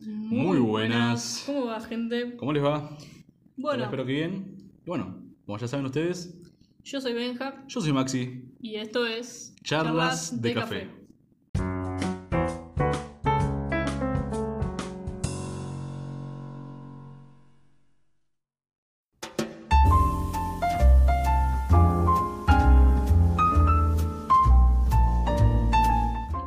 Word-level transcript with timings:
Muy 0.00 0.58
buenas. 0.58 1.42
¿Cómo 1.46 1.66
va, 1.66 1.80
gente? 1.80 2.36
¿Cómo 2.36 2.52
les 2.52 2.64
va? 2.64 2.96
Bueno, 3.56 3.84
Espero 3.84 4.06
que 4.06 4.12
bien. 4.12 4.56
Y 4.84 4.88
Bueno, 4.88 5.22
como 5.44 5.58
ya 5.58 5.68
saben 5.68 5.86
ustedes, 5.86 6.34
yo 6.82 7.00
soy 7.00 7.12
Benja 7.12 7.64
yo 7.68 7.80
soy 7.80 7.92
Maxi. 7.92 8.44
y 8.60 8.76
esto 8.76 9.06
es 9.06 9.54
Charlas 9.62 10.40
de 10.40 10.54
café. 10.54 10.88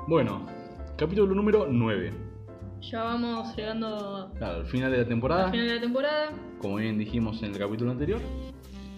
Bueno, 0.08 0.46
capítulo 0.98 1.34
número 1.34 1.68
9. 1.70 2.33
Ya 2.92 3.04
vamos 3.04 3.56
llegando 3.56 4.32
Claro, 4.38 4.58
al 4.58 4.66
final 4.66 4.92
de 4.92 4.98
la 5.00 5.08
temporada, 5.08 5.46
al 5.46 5.52
final 5.52 5.68
de 5.68 5.76
la 5.76 5.82
temporada. 5.82 6.30
como 6.60 6.76
bien 6.76 6.98
dijimos 6.98 7.42
en 7.42 7.52
el 7.52 7.58
capítulo 7.58 7.92
anterior. 7.92 8.20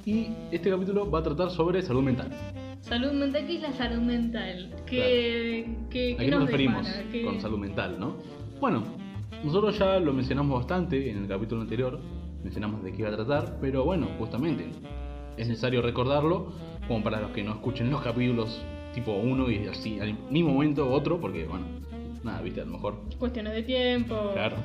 Y 0.05 0.27
este 0.51 0.69
capítulo 0.69 1.09
va 1.09 1.19
a 1.19 1.23
tratar 1.23 1.49
sobre 1.49 1.81
salud 1.81 2.03
mental. 2.03 2.29
Salud 2.81 3.11
mental, 3.13 3.47
¿qué 3.47 3.55
es 3.55 3.61
la 3.63 3.71
salud 3.73 4.01
mental? 4.01 4.71
¿Qué, 4.85 5.67
qué, 5.89 6.13
¿A 6.13 6.17
qué 6.17 6.27
nos 6.29 6.41
nos 6.41 6.49
referimos 6.51 6.87
con 7.23 7.41
salud 7.41 7.57
mental, 7.57 7.99
no? 7.99 8.15
Bueno, 8.59 8.83
nosotros 9.43 9.77
ya 9.79 9.99
lo 9.99 10.13
mencionamos 10.13 10.59
bastante 10.59 11.09
en 11.09 11.23
el 11.23 11.27
capítulo 11.27 11.61
anterior, 11.61 11.99
mencionamos 12.43 12.83
de 12.83 12.91
qué 12.91 12.99
iba 13.01 13.09
a 13.09 13.15
tratar, 13.15 13.57
pero 13.59 13.83
bueno, 13.83 14.07
justamente 14.19 14.69
es 15.37 15.47
necesario 15.47 15.81
recordarlo 15.81 16.53
como 16.87 17.03
para 17.03 17.19
los 17.19 17.31
que 17.31 17.43
no 17.43 17.53
escuchen 17.53 17.89
los 17.89 18.01
capítulos 18.01 18.63
tipo 18.93 19.11
uno 19.13 19.49
y 19.49 19.67
así 19.67 19.99
al 19.99 20.15
mismo 20.29 20.53
momento 20.53 20.87
otro, 20.91 21.19
porque 21.19 21.45
bueno, 21.45 21.65
nada, 22.25 22.41
viste, 22.41 22.61
a 22.61 22.65
lo 22.65 22.71
mejor. 22.73 22.95
Cuestiones 23.19 23.53
de 23.53 23.63
tiempo, 23.63 24.31
Claro. 24.33 24.57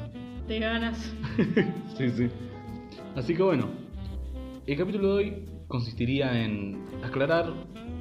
de 0.48 0.58
ganas. 0.58 1.14
sí, 1.96 2.10
sí. 2.10 2.28
Así 3.16 3.34
que 3.34 3.42
bueno, 3.42 3.66
el 4.66 4.76
capítulo 4.76 5.08
de 5.08 5.14
hoy 5.14 5.44
consistiría 5.68 6.42
en 6.44 6.84
aclarar 7.04 7.52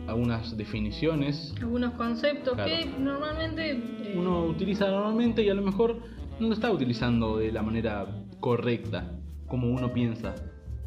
algunas 0.08 0.58
definiciones 0.58 1.54
Algunos 1.62 1.94
conceptos 1.94 2.56
Claro. 2.56 2.70
que 2.72 2.86
normalmente 3.00 3.72
eh, 3.72 4.16
uno 4.18 4.46
utiliza 4.46 4.90
normalmente 4.90 5.44
y 5.44 5.50
a 5.50 5.54
lo 5.54 5.62
mejor 5.62 5.98
no 6.40 6.48
lo 6.48 6.54
está 6.54 6.72
utilizando 6.72 7.38
de 7.38 7.52
la 7.52 7.62
manera 7.62 8.08
correcta, 8.40 9.12
como 9.48 9.68
uno 9.70 9.92
piensa. 9.94 10.34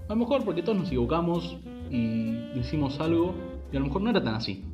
A 0.09 0.15
lo 0.15 0.17
mejor 0.17 0.45
porque 0.45 0.63
todos 0.63 0.79
nos 0.79 0.89
equivocamos 0.89 1.57
y 1.91 2.33
decimos 2.55 2.99
algo 3.01 3.35
y 3.73 3.77
a 3.77 3.81
lo 3.81 3.87
mejor 3.87 4.03
no 4.03 4.11
era 4.11 4.23
tan 4.23 4.35
así. 4.35 4.65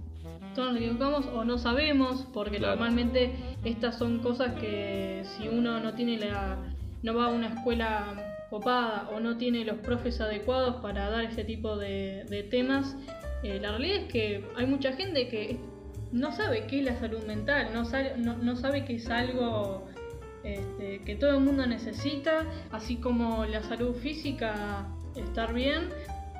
Nos 0.67 0.77
equivocamos 0.77 1.27
o 1.27 1.45
no 1.45 1.59
sabemos, 1.59 2.27
porque 2.33 2.59
Claro. 2.59 2.77
normalmente 2.77 3.35
estas 3.65 3.97
son 3.99 4.19
cosas 4.21 4.55
que 4.61 5.23
si 5.37 5.49
uno 5.49 5.81
no 5.81 5.95
tiene 5.95 6.19
la 6.19 6.57
no 7.03 7.15
va 7.15 7.27
a 7.27 7.29
una 7.29 7.49
escuela 7.49 8.37
copada 8.51 9.09
o 9.15 9.21
no 9.21 9.37
tiene 9.37 9.65
los 9.65 9.77
profes 9.79 10.21
adecuados 10.21 10.77
para 10.83 11.09
dar 11.11 11.25
este 11.25 11.45
tipo 11.45 11.77
de, 11.77 12.25
de 12.29 12.43
temas, 12.43 12.97
eh, 13.45 13.61
la 13.61 13.71
realidad 13.71 13.99
es 14.05 14.13
que 14.13 14.45
hay 14.57 14.67
mucha 14.67 14.93
gente 14.95 15.29
que 15.29 15.59
no 16.11 16.33
sabe 16.33 16.67
qué 16.67 16.81
es 16.81 16.85
la 16.87 16.99
salud 16.99 17.23
mental, 17.25 17.69
no 17.73 17.85
sabe, 17.85 18.15
no, 18.17 18.37
no 18.37 18.57
sabe 18.57 18.85
que 18.85 18.97
es 18.97 19.09
algo 19.11 19.87
este, 20.43 21.01
que 21.05 21.15
todo 21.15 21.37
el 21.37 21.41
mundo 21.45 21.67
necesita, 21.67 22.47
así 22.73 22.97
como 22.97 23.45
la 23.45 23.63
salud 23.63 23.95
física, 23.95 24.87
estar 25.15 25.53
bien, 25.53 25.91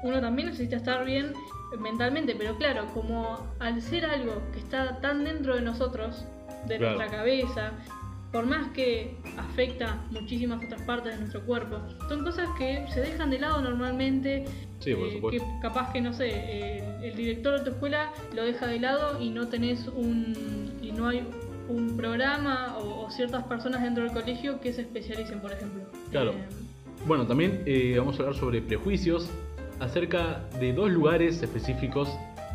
uno 0.03 0.21
también 0.21 0.49
necesita 0.49 0.77
estar 0.77 1.05
bien 1.05 1.33
mentalmente, 1.81 2.35
pero 2.37 2.57
claro, 2.57 2.87
como 2.95 3.47
al 3.59 3.81
ser 3.83 4.05
algo 4.07 4.41
que 4.53 4.59
está 4.61 5.01
tan 5.01 5.25
dentro 5.25 5.55
de 5.55 5.63
nosotros, 5.63 6.25
de 6.67 6.79
Claro. 6.79 6.97
nuestra 6.97 7.19
cabeza, 7.19 7.73
por 8.33 8.47
más 8.47 8.69
que 8.73 9.17
afecta 9.39 9.99
muchísimas 10.11 10.63
otras 10.65 10.83
partes 10.83 11.13
de 11.15 11.19
nuestro 11.21 11.43
cuerpo, 11.43 11.79
son 12.09 12.25
cosas 12.25 12.49
que 12.59 12.85
se 12.93 13.01
dejan 13.01 13.31
de 13.31 13.39
lado 13.39 13.61
normalmente. 13.63 14.45
Sí, 14.81 14.95
por 14.95 15.09
eh, 15.09 15.13
supuesto. 15.15 15.45
que 15.45 15.61
capaz 15.63 15.93
que 15.93 16.01
no 16.01 16.13
sé, 16.13 16.29
eh, 16.33 16.85
el 17.03 17.17
director 17.17 17.59
de 17.59 17.65
tu 17.65 17.71
escuela 17.71 18.13
lo 18.35 18.45
deja 18.45 18.67
de 18.67 18.79
lado 18.81 19.21
y 19.21 19.31
no 19.31 19.49
tenés 19.49 19.89
un 19.89 20.73
y 20.83 20.93
no 20.93 21.09
hay 21.09 21.23
un 21.69 21.97
programa 21.97 22.77
o, 22.79 23.05
o 23.07 23.11
ciertas 23.11 23.45
personas 23.45 23.83
dentro 23.83 24.05
del 24.05 24.13
colegio 24.13 24.61
que 24.61 24.73
se 24.73 24.83
especialicen, 24.83 25.41
por 25.41 25.53
ejemplo. 25.53 25.83
Claro. 26.11 26.31
Eh, 26.33 26.49
Bueno, 27.07 27.27
también 27.27 27.63
eh, 27.67 27.95
vamos 27.99 28.17
a 28.19 28.23
hablar 28.23 28.35
sobre 28.37 28.61
prejuicios 28.63 29.29
acerca 29.81 30.41
de 30.59 30.73
dos 30.73 30.91
lugares 30.91 31.43
específicos 31.43 32.09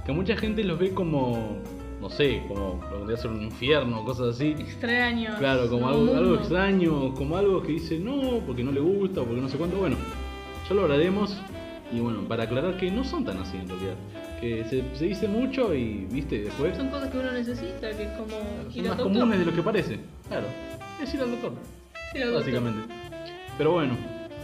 que 0.05 0.11
mucha 0.11 0.35
gente 0.35 0.63
los 0.63 0.77
ve 0.79 0.91
como, 0.93 1.57
no 2.01 2.09
sé, 2.09 2.43
como 2.47 2.79
lo 2.83 2.89
que 2.89 2.95
podría 2.97 3.17
ser 3.17 3.31
un 3.31 3.41
infierno, 3.43 4.03
cosas 4.03 4.35
así. 4.35 4.51
extraños. 4.59 5.37
Claro, 5.37 5.69
como 5.69 5.87
algo, 5.87 6.35
extraño, 6.35 7.13
como 7.13 7.37
algo 7.37 7.61
que 7.63 7.73
dice 7.73 7.97
no, 7.99 8.39
porque 8.45 8.63
no 8.63 8.71
le 8.71 8.81
gusta, 8.81 9.21
porque 9.23 9.41
no 9.41 9.47
sé 9.49 9.57
cuánto. 9.57 9.77
Bueno, 9.77 9.95
ya 10.67 10.75
lo 10.75 10.81
hablaremos. 10.83 11.37
Y 11.91 11.99
bueno, 11.99 12.21
para 12.27 12.43
aclarar 12.43 12.75
que 12.77 12.89
no 12.89 13.03
son 13.03 13.23
tan 13.23 13.37
así 13.37 13.55
en 13.55 13.69
realidad. 13.69 13.93
Que 14.41 14.63
se, 14.65 14.83
se 14.97 15.05
dice 15.05 15.27
mucho 15.27 15.73
y, 15.75 16.05
viste, 16.11 16.39
después 16.43 16.75
Son 16.75 16.89
cosas 16.89 17.09
que 17.11 17.17
uno 17.19 17.31
necesita, 17.31 17.91
que 17.91 18.03
es 18.03 18.09
como 18.17 18.31
son 18.31 18.71
ir 18.73 18.89
al 18.89 18.95
más 18.95 19.01
comunes 19.03 19.39
de 19.39 19.45
lo 19.45 19.53
que 19.53 19.61
parece. 19.61 19.99
Claro, 20.27 20.47
es 21.01 21.13
ir 21.13 21.21
al 21.21 21.31
doctor, 21.31 21.53
Sí, 22.11 22.17
al 22.21 22.31
doctor. 22.33 22.39
básicamente. 22.41 22.93
Pero 23.57 23.71
bueno, 23.73 23.95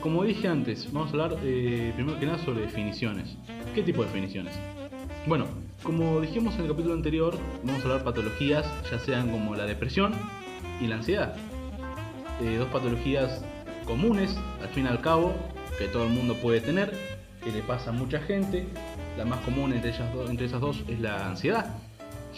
como 0.02 0.24
dije 0.24 0.48
antes, 0.48 0.92
vamos 0.92 1.10
a 1.10 1.12
hablar 1.12 1.38
eh, 1.44 1.92
primero 1.96 2.20
que 2.20 2.26
nada 2.26 2.38
sobre 2.40 2.62
definiciones. 2.62 3.36
¿Qué 3.76 3.84
tipo 3.84 4.02
de 4.02 4.08
definiciones? 4.08 4.54
Bueno, 5.28 5.46
como 5.84 6.22
dijimos 6.22 6.56
en 6.56 6.62
el 6.62 6.68
capítulo 6.70 6.94
anterior, 6.94 7.38
vamos 7.64 7.82
a 7.82 7.84
hablar 7.86 8.04
patologías, 8.04 8.66
ya 8.92 9.00
sean 9.00 9.30
como 9.30 9.56
la 9.56 9.66
depresión 9.66 10.14
y 10.82 10.88
la 10.88 10.96
ansiedad. 10.96 11.36
Eh, 12.42 12.56
dos 12.58 12.68
patologías 12.70 13.44
comunes, 13.86 14.36
al 14.62 14.70
fin 14.70 14.86
y 14.86 14.88
al 14.88 15.02
cabo, 15.02 15.34
que 15.78 15.86
todo 15.86 16.04
el 16.06 16.10
mundo 16.12 16.36
puede 16.36 16.62
tener, 16.62 16.94
que 17.44 17.52
le 17.52 17.62
pasa 17.62 17.90
a 17.90 17.94
mucha 17.94 18.20
gente. 18.20 18.66
La 19.18 19.26
más 19.26 19.40
común 19.42 19.74
entre, 19.74 19.90
ellas 19.92 20.14
do- 20.14 20.30
entre 20.30 20.46
esas 20.46 20.62
dos 20.62 20.84
es 20.88 21.00
la 21.00 21.28
ansiedad, 21.30 21.76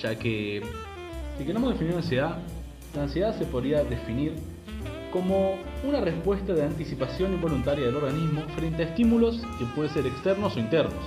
ya 0.02 0.18
que 0.18 0.64
si 1.38 1.44
queremos 1.46 1.74
definir 1.74 1.94
ansiedad, 1.96 2.38
la 2.96 3.04
ansiedad 3.04 3.38
se 3.38 3.46
podría 3.46 3.84
definir 3.84 4.34
como 5.12 5.58
una 5.88 6.00
respuesta 6.02 6.54
de 6.54 6.64
anticipación 6.64 7.34
involuntaria 7.34 7.86
del 7.86 7.96
organismo 7.96 8.42
frente 8.56 8.84
a 8.84 8.86
estímulos 8.88 9.42
que 9.60 9.66
pueden 9.76 9.92
ser 9.94 10.06
externos 10.08 10.56
o 10.56 10.60
internos, 10.60 11.04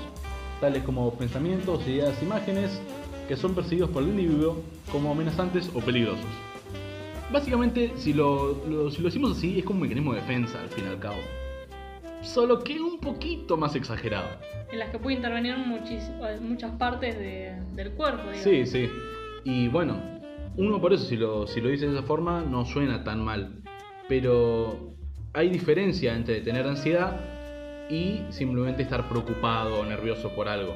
tales 0.60 0.82
como 0.84 1.12
pensamientos, 1.14 1.86
ideas, 1.88 2.22
imágenes 2.22 2.80
que 3.28 3.36
son 3.36 3.54
percibidos 3.54 3.90
por 3.90 4.02
el 4.02 4.10
individuo 4.10 4.58
como 4.92 5.10
amenazantes 5.12 5.70
o 5.74 5.80
peligrosos. 5.80 6.26
Básicamente, 7.32 7.92
si 7.96 8.12
lo, 8.12 8.64
lo- 8.68 8.90
si 8.90 8.98
lo 9.00 9.06
decimos 9.08 9.36
así, 9.36 9.58
es 9.58 9.64
como 9.64 9.78
un 9.78 9.82
mecanismo 9.82 10.12
de 10.14 10.20
defensa 10.20 10.60
al 10.60 10.68
fin 10.68 10.84
y 10.84 10.88
al 10.88 10.98
cabo. 11.00 11.16
Solo 12.22 12.62
que 12.62 12.80
un 12.80 13.00
poquito 13.00 13.56
más 13.56 13.74
exagerado. 13.74 14.28
En 14.70 14.78
las 14.78 14.90
que 14.90 14.98
puede 14.98 15.16
intervenir 15.16 15.56
muchis- 15.56 16.40
muchas 16.40 16.70
partes 16.72 17.18
de- 17.18 17.54
del 17.74 17.92
cuerpo. 17.92 18.22
digamos. 18.30 18.42
Sí, 18.42 18.66
sí. 18.66 18.88
Y 19.44 19.68
bueno, 19.68 20.00
uno 20.56 20.80
por 20.80 20.92
eso 20.92 21.04
si 21.06 21.16
lo, 21.16 21.46
si 21.46 21.60
lo 21.60 21.68
dice 21.70 21.86
de 21.86 21.92
esa 21.98 22.02
forma 22.06 22.42
no 22.42 22.64
suena 22.64 23.02
tan 23.04 23.20
mal. 23.24 23.60
Pero 24.08 24.94
hay 25.32 25.48
diferencia 25.48 26.14
entre 26.14 26.40
tener 26.40 26.66
ansiedad 26.66 27.20
y 27.90 28.22
simplemente 28.30 28.82
estar 28.82 29.08
preocupado 29.08 29.80
o 29.80 29.84
nervioso 29.84 30.30
por 30.34 30.48
algo. 30.48 30.74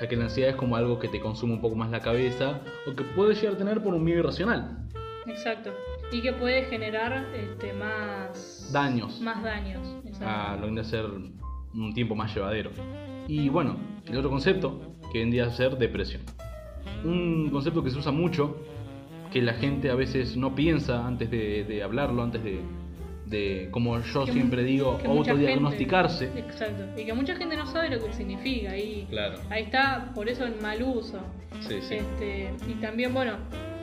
Ya 0.00 0.08
que 0.08 0.16
la 0.16 0.24
ansiedad 0.24 0.50
es 0.50 0.56
como 0.56 0.76
algo 0.76 0.98
que 0.98 1.08
te 1.08 1.20
consume 1.20 1.54
un 1.54 1.60
poco 1.60 1.76
más 1.76 1.90
la 1.90 2.00
cabeza 2.00 2.60
o 2.86 2.94
que 2.94 3.04
puedes 3.04 3.40
llegar 3.40 3.54
a 3.54 3.58
tener 3.58 3.82
por 3.82 3.94
un 3.94 4.02
miedo 4.02 4.20
irracional. 4.20 4.88
Exacto. 5.26 5.70
Y 6.12 6.20
que 6.20 6.32
puede 6.32 6.64
generar 6.64 7.26
este, 7.34 7.72
más 7.72 8.70
Daños. 8.72 9.20
Más 9.20 9.42
daños. 9.42 9.86
exacto. 10.04 10.26
a 10.26 10.56
lo 10.56 10.74
que 10.74 10.80
a 10.80 10.84
ser 10.84 11.06
un 11.06 11.94
tiempo 11.94 12.14
más 12.14 12.34
llevadero. 12.34 12.70
Y 13.26 13.48
bueno, 13.48 13.76
el 14.06 14.18
otro 14.18 14.30
concepto 14.30 14.80
que 15.12 15.18
vendría 15.20 15.46
a 15.46 15.50
ser 15.50 15.78
depresión. 15.78 16.22
Un 17.04 17.50
concepto 17.50 17.82
que 17.82 17.90
se 17.90 17.98
usa 17.98 18.12
mucho, 18.12 18.56
que 19.34 19.42
la 19.42 19.54
gente 19.54 19.90
a 19.90 19.96
veces 19.96 20.36
no 20.36 20.54
piensa 20.54 21.04
antes 21.04 21.28
de, 21.28 21.64
de 21.64 21.82
hablarlo, 21.82 22.22
antes 22.22 22.42
de, 22.44 22.60
de, 23.26 23.68
como 23.72 23.98
yo 24.00 24.24
Que 24.24 24.32
siempre 24.32 24.62
digo, 24.62 25.00
autodiagnosticarse. 25.04 26.26
gente- 26.28 26.40
exacto. 26.40 26.84
Y 27.00 27.04
que 27.04 27.12
mucha 27.14 27.34
gente 27.34 27.56
no 27.56 27.66
sabe 27.66 27.90
lo 27.90 28.04
que 28.04 28.12
significa. 28.12 28.76
Y 28.78 29.06
Claro. 29.10 29.38
ahí 29.50 29.64
está, 29.64 30.12
por 30.14 30.28
eso 30.28 30.44
el 30.44 30.54
mal 30.62 30.80
uso. 30.84 31.18
Sí, 31.60 31.76
sí. 31.82 31.94
Este, 31.96 32.50
y 32.68 32.74
también, 32.74 33.12
bueno, 33.12 33.32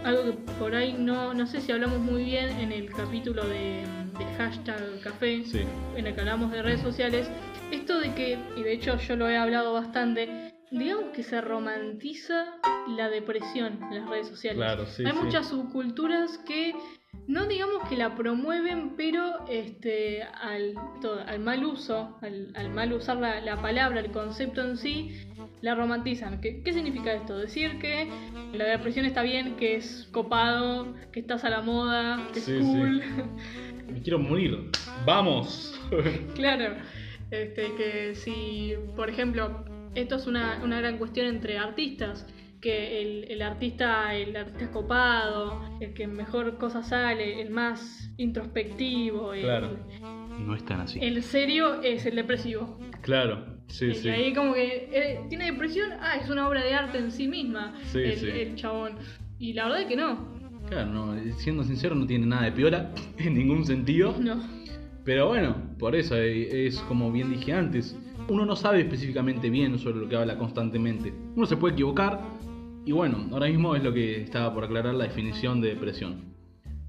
algo 0.05 0.23
que 0.23 0.31
por 0.57 0.73
ahí 0.73 0.95
no, 0.97 1.33
no 1.33 1.45
sé 1.47 1.59
si 1.59 1.71
hablamos 1.73 1.99
muy 1.99 2.23
bien 2.23 2.49
en 2.59 2.71
el 2.71 2.89
capítulo 2.89 3.45
de, 3.45 3.83
de 4.17 4.25
hashtag 4.37 5.01
café, 5.03 5.43
Sí. 5.43 5.61
en 5.97 6.07
el 6.07 6.15
que 6.15 6.21
hablamos 6.21 6.49
de 6.51 6.61
redes 6.61 6.79
sociales, 6.81 7.29
esto 7.71 7.99
de 7.99 8.13
que, 8.13 8.37
y 8.55 8.63
de 8.63 8.71
hecho 8.73 8.97
yo 8.99 9.15
lo 9.17 9.29
he 9.29 9.37
hablado 9.37 9.73
bastante, 9.73 10.29
digamos 10.71 11.11
que 11.13 11.23
se 11.23 11.41
romantiza 11.41 12.45
la 12.87 13.09
depresión 13.09 13.79
en 13.91 14.01
las 14.01 14.09
redes 14.09 14.27
sociales. 14.27 14.57
Claro, 14.57 14.85
sí, 14.85 15.03
Hay 15.05 15.11
sí. 15.11 15.17
muchas 15.21 15.47
subculturas 15.49 16.37
que 16.39 16.73
no 17.27 17.45
digamos 17.45 17.87
que 17.89 17.97
la 17.97 18.15
promueven, 18.15 18.95
pero 18.95 19.45
este, 19.49 20.23
al, 20.23 20.75
al 21.27 21.39
mal 21.39 21.65
uso, 21.65 22.17
al, 22.21 22.51
al 22.55 22.69
mal 22.69 22.93
usar 22.93 23.17
la, 23.17 23.41
la 23.41 23.61
palabra, 23.61 23.99
el 23.99 24.11
concepto 24.11 24.61
en 24.61 24.77
sí, 24.77 25.11
la 25.61 25.75
romantizan. 25.75 26.39
¿Qué, 26.41 26.61
qué 26.63 26.73
significa 26.73 27.13
esto? 27.13 27.37
Decir 27.37 27.77
que 27.79 28.09
la 28.53 28.65
depresión 28.65 29.05
está 29.05 29.21
bien, 29.23 29.57
que 29.57 29.75
es 29.75 30.07
copado, 30.11 30.93
que 31.11 31.19
estás 31.19 31.43
a 31.43 31.49
la 31.49 31.61
moda, 31.61 32.27
que 32.33 32.39
Sí, 32.39 32.53
es 32.53 32.63
cool. 32.65 33.03
Me 33.91 34.01
quiero 34.01 34.19
morir. 34.19 34.69
¡Vamos! 35.05 35.77
Claro, 36.35 36.75
este, 37.29 37.73
que 37.75 38.15
si, 38.15 38.73
por 38.95 39.09
ejemplo, 39.09 39.65
esto 39.95 40.15
es 40.15 40.27
una, 40.27 40.61
una 40.63 40.79
gran 40.79 40.97
cuestión 40.97 41.27
entre 41.27 41.57
artistas, 41.57 42.25
que 42.61 43.01
el, 43.01 43.31
el 43.31 43.41
artista, 43.41 44.13
el 44.13 44.35
artista 44.35 44.69
copado, 44.71 45.61
el 45.79 45.93
que 45.93 46.05
mejor 46.07 46.57
cosa 46.59 46.83
sale, 46.83 47.41
el 47.41 47.49
más 47.49 48.11
introspectivo, 48.17 49.33
el, 49.33 49.41
Claro. 49.41 49.79
no 50.39 50.55
es 50.55 50.63
tan 50.65 50.81
así. 50.81 50.99
el 51.01 51.23
serio 51.23 51.81
es 51.81 52.05
el 52.05 52.15
depresivo. 52.15 52.77
Claro, 53.01 53.45
sí, 53.67 53.93
sí. 53.95 54.09
ahí 54.09 54.33
como 54.33 54.53
que 54.53 54.89
eh, 54.91 55.21
tiene 55.29 55.45
depresión, 55.51 55.89
ah, 56.01 56.17
es 56.21 56.29
una 56.29 56.47
obra 56.47 56.63
de 56.63 56.73
arte 56.73 56.99
en 56.99 57.11
sí 57.11 57.27
misma, 57.27 57.73
Sí, 57.91 57.99
el, 57.99 58.17
sí. 58.17 58.27
el 58.29 58.55
chabón. 58.55 58.97
Y 59.39 59.53
la 59.53 59.63
verdad 59.63 59.81
es 59.81 59.87
que 59.87 59.95
no, 59.95 60.29
Claro, 60.69 60.89
no, 60.91 61.15
siendo 61.39 61.63
sincero, 61.63 61.95
no 61.95 62.05
tiene 62.05 62.27
nada 62.27 62.43
de 62.43 62.51
piola 62.51 62.91
en 63.17 63.33
ningún 63.33 63.65
sentido. 63.65 64.15
no. 64.19 64.39
Pero 65.03 65.27
bueno, 65.29 65.55
por 65.79 65.95
eso 65.95 66.15
eh, 66.15 66.67
es 66.67 66.79
como 66.81 67.11
bien 67.11 67.31
dije 67.31 67.53
antes. 67.53 67.97
Uno 68.31 68.45
no 68.45 68.55
sabe 68.55 68.79
específicamente 68.79 69.49
bien 69.49 69.77
sobre 69.77 69.99
lo 69.99 70.07
que 70.07 70.15
habla 70.15 70.37
constantemente. 70.37 71.13
Uno 71.35 71.45
se 71.45 71.57
puede 71.57 71.73
equivocar. 71.73 72.21
Y 72.85 72.93
bueno, 72.93 73.27
ahora 73.29 73.47
mismo 73.47 73.75
es 73.75 73.83
lo 73.83 73.91
que 73.91 74.21
estaba 74.21 74.53
por 74.53 74.63
aclarar 74.63 74.95
la 74.95 75.03
definición 75.03 75.59
de 75.59 75.67
depresión. 75.67 76.33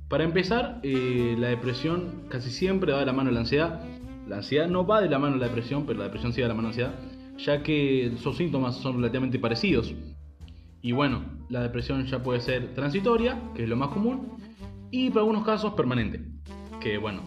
Para 0.08 0.22
empezar, 0.22 0.78
eh, 0.84 1.34
la 1.36 1.48
depresión 1.48 2.26
casi 2.28 2.48
siempre 2.48 2.92
va 2.92 3.00
de 3.00 3.06
la 3.06 3.12
mano 3.12 3.30
de 3.30 3.34
la 3.34 3.40
ansiedad. 3.40 3.80
La 4.28 4.36
ansiedad 4.36 4.68
no 4.68 4.86
va 4.86 5.00
de 5.00 5.08
la 5.08 5.18
mano 5.18 5.34
de 5.34 5.40
la 5.40 5.46
depresión, 5.48 5.84
pero 5.84 5.98
la 5.98 6.04
depresión 6.04 6.32
sí 6.32 6.42
va 6.42 6.44
de 6.46 6.48
la 6.50 6.54
mano 6.54 6.70
de 6.70 6.76
la 6.76 6.86
ansiedad, 6.86 7.36
ya 7.38 7.62
que 7.64 8.12
sus 8.18 8.36
síntomas 8.36 8.76
son 8.76 8.98
relativamente 8.98 9.40
parecidos. 9.40 9.92
Y 10.80 10.92
bueno, 10.92 11.24
la 11.48 11.60
depresión 11.60 12.06
ya 12.06 12.22
puede 12.22 12.40
ser 12.40 12.72
transitoria, 12.76 13.50
que 13.56 13.64
es 13.64 13.68
lo 13.68 13.76
más 13.76 13.88
común, 13.88 14.28
y 14.92 15.10
para 15.10 15.22
algunos 15.22 15.44
casos 15.44 15.74
permanente, 15.74 16.20
que 16.80 16.98
bueno, 16.98 17.22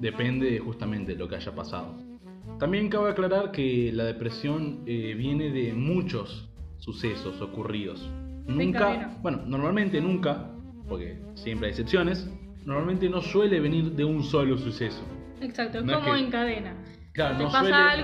depende 0.00 0.58
justamente 0.58 1.12
de 1.12 1.18
lo 1.18 1.28
que 1.28 1.36
haya 1.36 1.54
pasado. 1.54 2.09
También 2.58 2.88
cabe 2.90 3.10
aclarar 3.10 3.52
que 3.52 3.90
la 3.92 4.04
depresión 4.04 4.82
eh, 4.86 5.14
viene 5.16 5.50
de 5.50 5.72
muchos 5.72 6.48
sucesos 6.78 7.40
ocurridos. 7.40 8.08
Nunca, 8.46 9.16
bueno, 9.22 9.42
normalmente 9.46 10.00
nunca, 10.00 10.50
porque 10.88 11.20
siempre 11.34 11.66
hay 11.68 11.70
excepciones, 11.70 12.28
normalmente 12.64 13.08
no 13.08 13.22
suele 13.22 13.60
venir 13.60 13.92
de 13.92 14.04
un 14.04 14.22
solo 14.24 14.58
suceso. 14.58 15.02
Exacto, 15.40 15.78
es 15.78 15.84
No 15.84 15.92
es 15.92 15.98
como 16.00 16.12
que- 16.14 16.20
en 16.20 16.30
cadena. 16.30 16.74
Claro, 17.12 17.38
no 17.38 17.44
pasa 17.50 17.60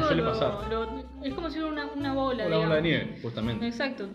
suele, 0.07 0.23
no 0.23 0.29
pasar. 0.31 0.55
lo- 0.71 1.05
es 1.23 1.35
como 1.35 1.49
si 1.51 1.59
fuera 1.59 1.73
una, 1.73 1.87
una 1.93 2.13
bola. 2.15 2.47
Una 2.47 2.57
bola 2.59 2.75
de 2.77 2.83
nieve, 2.83 3.19
justamente. 3.23 3.67
Exacto. 3.67 4.09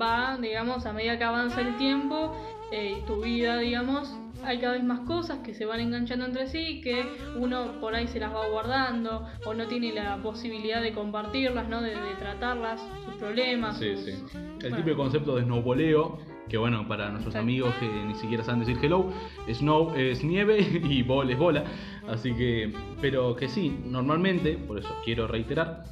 Va, 0.00 0.36
digamos, 0.38 0.84
a 0.86 0.92
medida 0.92 1.16
que 1.18 1.24
avanza 1.24 1.60
el 1.60 1.76
tiempo, 1.76 2.34
eh, 2.72 3.02
tu 3.06 3.22
vida, 3.22 3.58
digamos, 3.58 4.12
hay 4.44 4.58
cada 4.58 4.74
vez 4.74 4.84
más 4.84 5.00
cosas 5.00 5.38
que 5.40 5.54
se 5.54 5.64
van 5.66 5.80
enganchando 5.80 6.24
entre 6.26 6.46
sí, 6.46 6.80
que 6.80 7.04
uno 7.36 7.80
por 7.80 7.94
ahí 7.94 8.06
se 8.08 8.18
las 8.20 8.32
va 8.34 8.48
guardando 8.48 9.26
o 9.44 9.54
no 9.54 9.66
tiene 9.66 9.92
la 9.92 10.16
posibilidad 10.22 10.82
de 10.82 10.92
compartirlas, 10.92 11.68
¿no? 11.68 11.80
De, 11.82 11.90
de 11.90 12.14
tratarlas, 12.18 12.80
sus 13.04 13.14
problemas. 13.14 13.78
Sí, 13.78 13.96
sus- 13.96 14.04
sí. 14.04 14.10
El 14.32 14.58
bueno, 14.60 14.76
típico 14.76 14.96
concepto 14.96 15.36
de 15.36 15.42
snowboleo, 15.42 16.18
que 16.48 16.56
bueno, 16.58 16.86
para 16.86 17.08
nuestros 17.10 17.34
Exacto. 17.34 17.42
amigos 17.44 17.74
que 17.80 17.86
ni 17.88 18.14
siquiera 18.14 18.42
saben 18.44 18.60
decir 18.60 18.78
hello, 18.82 19.10
snow 19.52 19.92
es 19.96 20.22
nieve 20.24 20.58
y 20.88 21.02
ball 21.02 21.30
es 21.30 21.38
bola. 21.38 21.64
Así 22.08 22.32
que, 22.34 22.72
pero 23.00 23.34
que 23.36 23.48
sí, 23.48 23.80
normalmente, 23.84 24.56
por 24.56 24.78
eso 24.78 24.88
quiero 25.04 25.26
reiterar, 25.26 25.84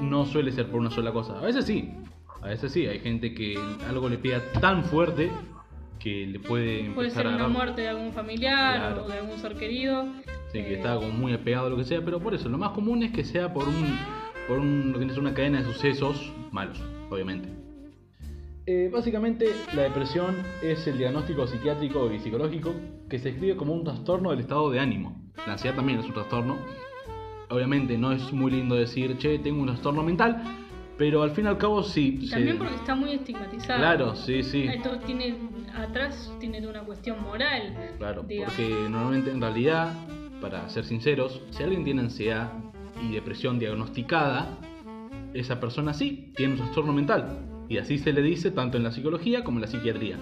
no 0.00 0.24
suele 0.24 0.50
ser 0.52 0.68
por 0.70 0.80
una 0.80 0.90
sola 0.90 1.12
cosa. 1.12 1.38
A 1.38 1.42
veces 1.42 1.64
sí, 1.66 1.92
a 2.42 2.46
veces 2.48 2.72
sí, 2.72 2.86
hay 2.86 3.00
gente 3.00 3.34
que 3.34 3.58
algo 3.88 4.08
le 4.08 4.16
pega 4.18 4.40
tan 4.60 4.84
fuerte 4.84 5.30
que 5.98 6.26
le 6.26 6.38
puede 6.40 6.80
empezar 6.80 6.94
Puede 6.94 7.10
ser 7.10 7.26
a 7.26 7.30
una 7.36 7.48
muerte 7.48 7.80
de 7.82 7.88
algún 7.88 8.12
familiar 8.12 8.76
Claro. 8.78 9.04
o 9.04 9.08
de 9.08 9.18
algún 9.18 9.38
ser 9.38 9.54
querido. 9.56 10.06
Sí, 10.52 10.60
que 10.62 10.74
Eh, 10.74 10.76
está 10.76 10.94
como 10.96 11.08
muy 11.10 11.32
apegado 11.32 11.66
a 11.66 11.70
lo 11.70 11.76
que 11.76 11.84
sea, 11.84 12.02
pero 12.04 12.20
por 12.20 12.34
eso, 12.34 12.48
lo 12.48 12.58
más 12.58 12.70
común 12.70 13.02
es 13.02 13.12
que 13.12 13.24
sea 13.24 13.52
por 13.52 13.68
un, 13.68 13.98
por 14.46 14.58
un, 14.58 14.92
lo 14.92 14.98
que 14.98 15.04
es 15.06 15.16
una 15.18 15.34
cadena 15.34 15.58
de 15.58 15.64
sucesos 15.64 16.32
malos, 16.52 16.80
obviamente. 17.10 17.48
Eh, 18.66 18.90
básicamente, 18.92 19.46
la 19.74 19.82
depresión 19.82 20.36
es 20.62 20.86
el 20.86 20.98
diagnóstico 20.98 21.46
psiquiátrico 21.46 22.12
y 22.12 22.18
psicológico 22.18 22.74
que 23.08 23.18
se 23.18 23.30
escribe 23.30 23.56
como 23.56 23.72
un 23.72 23.82
trastorno 23.84 24.30
del 24.30 24.40
estado 24.40 24.70
de 24.70 24.78
ánimo. 24.78 25.16
La 25.46 25.52
ansiedad 25.54 25.74
también 25.74 25.98
es 26.00 26.04
un 26.06 26.12
trastorno. 26.12 26.56
Obviamente 27.50 27.96
no 27.96 28.12
es 28.12 28.30
muy 28.32 28.50
lindo 28.50 28.74
decir, 28.74 29.16
che, 29.16 29.38
tengo 29.38 29.60
un 29.62 29.68
trastorno 29.68 30.02
mental, 30.02 30.42
pero 30.98 31.22
al 31.22 31.30
fin 31.30 31.44
y 31.46 31.48
al 31.48 31.56
cabo 31.58 31.82
sí. 31.82 32.18
Y 32.20 32.26
se- 32.26 32.34
también 32.34 32.58
porque 32.58 32.74
está 32.74 32.94
muy 32.94 33.12
estigmatizado. 33.12 33.78
Claro, 33.78 34.14
sí, 34.16 34.42
sí. 34.42 34.64
Esto 34.64 34.98
tiene 35.06 35.36
atrás 35.76 36.32
tiene 36.40 36.66
una 36.66 36.80
cuestión 36.82 37.22
moral. 37.22 37.74
Claro, 37.98 38.22
digamos. 38.24 38.52
porque 38.54 38.74
normalmente 38.90 39.30
en 39.30 39.40
realidad, 39.40 39.92
para 40.40 40.68
ser 40.68 40.84
sinceros, 40.84 41.40
si 41.50 41.62
alguien 41.62 41.84
tiene 41.84 42.02
ansiedad 42.02 42.52
y 43.02 43.12
depresión 43.12 43.58
diagnosticada, 43.58 44.58
esa 45.34 45.60
persona 45.60 45.94
sí 45.94 46.32
tiene 46.36 46.54
un 46.54 46.58
trastorno 46.58 46.92
mental. 46.92 47.38
Y 47.68 47.76
así 47.78 47.98
se 47.98 48.12
le 48.12 48.22
dice 48.22 48.50
tanto 48.50 48.76
en 48.76 48.82
la 48.82 48.90
psicología 48.92 49.44
como 49.44 49.58
en 49.58 49.62
la 49.62 49.66
psiquiatría. 49.68 50.16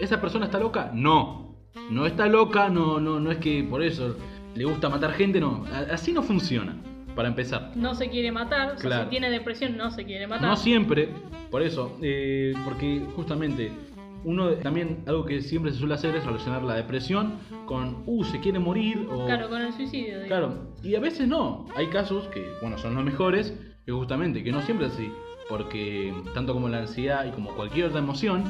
¿Esa 0.00 0.20
persona 0.20 0.44
está 0.46 0.58
loca? 0.60 0.90
No. 0.94 1.56
No 1.90 2.06
está 2.06 2.26
loca, 2.26 2.68
no, 2.68 3.00
no, 3.00 3.18
no 3.20 3.30
es 3.32 3.38
que 3.38 3.64
por 3.64 3.82
eso 3.82 4.16
le 4.54 4.64
gusta 4.64 4.88
matar 4.88 5.12
gente, 5.12 5.40
no. 5.40 5.64
Así 5.90 6.12
no 6.12 6.22
funciona, 6.22 6.76
para 7.18 7.30
empezar. 7.30 7.72
No 7.74 7.96
se 7.96 8.08
quiere 8.10 8.30
matar, 8.30 8.68
o 8.68 8.78
sea, 8.78 8.88
Claro. 8.90 9.04
si 9.04 9.10
tiene 9.10 9.28
depresión 9.28 9.76
no 9.76 9.90
se 9.90 10.04
quiere 10.04 10.28
matar. 10.28 10.48
No 10.48 10.54
siempre, 10.56 11.08
por 11.50 11.62
eso, 11.62 11.98
eh, 12.00 12.54
porque 12.64 13.02
justamente 13.16 13.72
uno 14.22 14.50
también 14.52 15.02
algo 15.04 15.24
que 15.24 15.40
siempre 15.42 15.72
se 15.72 15.78
suele 15.80 15.94
hacer 15.94 16.14
es 16.14 16.24
relacionar 16.24 16.62
la 16.62 16.74
depresión 16.76 17.34
con, 17.66 18.04
uh, 18.06 18.22
se 18.22 18.38
quiere 18.38 18.60
morir 18.60 19.08
o... 19.10 19.26
Claro, 19.26 19.48
con 19.48 19.60
el 19.62 19.72
suicidio. 19.72 20.20
digamos. 20.22 20.28
Claro, 20.28 20.72
y 20.84 20.94
a 20.94 21.00
veces 21.00 21.26
no. 21.26 21.66
Hay 21.74 21.88
casos 21.88 22.28
que, 22.28 22.46
bueno, 22.62 22.78
son 22.78 22.94
los 22.94 23.02
mejores, 23.04 23.52
que 23.84 23.90
justamente, 23.90 24.44
que 24.44 24.52
no 24.52 24.62
siempre 24.62 24.86
es 24.86 24.92
así. 24.92 25.10
Porque 25.48 26.14
tanto 26.34 26.52
como 26.54 26.68
la 26.68 26.78
ansiedad 26.78 27.26
y 27.26 27.30
como 27.32 27.50
cualquier 27.56 27.86
otra 27.86 27.98
emoción, 27.98 28.44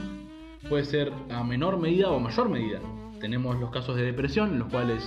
puede 0.68 0.84
ser 0.84 1.10
a 1.30 1.42
menor 1.42 1.78
medida 1.78 2.10
o 2.10 2.16
a 2.16 2.20
mayor 2.20 2.50
medida. 2.50 2.80
Tenemos 3.18 3.58
los 3.58 3.70
casos 3.70 3.96
de 3.96 4.02
depresión, 4.02 4.52
en 4.52 4.58
los 4.58 4.68
cuales 4.68 5.02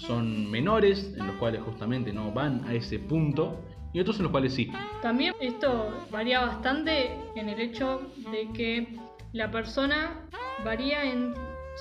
son 0.00 0.50
menores, 0.50 1.14
en 1.16 1.26
los 1.26 1.36
cuales 1.36 1.62
justamente 1.62 2.12
no 2.12 2.32
van 2.32 2.64
a 2.64 2.74
ese 2.74 2.98
punto, 2.98 3.60
y 3.92 4.00
otros 4.00 4.16
en 4.16 4.24
los 4.24 4.32
cuales 4.32 4.54
sí. 4.54 4.72
También 5.02 5.34
esto 5.40 6.06
varía 6.10 6.40
bastante 6.40 7.10
en 7.34 7.48
el 7.48 7.60
hecho 7.60 8.00
de 8.32 8.48
que 8.54 8.96
la 9.32 9.50
persona 9.50 10.28
varía 10.64 11.04
en 11.04 11.34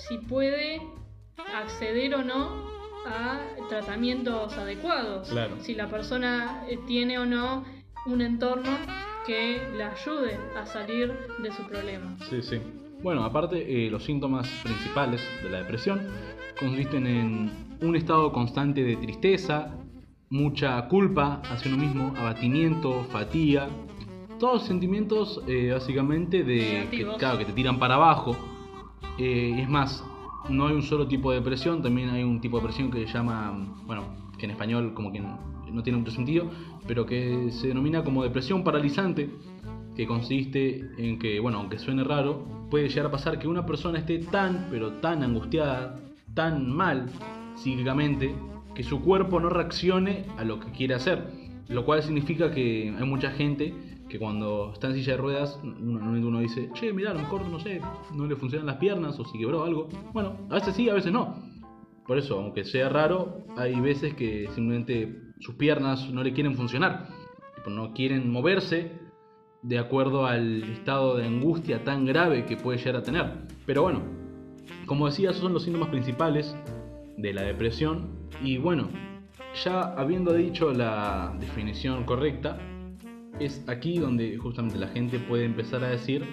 si 0.07 0.17
puede 0.17 0.81
acceder 1.55 2.15
o 2.15 2.23
no 2.23 2.69
a 3.05 3.39
tratamientos 3.69 4.57
adecuados. 4.57 5.29
Claro. 5.29 5.55
Si 5.61 5.73
la 5.73 5.87
persona 5.87 6.63
eh, 6.67 6.77
tiene 6.87 7.17
o 7.19 7.25
no 7.25 7.63
un 8.05 8.21
entorno 8.21 8.77
que 9.25 9.61
la 9.77 9.91
ayude 9.91 10.37
a 10.57 10.65
salir 10.65 11.13
de 11.41 11.51
su 11.51 11.63
problema. 11.63 12.17
Sí, 12.29 12.41
sí. 12.41 12.61
Bueno, 13.01 13.23
aparte, 13.23 13.85
eh, 13.85 13.89
los 13.89 14.03
síntomas 14.03 14.49
principales 14.61 15.21
de 15.41 15.49
la 15.49 15.59
depresión 15.59 16.01
consisten 16.59 17.07
en 17.07 17.51
un 17.81 17.95
estado 17.95 18.33
constante 18.33 18.83
de 18.83 18.97
tristeza, 18.97 19.73
mucha 20.29 20.85
culpa 20.89 21.41
hacia 21.49 21.73
uno 21.73 21.81
mismo, 21.81 22.13
abatimiento, 22.17 23.05
fatiga, 23.05 23.69
todos 24.37 24.63
sentimientos 24.63 25.41
eh, 25.47 25.71
básicamente 25.71 26.43
de 26.43 26.89
que, 26.91 27.07
claro, 27.17 27.37
que 27.37 27.45
te 27.45 27.53
tiran 27.53 27.79
para 27.79 27.95
abajo. 27.95 28.35
Eh, 29.17 29.55
es 29.61 29.69
más, 29.69 30.03
no 30.49 30.67
hay 30.67 30.75
un 30.75 30.83
solo 30.83 31.07
tipo 31.07 31.31
de 31.31 31.37
depresión, 31.37 31.81
también 31.81 32.09
hay 32.09 32.23
un 32.23 32.41
tipo 32.41 32.57
de 32.57 32.63
depresión 32.63 32.91
que 32.91 33.07
se 33.07 33.13
llama, 33.13 33.75
bueno, 33.85 34.03
que 34.37 34.43
en 34.43 34.51
español 34.51 34.93
como 34.93 35.13
que 35.13 35.21
no 35.21 35.83
tiene 35.83 35.99
mucho 35.99 36.11
sentido, 36.11 36.49
pero 36.85 37.05
que 37.05 37.49
se 37.51 37.69
denomina 37.69 38.03
como 38.03 38.23
depresión 38.23 38.61
paralizante, 38.61 39.29
que 39.95 40.05
consiste 40.05 40.89
en 40.97 41.17
que, 41.17 41.39
bueno, 41.39 41.59
aunque 41.59 41.79
suene 41.79 42.03
raro, 42.03 42.58
puede 42.69 42.89
llegar 42.89 43.07
a 43.07 43.11
pasar 43.11 43.39
que 43.39 43.47
una 43.47 43.65
persona 43.65 43.99
esté 43.99 44.19
tan, 44.19 44.67
pero 44.69 44.93
tan 44.93 45.23
angustiada, 45.23 45.99
tan 46.33 46.69
mal 46.69 47.07
psíquicamente, 47.55 48.35
que 48.75 48.83
su 48.83 49.01
cuerpo 49.01 49.39
no 49.39 49.49
reaccione 49.49 50.25
a 50.37 50.43
lo 50.43 50.59
que 50.59 50.71
quiere 50.71 50.93
hacer. 50.93 51.27
Lo 51.67 51.85
cual 51.85 52.01
significa 52.01 52.51
que 52.51 52.93
hay 52.97 53.05
mucha 53.05 53.31
gente 53.31 53.73
que 54.09 54.17
cuando 54.17 54.71
está 54.73 54.87
en 54.87 54.95
silla 54.95 55.13
de 55.13 55.17
ruedas, 55.17 55.59
uno, 55.63 55.99
uno 56.09 56.39
dice, 56.39 56.69
che, 56.73 56.91
mira, 56.91 57.11
a 57.11 57.13
lo 57.13 57.19
mejor, 57.19 57.45
no 57.47 57.59
sé, 57.59 57.79
no 58.13 58.25
le 58.25 58.35
funcionan 58.35 58.65
las 58.65 58.77
piernas 58.77 59.19
o 59.19 59.25
si 59.25 59.37
quebró 59.37 59.63
algo. 59.63 59.87
Bueno, 60.13 60.35
a 60.49 60.55
veces 60.55 60.75
sí, 60.75 60.89
a 60.89 60.95
veces 60.95 61.11
no. 61.11 61.35
Por 62.07 62.17
eso, 62.17 62.39
aunque 62.39 62.63
sea 62.63 62.89
raro, 62.89 63.45
hay 63.55 63.79
veces 63.79 64.15
que 64.15 64.47
simplemente 64.55 65.21
sus 65.39 65.55
piernas 65.55 66.09
no 66.09 66.23
le 66.23 66.33
quieren 66.33 66.55
funcionar. 66.55 67.07
No 67.67 67.93
quieren 67.93 68.31
moverse 68.31 68.93
de 69.61 69.77
acuerdo 69.77 70.25
al 70.25 70.63
estado 70.63 71.17
de 71.17 71.25
angustia 71.25 71.83
tan 71.83 72.05
grave 72.05 72.45
que 72.45 72.55
puede 72.57 72.77
llegar 72.77 72.97
a 72.97 73.03
tener. 73.03 73.25
Pero 73.65 73.83
bueno, 73.83 74.01
Como 74.85 75.05
decía, 75.05 75.29
esos 75.29 75.43
son 75.43 75.53
los 75.53 75.63
síntomas 75.63 75.89
principales 75.89 76.55
de 77.17 77.33
la 77.33 77.43
depresión. 77.43 78.09
Y 78.43 78.57
bueno, 78.57 78.89
ya 79.63 79.81
habiendo 79.81 80.33
dicho 80.33 80.71
la 80.73 81.35
definición 81.39 82.05
correcta, 82.05 82.57
es 83.39 83.63
aquí 83.67 83.97
donde 83.97 84.37
justamente 84.37 84.77
la 84.77 84.87
gente 84.87 85.19
puede 85.19 85.45
empezar 85.45 85.83
a 85.83 85.89
decir 85.89 86.23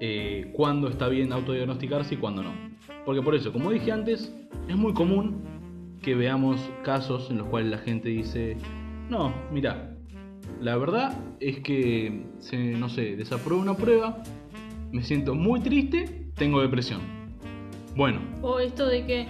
eh, 0.00 0.50
cuándo 0.54 0.88
está 0.88 1.08
bien 1.08 1.32
autodiagnosticarse 1.32 2.14
y 2.14 2.18
cuándo 2.18 2.42
no. 2.42 2.52
Porque 3.04 3.22
por 3.22 3.34
eso, 3.34 3.52
como 3.52 3.70
dije 3.70 3.92
antes, 3.92 4.34
es 4.68 4.76
muy 4.76 4.92
común 4.92 5.42
que 6.02 6.14
veamos 6.14 6.60
casos 6.84 7.30
en 7.30 7.38
los 7.38 7.48
cuales 7.48 7.70
la 7.70 7.78
gente 7.78 8.08
dice, 8.08 8.56
no, 9.08 9.32
mira, 9.52 9.95
la 10.60 10.76
verdad 10.76 11.16
es 11.40 11.60
que, 11.60 12.24
se, 12.38 12.56
no 12.56 12.88
sé, 12.88 13.16
desapruebo 13.16 13.62
una 13.62 13.74
prueba, 13.74 14.22
me 14.92 15.02
siento 15.02 15.34
muy 15.34 15.60
triste, 15.60 16.28
tengo 16.34 16.60
depresión. 16.60 17.00
Bueno. 17.94 18.20
O 18.42 18.58
esto 18.60 18.86
de 18.86 19.06
que, 19.06 19.26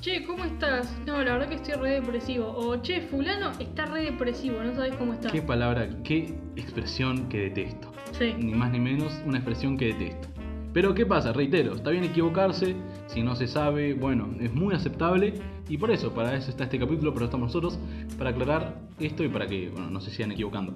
che, 0.00 0.24
¿cómo 0.24 0.44
estás? 0.44 0.94
No, 1.06 1.22
la 1.22 1.32
verdad 1.32 1.48
que 1.48 1.56
estoy 1.56 1.74
re 1.74 1.90
depresivo. 2.00 2.48
O, 2.56 2.80
che, 2.82 3.02
fulano 3.02 3.52
está 3.58 3.86
re 3.86 4.04
depresivo, 4.04 4.62
no 4.62 4.74
sabes 4.74 4.94
cómo 4.96 5.12
está. 5.12 5.30
Qué 5.30 5.42
palabra, 5.42 5.88
qué 6.02 6.34
expresión 6.56 7.28
que 7.28 7.50
detesto. 7.50 7.92
Sí. 8.12 8.34
Ni 8.38 8.52
más 8.52 8.72
ni 8.72 8.80
menos 8.80 9.12
una 9.26 9.38
expresión 9.38 9.76
que 9.76 9.86
detesto. 9.86 10.35
Pero 10.76 10.92
¿qué 10.92 11.06
pasa? 11.06 11.32
Reitero, 11.32 11.74
está 11.74 11.88
bien 11.88 12.04
equivocarse, 12.04 12.76
si 13.06 13.22
no 13.22 13.34
se 13.34 13.48
sabe, 13.48 13.94
bueno, 13.94 14.28
es 14.38 14.52
muy 14.52 14.74
aceptable 14.74 15.32
y 15.70 15.78
por 15.78 15.90
eso, 15.90 16.12
para 16.12 16.36
eso 16.36 16.50
está 16.50 16.64
este 16.64 16.78
capítulo, 16.78 17.14
pero 17.14 17.24
estamos 17.24 17.46
nosotros, 17.46 17.78
para 18.18 18.28
aclarar 18.28 18.82
esto 19.00 19.24
y 19.24 19.30
para 19.30 19.46
que, 19.46 19.72
no 19.90 19.98
se 20.02 20.10
sigan 20.10 20.32
equivocando. 20.32 20.74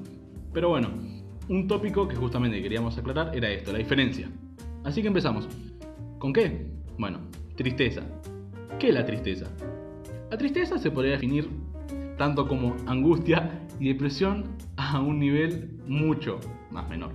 Pero 0.54 0.70
bueno, 0.70 0.88
un 1.50 1.68
tópico 1.68 2.08
que 2.08 2.16
justamente 2.16 2.62
queríamos 2.62 2.96
aclarar 2.96 3.36
era 3.36 3.50
esto, 3.50 3.72
la 3.72 3.78
diferencia. 3.78 4.30
Así 4.84 5.02
que 5.02 5.08
empezamos. 5.08 5.46
¿Con 6.18 6.32
qué? 6.32 6.66
Bueno, 6.96 7.18
tristeza. 7.54 8.00
¿Qué 8.78 8.88
es 8.88 8.94
la 8.94 9.04
tristeza? 9.04 9.50
La 10.30 10.38
tristeza 10.38 10.78
se 10.78 10.90
podría 10.90 11.12
definir 11.12 11.46
tanto 12.16 12.48
como 12.48 12.74
angustia 12.86 13.68
y 13.78 13.88
depresión 13.88 14.44
a 14.78 14.98
un 14.98 15.18
nivel 15.18 15.78
mucho 15.86 16.40
más 16.70 16.88
menor. 16.88 17.12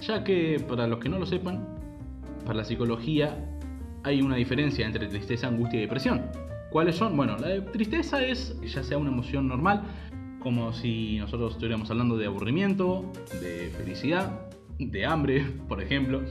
Ya 0.00 0.24
que, 0.24 0.58
para 0.68 0.88
los 0.88 0.98
que 0.98 1.08
no 1.08 1.20
lo 1.20 1.26
sepan, 1.26 1.73
para 2.44 2.58
la 2.58 2.64
psicología 2.64 3.36
hay 4.02 4.20
una 4.20 4.36
diferencia 4.36 4.86
entre 4.86 5.06
tristeza, 5.06 5.48
angustia 5.48 5.78
y 5.78 5.82
depresión. 5.82 6.22
¿Cuáles 6.70 6.96
son? 6.96 7.16
Bueno, 7.16 7.36
la 7.38 7.64
tristeza 7.72 8.24
es 8.24 8.60
ya 8.62 8.82
sea 8.82 8.98
una 8.98 9.10
emoción 9.10 9.48
normal, 9.48 9.82
como 10.40 10.72
si 10.72 11.18
nosotros 11.18 11.52
estuviéramos 11.52 11.90
hablando 11.90 12.16
de 12.16 12.26
aburrimiento, 12.26 13.10
de 13.40 13.70
felicidad, 13.76 14.48
de 14.78 15.06
hambre, 15.06 15.44
por 15.68 15.82
ejemplo, 15.82 16.22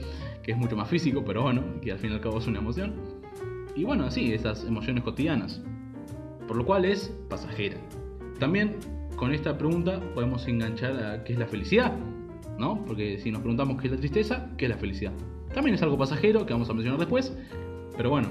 que 0.42 0.52
es 0.52 0.58
mucho 0.58 0.76
más 0.76 0.88
físico, 0.88 1.24
pero 1.24 1.42
bueno, 1.42 1.62
que 1.82 1.92
al 1.92 1.98
fin 1.98 2.10
y 2.10 2.14
al 2.14 2.20
cabo 2.20 2.38
es 2.38 2.46
una 2.46 2.60
emoción. 2.60 2.94
Y 3.74 3.84
bueno, 3.84 4.04
así, 4.04 4.32
esas 4.32 4.64
emociones 4.64 5.02
cotidianas. 5.02 5.60
Por 6.46 6.56
lo 6.56 6.64
cual 6.64 6.84
es 6.84 7.08
pasajera. 7.28 7.76
También 8.38 8.76
con 9.16 9.32
esta 9.32 9.56
pregunta 9.56 10.00
podemos 10.14 10.46
enganchar 10.46 11.02
a 11.02 11.24
qué 11.24 11.32
es 11.32 11.38
la 11.38 11.46
felicidad, 11.46 11.96
¿no? 12.58 12.84
Porque 12.84 13.18
si 13.18 13.30
nos 13.30 13.40
preguntamos 13.40 13.80
qué 13.80 13.88
es 13.88 13.92
la 13.92 13.98
tristeza, 13.98 14.50
¿qué 14.56 14.66
es 14.66 14.70
la 14.70 14.76
felicidad? 14.76 15.12
También 15.54 15.74
es 15.76 15.82
algo 15.82 15.96
pasajero 15.96 16.44
que 16.46 16.52
vamos 16.52 16.68
a 16.68 16.72
mencionar 16.74 16.98
después, 16.98 17.32
pero 17.96 18.10
bueno, 18.10 18.28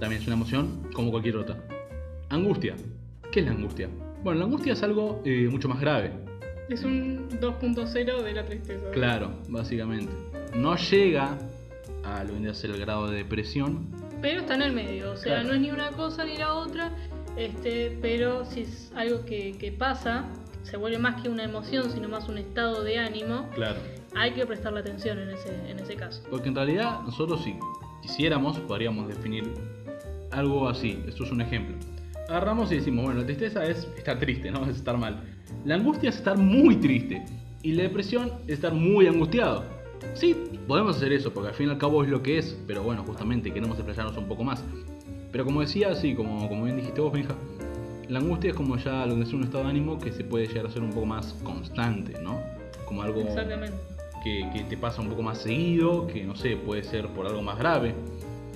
también 0.00 0.20
es 0.20 0.26
una 0.26 0.36
emoción 0.36 0.82
como 0.92 1.10
cualquier 1.10 1.36
otra. 1.36 1.56
Angustia. 2.30 2.74
¿Qué 3.30 3.40
es 3.40 3.46
la 3.46 3.52
angustia? 3.52 3.88
Bueno, 4.22 4.40
la 4.40 4.46
angustia 4.46 4.72
es 4.72 4.82
algo 4.82 5.22
eh, 5.24 5.48
mucho 5.50 5.68
más 5.68 5.80
grave. 5.80 6.12
Es 6.68 6.82
un 6.82 7.28
2.0 7.40 8.22
de 8.22 8.32
la 8.32 8.44
tristeza. 8.44 8.90
Claro, 8.92 9.30
básicamente. 9.48 10.12
No 10.56 10.76
llega 10.76 11.38
a 12.04 12.20
lo 12.22 12.26
que 12.28 12.32
vendría 12.32 12.52
a 12.52 12.54
ser 12.54 12.70
el 12.70 12.80
grado 12.80 13.08
de 13.10 13.18
depresión. 13.18 13.86
Pero 14.20 14.40
está 14.40 14.54
en 14.54 14.62
el 14.62 14.72
medio, 14.72 15.12
o 15.12 15.16
sea, 15.16 15.34
Claro. 15.34 15.48
no 15.48 15.54
es 15.54 15.60
ni 15.60 15.70
una 15.70 15.90
cosa 15.90 16.24
ni 16.24 16.36
la 16.36 16.54
otra, 16.54 16.90
este, 17.36 17.98
pero 18.00 18.44
si 18.46 18.60
es 18.62 18.90
algo 18.96 19.24
que, 19.26 19.52
que 19.58 19.70
pasa, 19.72 20.24
se 20.62 20.76
vuelve 20.78 20.98
más 20.98 21.20
que 21.22 21.28
una 21.28 21.44
emoción, 21.44 21.90
sino 21.90 22.08
más 22.08 22.28
un 22.28 22.38
estado 22.38 22.82
de 22.82 22.98
ánimo, 22.98 23.48
Claro. 23.54 23.80
Hay 24.16 24.32
que 24.32 24.46
prestarle 24.46 24.80
atención 24.80 25.18
en 25.18 25.30
ese, 25.30 25.70
en 25.70 25.78
ese 25.78 25.96
caso. 25.96 26.22
Porque 26.30 26.48
en 26.48 26.54
realidad 26.54 27.00
nosotros 27.02 27.42
si 27.42 27.56
quisiéramos 28.02 28.58
podríamos 28.60 29.08
definir 29.08 29.52
algo 30.30 30.68
así. 30.68 31.02
Esto 31.06 31.24
es 31.24 31.32
un 31.32 31.40
ejemplo. 31.40 31.76
Agarramos 32.28 32.72
y 32.72 32.76
decimos, 32.76 33.04
bueno, 33.04 33.20
la 33.20 33.26
tristeza 33.26 33.64
es 33.64 33.88
estar 33.96 34.18
triste, 34.18 34.50
¿no? 34.50 34.64
Es 34.68 34.76
estar 34.76 34.96
mal. 34.96 35.22
La 35.64 35.74
angustia 35.76 36.10
es 36.10 36.16
estar 36.16 36.36
muy 36.36 36.76
triste. 36.76 37.24
Y 37.62 37.72
la 37.72 37.84
depresión 37.84 38.32
es 38.46 38.54
estar 38.54 38.74
muy 38.74 39.06
angustiado. 39.06 39.64
Sí, 40.14 40.36
podemos 40.68 40.96
hacer 40.96 41.12
eso, 41.12 41.32
porque 41.32 41.48
al 41.48 41.54
fin 41.54 41.68
y 41.68 41.70
al 41.70 41.78
cabo 41.78 42.04
es 42.04 42.10
lo 42.10 42.22
que 42.22 42.36
es, 42.36 42.58
pero 42.66 42.82
bueno, 42.82 43.04
justamente 43.04 43.52
queremos 43.52 43.78
explayarnos 43.78 44.16
un 44.18 44.26
poco 44.26 44.44
más. 44.44 44.62
Pero 45.32 45.44
como 45.46 45.62
decía, 45.62 45.94
sí, 45.94 46.14
como, 46.14 46.46
como 46.48 46.64
bien 46.64 46.76
dijiste 46.76 47.00
vos, 47.00 47.12
Benja, 47.12 47.34
la 48.08 48.18
angustia 48.18 48.50
es 48.50 48.56
como 48.56 48.76
ya 48.76 49.06
lo 49.06 49.16
que 49.16 49.22
es 49.22 49.32
un 49.32 49.44
estado 49.44 49.64
de 49.64 49.70
ánimo 49.70 49.98
que 49.98 50.12
se 50.12 50.24
puede 50.24 50.46
llegar 50.46 50.66
a 50.66 50.70
ser 50.70 50.82
un 50.82 50.90
poco 50.90 51.06
más 51.06 51.32
constante, 51.42 52.20
¿no? 52.22 52.38
Como 52.84 53.02
algo 53.02 53.22
Exactamente. 53.22 53.93
Que, 54.24 54.48
que 54.52 54.64
te 54.64 54.76
pasa 54.76 55.02
un 55.02 55.10
poco 55.10 55.22
más 55.22 55.38
seguido, 55.38 56.06
que 56.06 56.24
no 56.24 56.34
sé, 56.34 56.56
puede 56.56 56.82
ser 56.82 57.08
por 57.08 57.26
algo 57.26 57.42
más 57.42 57.58
grave. 57.58 57.94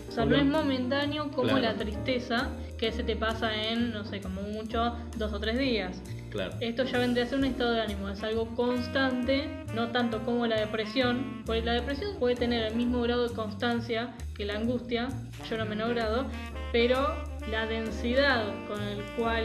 O 0.09 0.11
sea, 0.11 0.25
no 0.25 0.35
es 0.37 0.47
momentáneo 0.47 1.31
como 1.31 1.51
Claro. 1.51 1.61
la 1.61 1.75
tristeza 1.77 2.49
que 2.79 2.91
se 2.91 3.05
te 3.05 3.15
pasa 3.15 3.55
en, 3.55 3.93
no 3.93 4.05
sé, 4.05 4.21
como 4.21 4.41
mucho, 4.43 4.97
dos 5.17 5.33
o 5.33 5.39
tres 5.39 5.59
días. 5.59 6.03
Claro. 6.31 6.55
Esto 6.61 6.85
ya 6.85 6.99
vendría 6.99 7.25
a 7.25 7.27
ser 7.29 7.39
un 7.39 7.45
estado 7.45 7.73
de 7.73 7.81
ánimo, 7.83 8.09
es 8.09 8.23
algo 8.23 8.47
constante, 8.55 9.49
no 9.75 9.89
tanto 9.89 10.23
como 10.25 10.47
la 10.47 10.59
depresión, 10.59 11.43
porque 11.45 11.63
la 11.63 11.73
depresión 11.73 12.17
puede 12.19 12.35
tener 12.37 12.65
el 12.65 12.75
mismo 12.75 13.01
grado 13.03 13.29
de 13.29 13.35
constancia 13.35 14.15
que 14.35 14.45
la 14.45 14.55
angustia, 14.57 15.09
yo 15.49 15.57
en 15.57 15.69
menor 15.69 15.95
grado, 15.95 16.27
pero 16.73 17.15
la 17.51 17.67
densidad 17.67 18.45
con 18.69 18.83
el 18.83 19.03
cual 19.17 19.45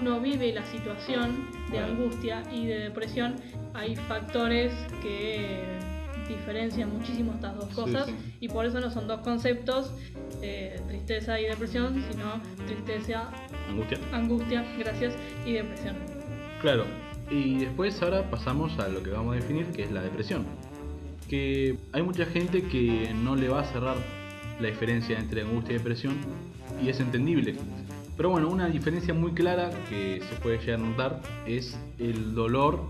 uno 0.00 0.20
vive 0.20 0.52
la 0.52 0.64
situación 0.66 1.48
de 1.70 1.78
angustia 1.78 2.42
y 2.52 2.66
de 2.66 2.78
depresión, 2.80 3.36
hay 3.74 3.96
factores 3.96 4.72
que 5.02 5.64
diferencian 6.28 6.92
muchísimo 6.92 7.32
estas 7.34 7.54
dos 7.56 7.68
Sí, 7.68 7.74
cosas 7.74 8.06
sí. 8.06 8.14
y 8.40 8.48
por 8.48 8.66
eso 8.66 8.80
no 8.80 8.90
son 8.90 9.06
dos 9.06 9.20
conceptos, 9.20 9.92
eh, 10.42 10.80
tristeza 10.88 11.40
y 11.40 11.44
depresión, 11.44 12.04
sino 12.10 12.40
tristeza 12.66 13.28
Angustia. 13.68 13.98
angustia, 14.12 14.64
gracias, 14.78 15.14
y 15.44 15.52
depresión. 15.52 15.96
Claro. 16.60 16.84
Y 17.30 17.58
después 17.58 18.00
ahora 18.02 18.28
pasamos 18.30 18.78
a 18.78 18.88
lo 18.88 19.02
que 19.02 19.10
vamos 19.10 19.32
a 19.32 19.36
definir, 19.36 19.66
que 19.66 19.82
es 19.84 19.90
la 19.92 20.02
depresión. 20.02 20.46
Que 21.28 21.76
hay 21.92 22.02
mucha 22.02 22.24
gente 22.26 22.62
que 22.62 23.12
no 23.14 23.34
le 23.36 23.48
va 23.48 23.60
a 23.60 23.64
cerrar 23.64 23.96
la 24.60 24.68
diferencia 24.68 25.18
entre 25.18 25.42
angustia 25.42 25.74
y 25.74 25.78
depresión 25.78 26.14
y 26.82 26.88
es 26.88 27.00
entendible. 27.00 27.56
Pero 28.16 28.30
bueno, 28.30 28.48
una 28.48 28.66
diferencia 28.66 29.12
muy 29.12 29.32
clara 29.32 29.70
que 29.88 30.22
se 30.28 30.36
puede 30.36 30.58
llegar 30.58 30.80
a 30.80 30.82
notar 30.82 31.20
es 31.46 31.78
el 31.98 32.34
dolor 32.34 32.80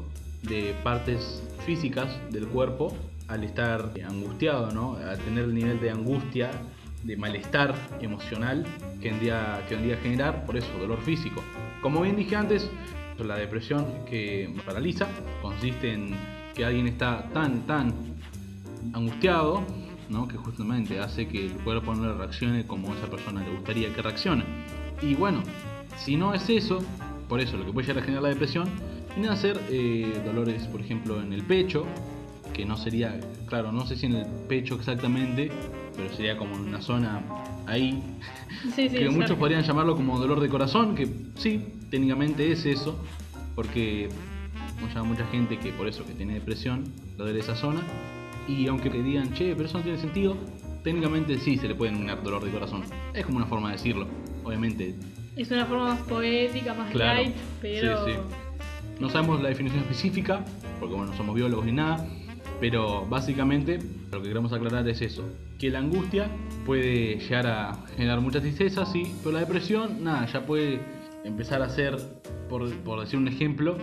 de 0.42 0.75
partes 0.85 1.42
físicas 1.64 2.09
del 2.30 2.47
cuerpo 2.47 2.97
al 3.28 3.42
estar 3.42 3.90
angustiado, 4.06 4.71
¿no? 4.71 4.97
Al 4.97 5.18
tener 5.18 5.45
el 5.45 5.54
nivel 5.54 5.80
de 5.80 5.90
angustia, 5.90 6.50
de 7.02 7.16
malestar 7.16 7.75
emocional 8.00 8.64
que 9.00 9.11
vendría, 9.11 9.64
que 9.68 9.75
vendría 9.75 9.97
a 9.97 9.99
generar, 9.99 10.47
por 10.47 10.56
eso, 10.56 10.68
dolor 10.78 11.00
físico. 11.02 11.42
Como 11.83 12.02
bien 12.02 12.16
dije 12.16 12.37
antes, 12.37 12.71
la 13.25 13.37
depresión 13.37 13.87
que 14.09 14.54
paraliza 14.64 15.06
consiste 15.42 15.92
en 15.92 16.14
que 16.54 16.64
alguien 16.64 16.87
está 16.87 17.28
tan, 17.33 17.66
tan 17.66 17.92
angustiado, 18.92 19.64
¿no? 20.09 20.28
que 20.28 20.37
justamente 20.37 21.00
hace 21.00 21.26
que 21.26 21.47
el 21.47 21.52
cuerpo 21.52 21.95
no 21.95 22.14
reaccione 22.14 22.66
como 22.66 22.95
esa 22.95 23.06
persona 23.09 23.42
le 23.42 23.50
gustaría 23.50 23.92
que 23.95 24.02
reaccione. 24.02 24.45
Y 25.03 25.15
bueno, 25.15 25.43
si 25.97 26.17
no 26.17 26.35
es 26.35 26.49
eso, 26.49 26.79
por 27.29 27.41
eso 27.41 27.57
lo 27.57 27.67
que 27.67 27.73
puede 27.73 27.87
llegar 27.87 28.03
a 28.03 28.05
generar 28.05 28.23
la 28.23 28.29
depresión, 28.31 28.69
vienen 29.15 29.31
a 29.31 29.37
ser 29.37 29.61
eh, 29.71 30.21
dolores, 30.25 30.67
por 30.69 30.81
ejemplo, 30.81 31.21
en 31.21 31.33
el 31.33 31.43
pecho, 31.43 31.87
que 32.53 32.65
no 32.65 32.76
sería, 32.76 33.21
claro, 33.47 33.73
no 33.73 33.87
sé 33.87 33.97
si 33.97 34.07
en 34.07 34.15
el 34.15 34.26
pecho 34.49 34.76
exactamente, 34.76 35.50
pero 35.97 36.12
sería 36.15 36.37
como 36.37 36.55
en 36.57 36.62
una 36.62 36.81
zona 36.81 37.23
ahí, 37.67 38.03
Sí, 38.75 38.88
sí, 38.88 38.97
que 38.97 39.11
muchos 39.11 39.37
podrían 39.37 39.62
llamarlo 39.62 39.97
como 39.97 40.19
dolor 40.19 40.41
de 40.41 40.49
corazón, 40.49 40.95
que 40.95 41.09
sí, 41.37 41.65
técnicamente 41.91 42.50
es 42.50 42.65
eso, 42.65 42.99
porque 43.55 44.09
mucha, 44.81 45.03
mucha 45.03 45.26
gente 45.26 45.59
que 45.59 45.73
por 45.73 45.87
eso 45.87 46.05
que 46.05 46.12
tiene 46.12 46.35
depresión, 46.35 46.85
lo 47.17 47.25
de 47.25 47.38
esa 47.38 47.55
zona, 47.55 47.83
y 48.49 48.67
aunque 48.69 48.91
te 48.91 49.03
digan, 49.03 49.33
che, 49.35 49.55
pero 49.55 49.69
eso 49.69 49.79
no 49.79 49.85
tiene 49.85 49.99
sentido, 49.99 50.37
técnicamente 50.83 51.38
sí 51.38 51.59
se 51.59 51.69
le 51.69 51.75
puede 51.75 51.91
denominar 51.91 52.23
dolor 52.23 52.45
de 52.45 52.50
corazón. 52.50 52.83
Es 53.12 53.25
como 53.26 53.38
una 53.38 53.47
forma 53.47 53.69
de 53.69 53.76
decirlo, 53.76 54.07
obviamente. 54.47 54.95
Es 55.37 55.50
una 55.50 55.67
forma 55.67 55.85
más 55.95 56.00
poética, 56.03 56.73
más 56.75 56.91
Claro. 56.93 57.23
light, 57.23 57.37
pero 57.61 58.07
Sí, 58.07 58.12
sí. 58.12 58.19
No 59.00 59.11
sabemos 59.11 59.43
la 59.43 59.49
definición 59.50 59.83
específica, 59.83 60.43
porque 60.81 60.95
bueno, 60.95 61.11
no 61.11 61.17
somos 61.17 61.35
biólogos 61.35 61.67
ni 61.67 61.73
nada, 61.73 62.07
pero 62.61 63.05
básicamente 63.07 63.79
lo 64.11 64.23
que 64.23 64.29
queremos 64.29 64.53
aclarar 64.55 64.88
es 64.88 65.03
eso, 65.03 65.25
que 65.59 65.69
la 65.69 65.81
angustia 65.81 66.29
puede 66.65 67.19
llegar 67.19 67.47
a 67.47 67.75
generar 67.97 68.21
mucha 68.23 68.41
tristeza, 68.41 68.87
sí, 68.87 69.15
pero 69.23 69.33
la 69.33 69.41
depresión, 69.41 70.03
nada, 70.03 70.25
ya 70.26 70.47
puede 70.47 70.81
empezar 71.25 71.61
a 71.61 71.69
ser, 71.69 71.97
por, 72.49 72.73
por 72.76 73.00
decir 73.00 73.19
un 73.19 73.29
ejemplo, 73.29 73.76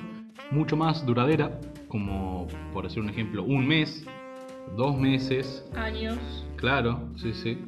mucho 0.50 0.76
más 0.76 1.06
duradera, 1.06 1.60
como 1.88 2.48
por 2.74 2.86
decir 2.86 3.04
un 3.04 3.10
ejemplo, 3.10 3.44
un 3.44 3.68
mes, 3.68 4.04
dos 4.76 4.98
meses, 4.98 5.64
años. 5.76 6.18
Claro, 6.56 7.10
sí, 7.18 7.34
sí. 7.34 7.60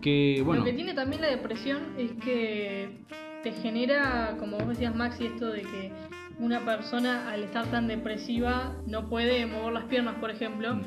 Que 0.00 0.42
bueno, 0.44 0.60
Lo 0.60 0.66
que 0.66 0.72
tiene 0.72 0.94
también 0.94 1.22
la 1.22 1.28
depresión 1.28 1.94
es 1.98 2.12
que 2.24 3.04
te 3.42 3.52
genera, 3.52 4.36
como 4.38 4.58
vos 4.58 4.68
decías 4.68 4.94
Maxi, 4.94 5.26
esto 5.26 5.50
de 5.50 5.62
que 5.62 5.92
una 6.38 6.64
persona 6.64 7.30
al 7.30 7.42
estar 7.44 7.66
tan 7.70 7.86
depresiva 7.86 8.74
no 8.86 9.08
puede 9.08 9.46
mover 9.46 9.74
las 9.74 9.84
piernas, 9.84 10.16
por 10.16 10.30
ejemplo. 10.30 10.76
Mm. 10.76 10.82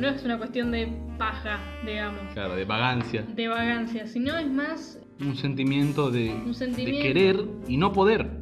No 0.00 0.08
es 0.08 0.24
una 0.24 0.38
cuestión 0.38 0.70
de 0.70 0.90
paja, 1.18 1.60
digamos, 1.84 2.32
claro, 2.32 2.56
de 2.56 2.64
vagancia, 2.64 3.22
de 3.22 3.48
vagancia, 3.48 4.06
sino 4.06 4.38
es 4.38 4.50
más 4.50 4.98
un 5.20 5.36
sentimiento 5.36 6.10
de, 6.10 6.30
un 6.30 6.48
de 6.48 6.54
sentimiento. 6.54 7.02
querer 7.02 7.44
y 7.68 7.76
no 7.76 7.92
poder. 7.92 8.41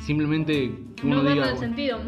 Simplemente 0.00 0.72
que 0.96 1.06
uno 1.06 1.22
no 1.22 1.30
diga, 1.30 1.50
el 1.50 1.58
sentido. 1.58 2.00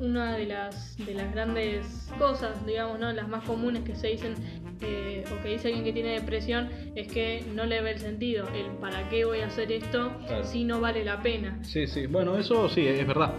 Una 0.00 0.36
de 0.36 0.46
las, 0.46 0.96
de 0.98 1.14
las 1.14 1.32
grandes 1.32 2.10
cosas, 2.18 2.66
digamos, 2.66 2.98
¿no? 2.98 3.12
las 3.12 3.28
más 3.28 3.44
comunes 3.44 3.82
que 3.84 3.94
se 3.94 4.08
dicen 4.08 4.34
eh, 4.80 5.24
o 5.32 5.42
que 5.42 5.50
dice 5.50 5.68
alguien 5.68 5.84
que 5.84 5.92
tiene 5.92 6.10
depresión 6.10 6.68
es 6.94 7.08
que 7.08 7.44
no 7.54 7.64
le 7.64 7.80
ve 7.82 7.92
el 7.92 7.98
sentido. 7.98 8.46
El 8.54 8.72
para 8.78 9.08
qué 9.08 9.24
voy 9.24 9.40
a 9.40 9.46
hacer 9.46 9.70
esto 9.72 10.12
Claro. 10.26 10.44
si 10.44 10.64
no 10.64 10.80
vale 10.80 11.04
la 11.04 11.22
pena. 11.22 11.58
Sí, 11.62 11.86
sí, 11.86 12.06
bueno, 12.06 12.36
eso 12.36 12.68
sí, 12.68 12.86
es 12.86 13.06
verdad. 13.06 13.32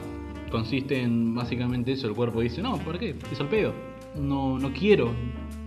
Consiste 0.49 1.01
en 1.01 1.35
básicamente 1.35 1.91
eso, 1.91 2.07
el 2.07 2.13
cuerpo 2.15 2.39
dice, 2.41 2.61
no, 2.61 2.77
¿por 2.79 2.97
qué? 2.97 3.15
Es 3.31 3.39
al 3.41 3.49
pedo. 3.49 3.73
No, 4.15 4.57
no 4.57 4.71
quiero, 4.73 5.13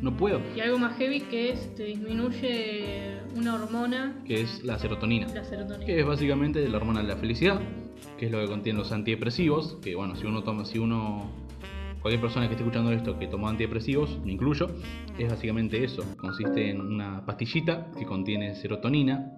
no 0.00 0.16
puedo. 0.16 0.40
Y 0.56 0.60
algo 0.60 0.78
más 0.78 0.96
heavy 0.96 1.20
que 1.20 1.50
es 1.52 1.74
te 1.74 1.84
disminuye 1.84 3.19
una 3.36 3.54
hormona, 3.54 4.16
Que 4.26 4.40
es 4.42 4.62
la 4.64 4.78
serotonina. 4.78 5.26
la 5.28 5.44
serotonina. 5.44 5.84
Que 5.86 6.00
es 6.00 6.06
básicamente 6.06 6.66
la 6.68 6.76
hormona 6.76 7.02
de 7.02 7.08
la 7.08 7.16
felicidad, 7.16 7.60
que 8.18 8.26
es 8.26 8.32
lo 8.32 8.40
que 8.40 8.46
contienen 8.46 8.78
los 8.80 8.92
antidepresivos, 8.92 9.78
que 9.82 9.94
bueno, 9.94 10.16
si 10.16 10.26
uno 10.26 10.42
toma, 10.42 10.64
si 10.64 10.78
uno, 10.78 11.30
cualquier 12.00 12.20
persona 12.20 12.46
que 12.46 12.54
esté 12.54 12.64
escuchando 12.64 12.92
esto 12.92 13.18
que 13.18 13.26
toma 13.26 13.50
antidepresivos, 13.50 14.18
me 14.24 14.32
incluyo, 14.32 14.68
es 15.18 15.28
básicamente 15.30 15.82
eso, 15.84 16.02
consiste 16.16 16.70
en 16.70 16.80
una 16.80 17.24
pastillita 17.26 17.88
que 17.98 18.06
contiene 18.06 18.54
serotonina, 18.54 19.32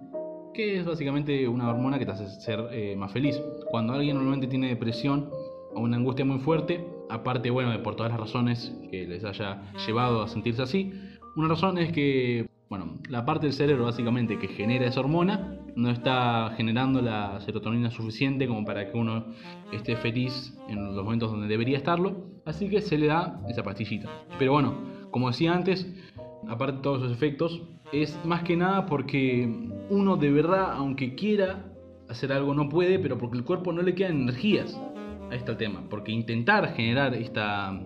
que 0.53 0.79
es 0.79 0.85
básicamente 0.85 1.47
una 1.47 1.69
hormona 1.69 1.97
que 1.97 2.05
te 2.05 2.11
hace 2.11 2.27
ser 2.41 2.59
eh, 2.71 2.95
más 2.95 3.11
feliz. 3.11 3.41
Cuando 3.71 3.93
alguien 3.93 4.15
normalmente 4.15 4.47
tiene 4.47 4.67
depresión 4.69 5.29
o 5.73 5.79
una 5.81 5.97
angustia 5.97 6.25
muy 6.25 6.39
fuerte, 6.39 6.85
aparte, 7.09 7.49
bueno, 7.49 7.71
de 7.71 7.79
por 7.79 7.95
todas 7.95 8.11
las 8.11 8.19
razones 8.21 8.71
que 8.91 9.07
les 9.07 9.23
haya 9.25 9.63
llevado 9.87 10.21
a 10.21 10.27
sentirse 10.27 10.61
así, 10.61 10.93
una 11.35 11.47
razón 11.47 11.79
es 11.79 11.91
que, 11.91 12.47
bueno, 12.69 12.97
la 13.09 13.25
parte 13.25 13.45
del 13.45 13.53
cerebro 13.53 13.85
básicamente 13.85 14.39
que 14.39 14.47
genera 14.47 14.87
esa 14.87 14.99
hormona 14.99 15.59
no 15.75 15.89
está 15.89 16.53
generando 16.55 17.01
la 17.01 17.39
serotonina 17.41 17.91
suficiente 17.91 18.47
como 18.47 18.65
para 18.65 18.91
que 18.91 18.97
uno 18.97 19.25
esté 19.71 19.95
feliz 19.95 20.57
en 20.67 20.83
los 20.85 21.03
momentos 21.03 21.31
donde 21.31 21.47
debería 21.47 21.77
estarlo, 21.77 22.25
así 22.45 22.69
que 22.69 22.81
se 22.81 22.97
le 22.97 23.07
da 23.07 23.41
esa 23.47 23.63
pastillita. 23.63 24.09
Pero 24.39 24.53
bueno, 24.53 24.75
como 25.11 25.29
decía 25.29 25.53
antes, 25.53 25.87
aparte 26.47 26.77
de 26.77 26.81
todos 26.81 27.01
esos 27.01 27.11
efectos, 27.11 27.61
es 27.91 28.19
más 28.25 28.43
que 28.43 28.57
nada 28.57 28.85
porque 28.85 29.47
uno 29.89 30.17
de 30.17 30.31
verdad, 30.31 30.73
aunque 30.73 31.15
quiera 31.15 31.71
hacer 32.09 32.31
algo, 32.33 32.53
no 32.53 32.69
puede, 32.69 32.99
pero 32.99 33.17
porque 33.17 33.37
el 33.37 33.43
cuerpo 33.43 33.71
no 33.71 33.81
le 33.81 33.95
quedan 33.95 34.21
energías. 34.21 34.79
Ahí 35.29 35.37
está 35.37 35.51
el 35.51 35.57
tema, 35.57 35.83
porque 35.89 36.11
intentar 36.11 36.73
generar 36.73 37.13
esta, 37.13 37.79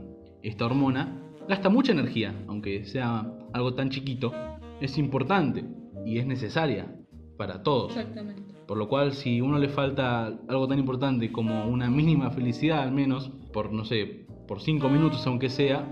esta 0.43 0.65
hormona 0.65 1.21
gasta 1.47 1.69
mucha 1.69 1.93
energía, 1.93 2.33
aunque 2.47 2.85
sea 2.85 3.25
algo 3.53 3.73
tan 3.73 3.89
chiquito, 3.89 4.33
es 4.81 4.97
importante 4.97 5.65
y 6.05 6.19
es 6.19 6.25
necesaria 6.25 6.93
para 7.37 7.63
todos. 7.63 7.95
Exactamente. 7.95 8.55
Por 8.67 8.77
lo 8.77 8.89
cual, 8.89 9.13
si 9.13 9.39
uno 9.39 9.57
le 9.59 9.69
falta 9.69 10.27
algo 10.47 10.67
tan 10.67 10.77
importante 10.79 11.31
como 11.31 11.67
una 11.67 11.89
mínima 11.89 12.31
felicidad, 12.31 12.83
al 12.83 12.91
menos, 12.91 13.31
por 13.53 13.71
no 13.71 13.85
sé, 13.85 14.27
por 14.47 14.59
5 14.61 14.89
minutos 14.89 15.25
aunque 15.25 15.49
sea, 15.49 15.87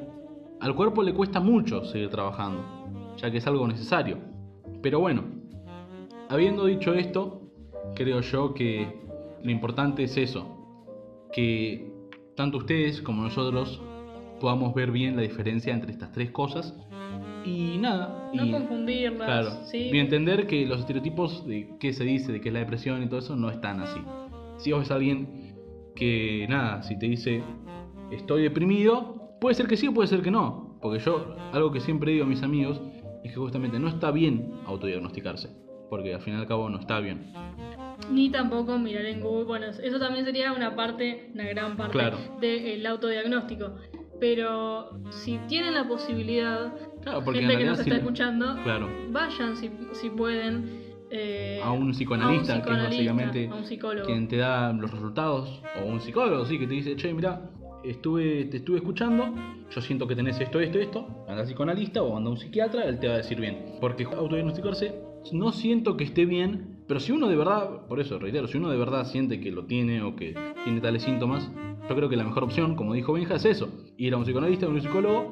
al 0.60 0.76
cuerpo 0.76 1.04
le 1.04 1.14
cuesta 1.14 1.40
mucho 1.40 1.86
seguir 1.86 2.10
trabajando, 2.10 2.62
ya 3.18 3.32
que 3.32 3.38
es 3.38 3.48
algo 3.48 3.68
necesario. 3.68 4.18
Pero 4.82 5.00
bueno, 5.00 5.24
habiendo 6.30 6.66
dicho 6.66 6.94
esto, 6.94 7.42
creo 7.96 8.22
yo 8.22 8.54
que 8.54 9.02
lo 9.42 9.52
importante 9.52 10.04
es 10.04 10.18
eso, 10.18 10.46
que 11.32 11.92
tanto 12.36 12.58
ustedes 12.58 13.02
como 13.02 13.24
nosotros 13.24 13.82
podamos 14.40 14.74
ver 14.74 14.92
bien 14.92 15.16
la 15.16 15.22
diferencia 15.22 15.74
entre 15.74 15.92
estas 15.92 16.12
tres 16.12 16.32
cosas 16.32 16.76
y 17.46 17.78
nada. 17.78 18.32
No 18.34 18.46
y, 18.46 18.52
confundirlas. 18.52 19.28
Claro. 19.28 19.50
¿sí? 19.66 19.90
Y 19.92 20.00
entender 20.00 20.48
que 20.48 20.66
los 20.66 20.80
estereotipos 20.80 21.46
de 21.48 21.76
qué 21.80 21.94
se 21.94 22.04
dice, 22.04 22.32
de 22.32 22.42
qué 22.42 22.50
es 22.50 22.54
la 22.54 22.60
depresión 22.60 23.04
y 23.04 23.08
todo 23.08 23.20
eso, 23.20 23.36
no 23.36 23.50
están 23.50 23.80
así. 23.82 24.00
Si 24.58 24.72
vos 24.72 24.82
ves 24.82 24.92
a 24.92 24.96
alguien 24.96 25.56
que, 25.96 26.46
nada, 26.50 26.84
si 26.84 26.98
te 26.98 27.08
dice 27.08 27.44
estoy 28.12 28.44
deprimido, 28.44 29.38
puede 29.40 29.56
ser 29.56 29.68
que 29.68 29.78
sí 29.78 29.88
o 29.88 29.94
puede 29.94 30.08
ser 30.08 30.22
que 30.22 30.32
no. 30.32 30.78
Porque 30.82 31.00
yo, 31.00 31.36
algo 31.52 31.72
que 31.72 31.80
siempre 31.80 32.12
digo 32.12 32.26
a 32.26 32.28
mis 32.28 32.44
amigos, 32.44 32.82
es 33.24 33.32
que 33.32 33.38
justamente 33.40 33.80
no 33.80 33.88
está 33.88 34.12
bien 34.12 34.54
autodiagnosticarse. 34.66 35.50
Porque 35.90 36.14
al 36.14 36.22
fin 36.22 36.36
y 36.36 36.38
al 36.38 36.48
cabo 36.48 36.70
no 36.70 36.80
está 36.80 37.00
bien. 37.00 37.32
Ni 38.12 38.30
tampoco 38.30 38.78
mirar 38.78 39.06
en 39.06 39.22
Google. 39.22 39.46
Bueno, 39.46 39.68
eso 39.68 40.00
también 40.00 40.26
sería 40.26 40.52
una 40.54 40.76
parte, 40.76 41.32
una 41.34 41.46
gran 41.46 41.78
parte 41.78 41.94
Claro. 41.94 42.18
del 42.40 42.86
autodiagnóstico. 42.86 43.76
Pero 44.20 44.92
si 45.10 45.38
tienen 45.48 45.74
la 45.74 45.88
posibilidad, 45.88 46.74
Claro, 47.06 47.24
porque 47.24 47.40
en 47.40 47.46
gente 47.50 47.64
que 47.64 47.70
nos 47.70 47.80
está 47.80 47.96
escuchando, 47.96 48.58
Claro. 48.64 48.90
vayan 49.12 49.56
si, 49.56 49.70
si 49.94 50.10
pueden. 50.10 50.84
eh, 51.12 51.62
A 51.64 51.72
un 51.72 51.92
psicoanalista, 51.92 52.54
a 52.54 52.58
un 52.58 52.62
que 52.64 52.70
es 52.72 52.76
psicoanalista, 52.76 53.14
básicamente 53.14 53.48
a 53.50 53.56
un 53.56 53.64
psicólogo. 53.64 54.06
quien 54.08 54.28
te 54.28 54.38
da 54.38 54.74
los 54.74 54.90
resultados, 54.92 55.62
o 55.80 55.86
un 55.86 56.02
psicólogo, 56.02 56.46
sí, 56.46 56.58
que 56.58 56.66
te 56.68 56.74
dice, 56.74 56.96
che, 56.96 57.14
mira, 57.14 57.52
estuve, 57.84 58.46
te 58.46 58.58
estuve 58.58 58.78
escuchando, 58.78 59.34
yo 59.70 59.82
siento 59.82 60.08
que 60.08 60.16
tenés 60.16 60.42
esto, 60.42 60.60
esto, 60.60 60.80
esto, 60.80 61.08
anda 61.28 61.42
al 61.42 61.46
psicoanalista 61.46 62.02
o 62.02 62.18
anda 62.18 62.30
a 62.30 62.34
un 62.34 62.38
psiquiatra, 62.40 62.86
él 62.86 63.00
te 63.00 63.08
va 63.08 63.14
a 63.14 63.18
decir 63.18 63.40
bien. 63.40 63.76
Porque 63.80 64.04
autodiagnosticarse, 64.06 64.96
no 65.32 65.52
siento 65.52 65.96
que 65.96 66.06
esté 66.06 66.26
bien, 66.26 66.80
pero 66.88 67.00
si 67.00 67.12
uno 67.12 67.28
de 67.28 67.36
verdad, 67.36 67.86
por 67.88 68.00
eso 68.00 68.18
reitero, 68.18 68.48
si 68.48 68.58
uno 68.58 68.72
de 68.72 68.78
verdad 68.78 69.06
siente 69.06 69.40
que 69.40 69.52
lo 69.52 69.66
tiene 69.66 70.02
o 70.02 70.16
que 70.16 70.36
tiene 70.64 70.82
tales 70.82 71.04
síntomas, 71.04 71.52
yo 71.88 71.96
creo 71.96 72.10
que 72.10 72.16
la 72.18 72.24
mejor 72.24 72.44
opción, 72.44 72.76
como 72.76 72.94
dijo 72.96 73.14
Benja, 73.14 73.36
es 73.36 73.46
eso, 73.46 73.70
ir 73.98 74.14
a 74.16 74.18
un 74.18 74.24
psicoanalista 74.24 74.66
o 74.66 74.72
un 74.72 74.82
psicólogo 74.82 75.32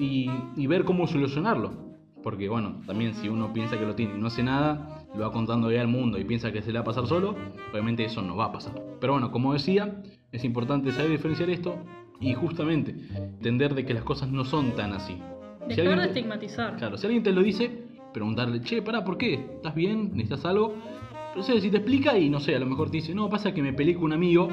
y, 0.00 0.30
y 0.56 0.66
ver 0.66 0.84
cómo 0.84 1.06
solucionarlo. 1.06 1.90
Porque 2.22 2.48
bueno, 2.48 2.80
también 2.86 3.14
si 3.14 3.28
uno 3.28 3.52
piensa 3.52 3.78
que 3.78 3.86
lo 3.86 3.94
tiene 3.94 4.14
y 4.16 4.18
no 4.20 4.26
hace 4.26 4.42
nada, 4.42 5.04
lo 5.14 5.20
va 5.22 5.32
contando 5.32 5.70
ya 5.70 5.80
al 5.80 5.88
mundo 5.88 6.18
y 6.18 6.24
piensa 6.24 6.52
que 6.52 6.60
se 6.62 6.70
le 6.72 6.78
va 6.78 6.82
a 6.82 6.84
pasar 6.84 7.06
solo, 7.06 7.34
obviamente 7.72 8.04
eso 8.04 8.20
no 8.20 8.36
va 8.36 8.46
a 8.46 8.52
pasar. 8.52 8.74
Pero 9.00 9.14
bueno, 9.14 9.30
como 9.30 9.52
decía, 9.52 10.02
es 10.32 10.44
importante 10.44 10.92
saber 10.92 11.10
diferenciar 11.10 11.48
esto 11.50 11.76
y 12.20 12.34
justamente 12.34 12.94
entender 13.16 13.74
de 13.74 13.86
que 13.86 13.94
las 13.94 14.04
cosas 14.04 14.30
no 14.30 14.44
son 14.44 14.72
tan 14.72 14.92
así. 14.92 15.14
Si 15.14 15.76
Dejar 15.76 15.86
alguien 15.86 15.98
de 16.00 16.04
estigmatizar. 16.06 16.76
Claro, 16.76 16.98
si 16.98 17.06
alguien 17.06 17.22
te 17.22 17.32
lo 17.32 17.42
dice, 17.42 17.70
preguntarle, 18.12 18.60
che, 18.60 18.82
pará, 18.82 19.02
¿por 19.04 19.16
qué? 19.16 19.34
¿Estás 19.56 19.74
bien? 19.74 20.10
¿Necesitas 20.12 20.44
algo? 20.44 20.74
No 21.34 21.42
sé, 21.42 21.58
si 21.60 21.70
te 21.70 21.78
explica 21.78 22.18
y 22.18 22.28
no 22.28 22.40
sé, 22.40 22.54
a 22.54 22.58
lo 22.58 22.66
mejor 22.66 22.90
te 22.90 22.98
dice, 22.98 23.14
no, 23.14 23.28
pasa 23.30 23.54
que 23.54 23.62
me 23.62 23.72
peleé 23.72 23.94
con 23.94 24.04
un 24.04 24.12
amigo, 24.12 24.48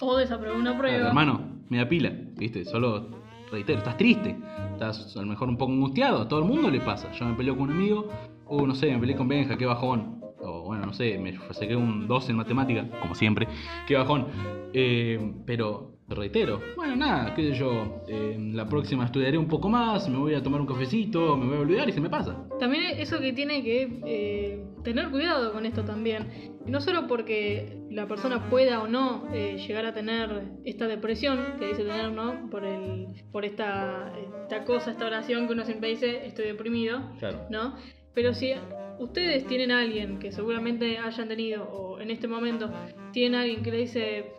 O 0.00 0.16
desaprobó 0.16 0.56
una 0.58 0.76
prueba. 0.78 1.08
hermano, 1.08 1.40
me 1.68 1.78
da 1.78 1.88
pila, 1.88 2.12
¿viste? 2.36 2.64
Solo 2.64 3.08
reitero, 3.50 3.78
estás 3.78 3.96
triste, 3.96 4.36
estás 4.72 5.16
a 5.16 5.20
lo 5.20 5.26
mejor 5.26 5.48
un 5.48 5.56
poco 5.56 5.72
angustiado, 5.72 6.22
a 6.22 6.28
todo 6.28 6.40
el 6.40 6.46
mundo 6.46 6.70
le 6.70 6.80
pasa. 6.80 7.10
Yo 7.12 7.26
me 7.26 7.34
peleo 7.34 7.56
con 7.56 7.70
un 7.70 7.76
amigo, 7.76 8.08
o 8.46 8.66
no 8.66 8.74
sé, 8.74 8.92
me 8.92 8.98
peleé 8.98 9.16
con 9.16 9.28
Benja, 9.28 9.56
qué 9.56 9.66
bajón. 9.66 10.20
O 10.40 10.62
bueno, 10.62 10.86
no 10.86 10.92
sé, 10.92 11.18
me 11.18 11.36
saqué 11.52 11.74
un 11.74 12.06
2 12.06 12.30
en 12.30 12.36
matemática, 12.36 12.88
como 13.00 13.14
siempre, 13.14 13.48
qué 13.86 13.96
bajón. 13.96 14.26
Eh, 14.72 15.34
pero 15.44 15.96
reitero, 16.08 16.60
bueno, 16.76 16.94
nada, 16.94 17.34
qué 17.34 17.50
sé 17.50 17.58
yo, 17.58 18.02
eh, 18.06 18.36
la 18.52 18.68
próxima 18.68 19.04
estudiaré 19.04 19.38
un 19.38 19.48
poco 19.48 19.68
más, 19.68 20.08
me 20.08 20.18
voy 20.18 20.34
a 20.34 20.42
tomar 20.42 20.60
un 20.60 20.66
cafecito, 20.66 21.36
me 21.36 21.46
voy 21.46 21.56
a 21.56 21.60
olvidar 21.60 21.88
y 21.88 21.92
se 21.92 22.00
me 22.00 22.08
pasa. 22.08 22.46
También 22.60 22.84
eso 22.98 23.18
que 23.18 23.32
tiene 23.32 23.62
que 23.62 24.00
eh, 24.06 24.64
tener 24.86 25.10
cuidado 25.10 25.52
con 25.52 25.66
esto 25.66 25.84
también. 25.84 26.56
No 26.64 26.80
solo 26.80 27.08
porque 27.08 27.76
la 27.90 28.06
persona 28.06 28.48
pueda 28.48 28.80
o 28.80 28.86
no 28.86 29.28
eh, 29.34 29.58
llegar 29.66 29.84
a 29.84 29.92
tener 29.92 30.44
esta 30.64 30.86
depresión 30.86 31.56
que 31.58 31.66
dice 31.66 31.82
tener, 31.82 32.12
¿no? 32.12 32.48
Por, 32.50 32.64
el, 32.64 33.08
por 33.32 33.44
esta, 33.44 34.12
esta 34.42 34.64
cosa, 34.64 34.92
esta 34.92 35.06
oración 35.06 35.48
que 35.48 35.54
uno 35.54 35.64
siempre 35.64 35.88
dice, 35.88 36.24
estoy 36.24 36.46
deprimido, 36.46 37.02
Claro. 37.18 37.46
¿no? 37.50 37.76
Pero 38.14 38.32
si 38.32 38.52
ustedes 39.00 39.44
tienen 39.46 39.72
a 39.72 39.80
alguien 39.80 40.20
que 40.20 40.30
seguramente 40.30 40.98
hayan 40.98 41.28
tenido, 41.28 41.64
o 41.64 42.00
en 42.00 42.10
este 42.10 42.28
momento 42.28 42.70
tienen 43.12 43.34
a 43.34 43.42
alguien 43.42 43.64
que 43.64 43.72
le 43.72 43.78
dice, 43.78 44.32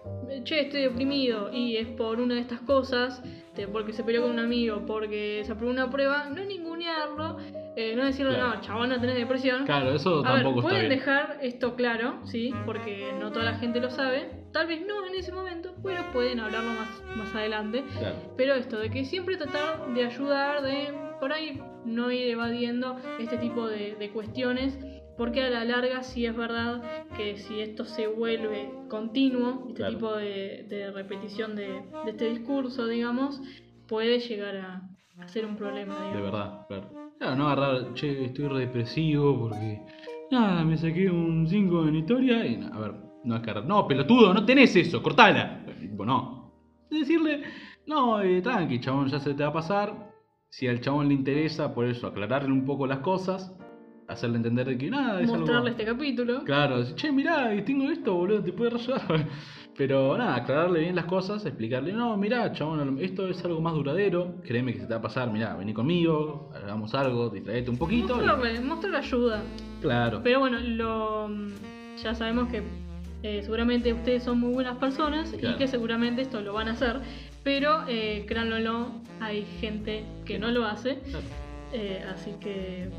che, 0.45 0.62
estoy 0.62 0.81
deprimido, 0.81 1.51
y 1.53 1.75
es 1.75 1.88
por 1.88 2.21
una 2.21 2.36
de 2.36 2.41
estas 2.41 2.62
cosas, 2.62 3.21
porque 3.73 3.91
se 3.91 4.03
peleó 4.03 4.21
con 4.21 4.31
un 4.31 4.39
amigo, 4.39 4.86
porque 4.86 5.41
se 5.45 5.51
aprobó 5.51 5.71
una 5.71 5.89
prueba, 5.89 6.29
no 6.29 6.43
ningunearlo, 6.45 7.38
eh, 7.79 7.95
no 7.95 8.03
decirle, 8.05 8.33
Claro. 8.35 8.55
no, 8.55 8.61
chabón, 8.61 8.89
no 8.89 8.99
tenés 8.99 9.15
depresión. 9.15 9.65
Claro, 9.65 9.91
eso 9.93 10.25
A 10.25 10.33
ver, 10.33 10.43
tampoco 10.43 10.59
está 10.59 10.69
pueden 10.69 10.87
bien. 10.89 10.99
dejar 10.99 11.37
esto 11.41 11.75
claro, 11.75 12.19
sí, 12.25 12.51
porque 12.65 13.13
no 13.19 13.31
toda 13.31 13.45
la 13.45 13.57
gente 13.59 13.79
lo 13.79 13.89
sabe. 13.91 14.31
Tal 14.51 14.65
vez 14.67 14.81
no 14.85 15.05
en 15.05 15.13
ese 15.15 15.31
momento, 15.31 15.75
pero 15.83 16.01
pueden 16.11 16.39
hablarlo 16.39 16.71
más, 16.73 17.03
más 17.15 17.35
adelante. 17.35 17.83
Claro. 17.99 18.15
Pero 18.35 18.55
esto, 18.55 18.79
de 18.79 18.89
que 18.89 19.05
siempre 19.05 19.37
tratar 19.37 19.93
de 19.93 20.03
ayudar, 20.05 20.61
de 20.63 20.91
por 21.19 21.31
ahí 21.31 21.61
no 21.85 22.11
ir 22.11 22.27
evadiendo 22.29 22.97
este 23.19 23.37
tipo 23.37 23.67
de, 23.67 23.95
de 23.95 24.09
cuestiones, 24.09 24.77
porque 25.17 25.43
a 25.43 25.49
la 25.49 25.63
larga 25.65 26.03
sí 26.03 26.25
es 26.25 26.35
verdad 26.35 26.81
que 27.15 27.37
si 27.37 27.59
esto 27.59 27.85
se 27.85 28.07
vuelve 28.07 28.69
continuo, 28.87 29.65
este 29.67 29.77
Claro. 29.81 29.93
tipo 29.93 30.15
de, 30.15 30.65
de 30.69 30.91
repetición 30.91 31.55
de, 31.55 31.67
de 32.05 32.11
este 32.11 32.29
discurso, 32.29 32.87
digamos, 32.87 33.39
puede 33.87 34.19
llegar 34.19 34.55
a, 34.57 34.81
a 35.19 35.27
ser 35.27 35.45
un 35.45 35.56
problema. 35.56 35.95
De 35.95 36.08
digamos. 36.08 36.23
verdad, 36.23 36.67
claro. 36.67 36.89
Claro, 37.17 37.36
no 37.36 37.47
agarrar, 37.47 37.93
che, 37.93 38.25
estoy 38.25 38.47
re 38.47 38.60
depresivo 38.60 39.39
porque. 39.39 39.82
Nada, 40.30 40.63
me 40.63 40.77
saqué 40.77 41.10
un 41.10 41.47
5 41.47 41.88
en 41.88 41.95
historia 41.95 42.45
y. 42.45 42.62
A 42.71 42.77
ver, 42.80 42.93
no 43.23 43.36
es 43.36 43.41
que 43.41 43.49
agarrar, 43.49 43.67
No, 43.67 43.88
pelotudo, 43.88 44.34
no 44.34 44.45
tenés 44.45 44.75
eso, 44.75 45.01
cortala. 45.01 45.63
Bueno, 45.91 46.53
decirle, 46.89 47.43
no, 47.88 48.21
eh, 48.21 48.41
tranqui, 48.41 48.80
chabón, 48.80 49.08
ya 49.08 49.19
se 49.19 49.34
te 49.34 49.43
va 49.43 49.49
a 49.49 49.53
pasar. 49.53 50.13
Si 50.49 50.67
al 50.67 50.80
chabón 50.82 51.08
le 51.08 51.13
interesa, 51.13 51.73
por 51.73 51.86
eso, 51.86 52.08
aclararle 52.08 52.51
un 52.51 52.65
poco 52.65 52.86
las 52.88 52.99
cosas, 52.99 53.53
hacerle 54.08 54.38
entender 54.38 54.67
de 54.67 54.78
que 54.78 54.89
nada, 54.89 55.22
es 55.22 55.28
Mostrarle 55.28 55.56
algo. 55.56 55.67
este 55.67 55.86
capítulo. 55.86 56.43
Claro, 56.43 56.80
decir, 56.80 56.96
che, 56.96 57.12
mirá, 57.12 57.50
tengo 57.65 57.89
esto, 57.91 58.13
boludo, 58.13 58.41
te 58.43 58.54
puede 58.54 58.76
ayudar. 58.76 59.02
Pero 59.78 60.17
nada, 60.17 60.36
aclararle 60.38 60.80
bien 60.80 60.96
las 60.96 61.06
cosas, 61.06 61.46
explicarle, 61.46 61.93
no, 61.93 62.17
mirá, 62.17 62.52
chabón, 62.52 62.98
esto 63.00 63.28
es 63.28 63.43
algo 63.46 63.62
más 63.62 63.74
duradero, 63.76 64.36
créeme 64.43 64.74
que 64.74 64.80
se 64.80 64.86
te 64.88 64.93
va 64.93 65.00
a 65.00 65.02
pasar, 65.04 65.32
mirá, 65.32 65.56
vení 65.56 65.72
conmigo, 65.74 66.50
hagamos 66.56 66.96
algo, 66.96 67.30
distraete 67.30 67.70
un 67.70 67.78
poquito. 67.78 68.13
y- 68.15 68.26
Mostrarle, 68.26 68.60
mostrarle 68.62 68.98
ayuda. 68.98 69.43
Claro. 69.82 70.22
Pero 70.24 70.39
bueno, 70.39 70.58
lo, 70.60 71.30
ya 72.02 72.15
sabemos 72.15 72.48
que 72.50 72.63
eh, 73.22 73.41
seguramente 73.43 73.93
ustedes 73.93 74.24
son 74.24 74.39
muy 74.39 74.52
buenas 74.54 74.78
personas 74.78 75.30
Claro. 75.32 75.56
y 75.56 75.60
que 75.60 75.67
seguramente 75.67 76.24
esto 76.24 76.41
lo 76.41 76.54
van 76.54 76.70
a 76.70 76.72
hacer. 76.72 77.00
Pero 77.43 77.84
eh, 77.88 78.26
créanlo, 78.28 78.56
o 78.56 78.60
no, 78.60 79.02
hay 79.20 79.46
gente 79.60 80.06
que 80.26 80.39
no 80.39 80.50
lo 80.50 80.65
hace. 80.65 81.00
Claro. 81.02 81.26
Eh, 81.74 82.04
así 82.12 82.32
que, 82.39 82.89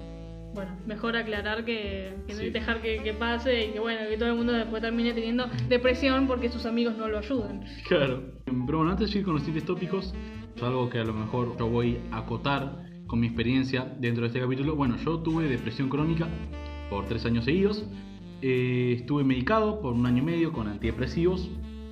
bueno, 0.54 0.76
mejor 0.86 1.16
aclarar 1.16 1.64
que, 1.64 2.14
que 2.26 2.34
Sí. 2.34 2.50
dejar 2.50 2.80
que, 2.82 3.02
que 3.02 3.12
pase 3.14 3.66
y 3.66 3.72
que, 3.72 3.80
bueno, 3.80 4.00
que 4.08 4.16
todo 4.16 4.30
el 4.30 4.36
mundo 4.36 4.52
después 4.52 4.82
termine 4.82 5.12
teniendo 5.12 5.46
depresión 5.68 6.26
porque 6.26 6.48
sus 6.48 6.66
amigos 6.66 6.96
no 6.96 7.08
lo 7.08 7.18
ayudan. 7.18 7.64
Claro. 7.86 8.22
Pero 8.44 8.78
bueno, 8.78 8.90
antes 8.92 9.12
de 9.12 9.18
ir 9.20 9.24
con 9.24 9.34
los 9.34 9.42
siguientes 9.42 9.66
tópicos, 9.66 10.14
es 10.56 10.62
algo 10.62 10.88
que 10.90 10.98
a 10.98 11.04
lo 11.04 11.12
mejor 11.14 11.56
yo 11.58 11.68
voy 11.68 11.98
a 12.10 12.18
acotar 12.18 12.84
con 13.06 13.20
mi 13.20 13.26
experiencia 13.28 13.94
dentro 14.00 14.22
de 14.22 14.28
este 14.28 14.40
capítulo. 14.40 14.74
Bueno, 14.74 14.96
yo 15.04 15.18
tuve 15.20 15.44
depresión 15.48 15.88
crónica 15.88 16.28
por 16.90 17.06
tres 17.06 17.24
años 17.26 17.44
seguidos. 17.44 17.84
Eh, 18.42 18.94
estuve 19.00 19.24
medicado 19.24 19.80
por 19.80 19.92
un 19.94 20.06
año 20.06 20.18
y 20.18 20.26
medio 20.26 20.52
con 20.52 20.68
antidepresivos. 20.68 21.48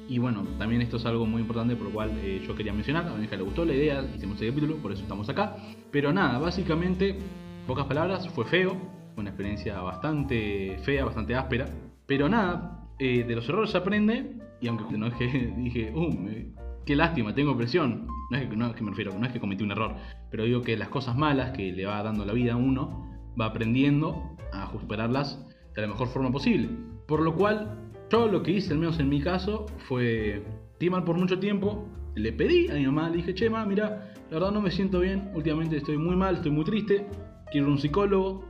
Y 0.09 0.19
bueno, 0.19 0.45
también 0.59 0.83
esto 0.83 0.99
es 0.99 1.07
algo 1.07 1.27
muy 1.27 1.41
importante 1.43 1.75
por 1.75 1.87
lo 1.89 1.93
cual 1.93 2.13
eh, 2.23 2.41
yo 2.47 2.55
quería 2.55 2.73
mencionar. 2.73 3.07
A 3.09 3.15
mi 3.15 3.25
hija 3.25 3.37
le 3.37 3.43
gustó 3.43 3.65
la 3.65 3.75
idea, 3.75 4.03
hicimos 4.15 4.35
este 4.37 4.49
capítulo, 4.49 4.77
por 4.77 4.93
eso 4.93 5.03
estamos 5.03 5.29
acá. 5.29 5.57
Pero 5.91 6.13
nada, 6.13 6.39
básicamente, 6.39 7.19
pocas 7.67 7.87
palabras, 7.87 8.29
fue 8.29 8.45
feo. 8.45 8.77
Una 9.17 9.31
experiencia 9.31 9.81
bastante 9.81 10.77
fea, 10.85 11.05
bastante 11.05 11.35
áspera. 11.35 11.67
Pero 12.07 12.29
nada, 12.29 12.87
eh, 12.99 13.25
de 13.25 13.35
los 13.35 13.49
errores 13.49 13.71
se 13.71 13.79
aprende. 13.79 14.37
Y 14.61 14.69
aunque 14.69 14.85
no 14.99 15.07
es 15.07 15.15
que 15.15 15.27
dije, 15.57 15.93
uh, 15.95 16.13
me- 16.13 16.53
qué 16.85 16.97
lástima, 16.97 17.35
tengo 17.35 17.57
presión. 17.57 18.07
No 18.31 18.37
es, 18.39 18.49
que, 18.49 18.57
no 18.57 18.67
es 18.67 18.75
que 18.75 18.83
me 18.83 18.91
refiero, 18.91 19.13
no 19.19 19.27
es 19.27 19.33
que 19.33 19.41
cometí 19.41 19.65
un 19.65 19.71
error. 19.73 19.95
Pero 20.31 20.45
digo 20.45 20.63
que 20.63 20.77
las 20.77 20.89
cosas 20.89 21.17
malas 21.17 21.51
que 21.53 21.73
le 21.73 21.87
va 21.87 22.03
dando 22.03 22.25
la 22.25 22.33
vida 22.33 22.55
a 22.55 22.57
uno, 22.57 23.07
va 23.41 23.47
aprendiendo 23.47 24.37
a 24.53 24.71
superarlas 24.71 25.45
de 25.75 25.83
la 25.83 25.89
mejor 25.89 26.09
forma 26.09 26.31
posible. 26.31 26.69
Por 27.07 27.21
lo 27.23 27.35
cual, 27.35 27.91
yo 28.11 28.29
lo 28.29 28.43
que 28.43 28.53
hice, 28.53 28.73
al 28.73 28.79
menos 28.79 28.99
en 29.01 29.09
mi 29.09 29.21
caso, 29.21 29.67
fue. 29.89 30.43
Mal 30.91 31.05
por 31.05 31.17
mucho 31.17 31.39
tiempo. 31.39 31.89
Le 32.15 32.33
pedí 32.33 32.69
a 32.71 32.75
mi 32.75 32.85
mamá, 32.87 33.09
le 33.11 33.17
dije, 33.19 33.35
che, 33.35 33.49
ma, 33.49 33.65
mira, 33.65 34.13
la 34.31 34.39
verdad 34.39 34.51
no 34.53 34.61
me 34.61 34.71
siento 34.71 35.01
bien. 35.01 35.31
Últimamente 35.35 35.77
estoy 35.79 35.97
muy 35.99 36.17
mal, 36.17 36.37
estoy 36.37 36.51
muy 36.51 36.65
triste. 36.65 37.07
Quiero 37.51 37.69
un 37.69 37.79
psicólogo. 37.79 38.45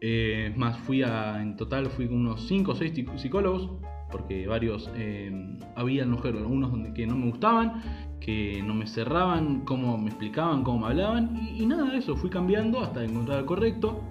Eh, 0.00 0.52
más, 0.56 0.78
fui 0.78 1.02
a. 1.02 1.40
En 1.40 1.56
total 1.56 1.86
fui 1.86 2.06
con 2.06 2.18
unos 2.18 2.46
5 2.46 2.72
o 2.72 2.74
6 2.74 2.92
psicólogos. 3.16 3.70
Porque 4.10 4.46
varios. 4.46 4.90
Eh, 4.96 5.58
había 5.76 6.06
mujeres, 6.06 6.40
algunos 6.40 6.70
donde, 6.70 6.92
que 6.92 7.06
no 7.06 7.16
me 7.16 7.30
gustaban. 7.30 7.82
Que 8.20 8.62
no 8.64 8.74
me 8.74 8.86
cerraban, 8.86 9.60
cómo 9.64 9.98
me 9.98 10.08
explicaban, 10.08 10.62
cómo 10.62 10.80
me 10.80 10.86
hablaban. 10.86 11.36
Y, 11.56 11.66
nada 11.66 11.90
de 11.90 11.98
eso, 11.98 12.16
fui 12.16 12.30
cambiando 12.30 12.80
hasta 12.80 13.04
encontrar 13.04 13.40
el 13.40 13.44
correcto. 13.46 14.02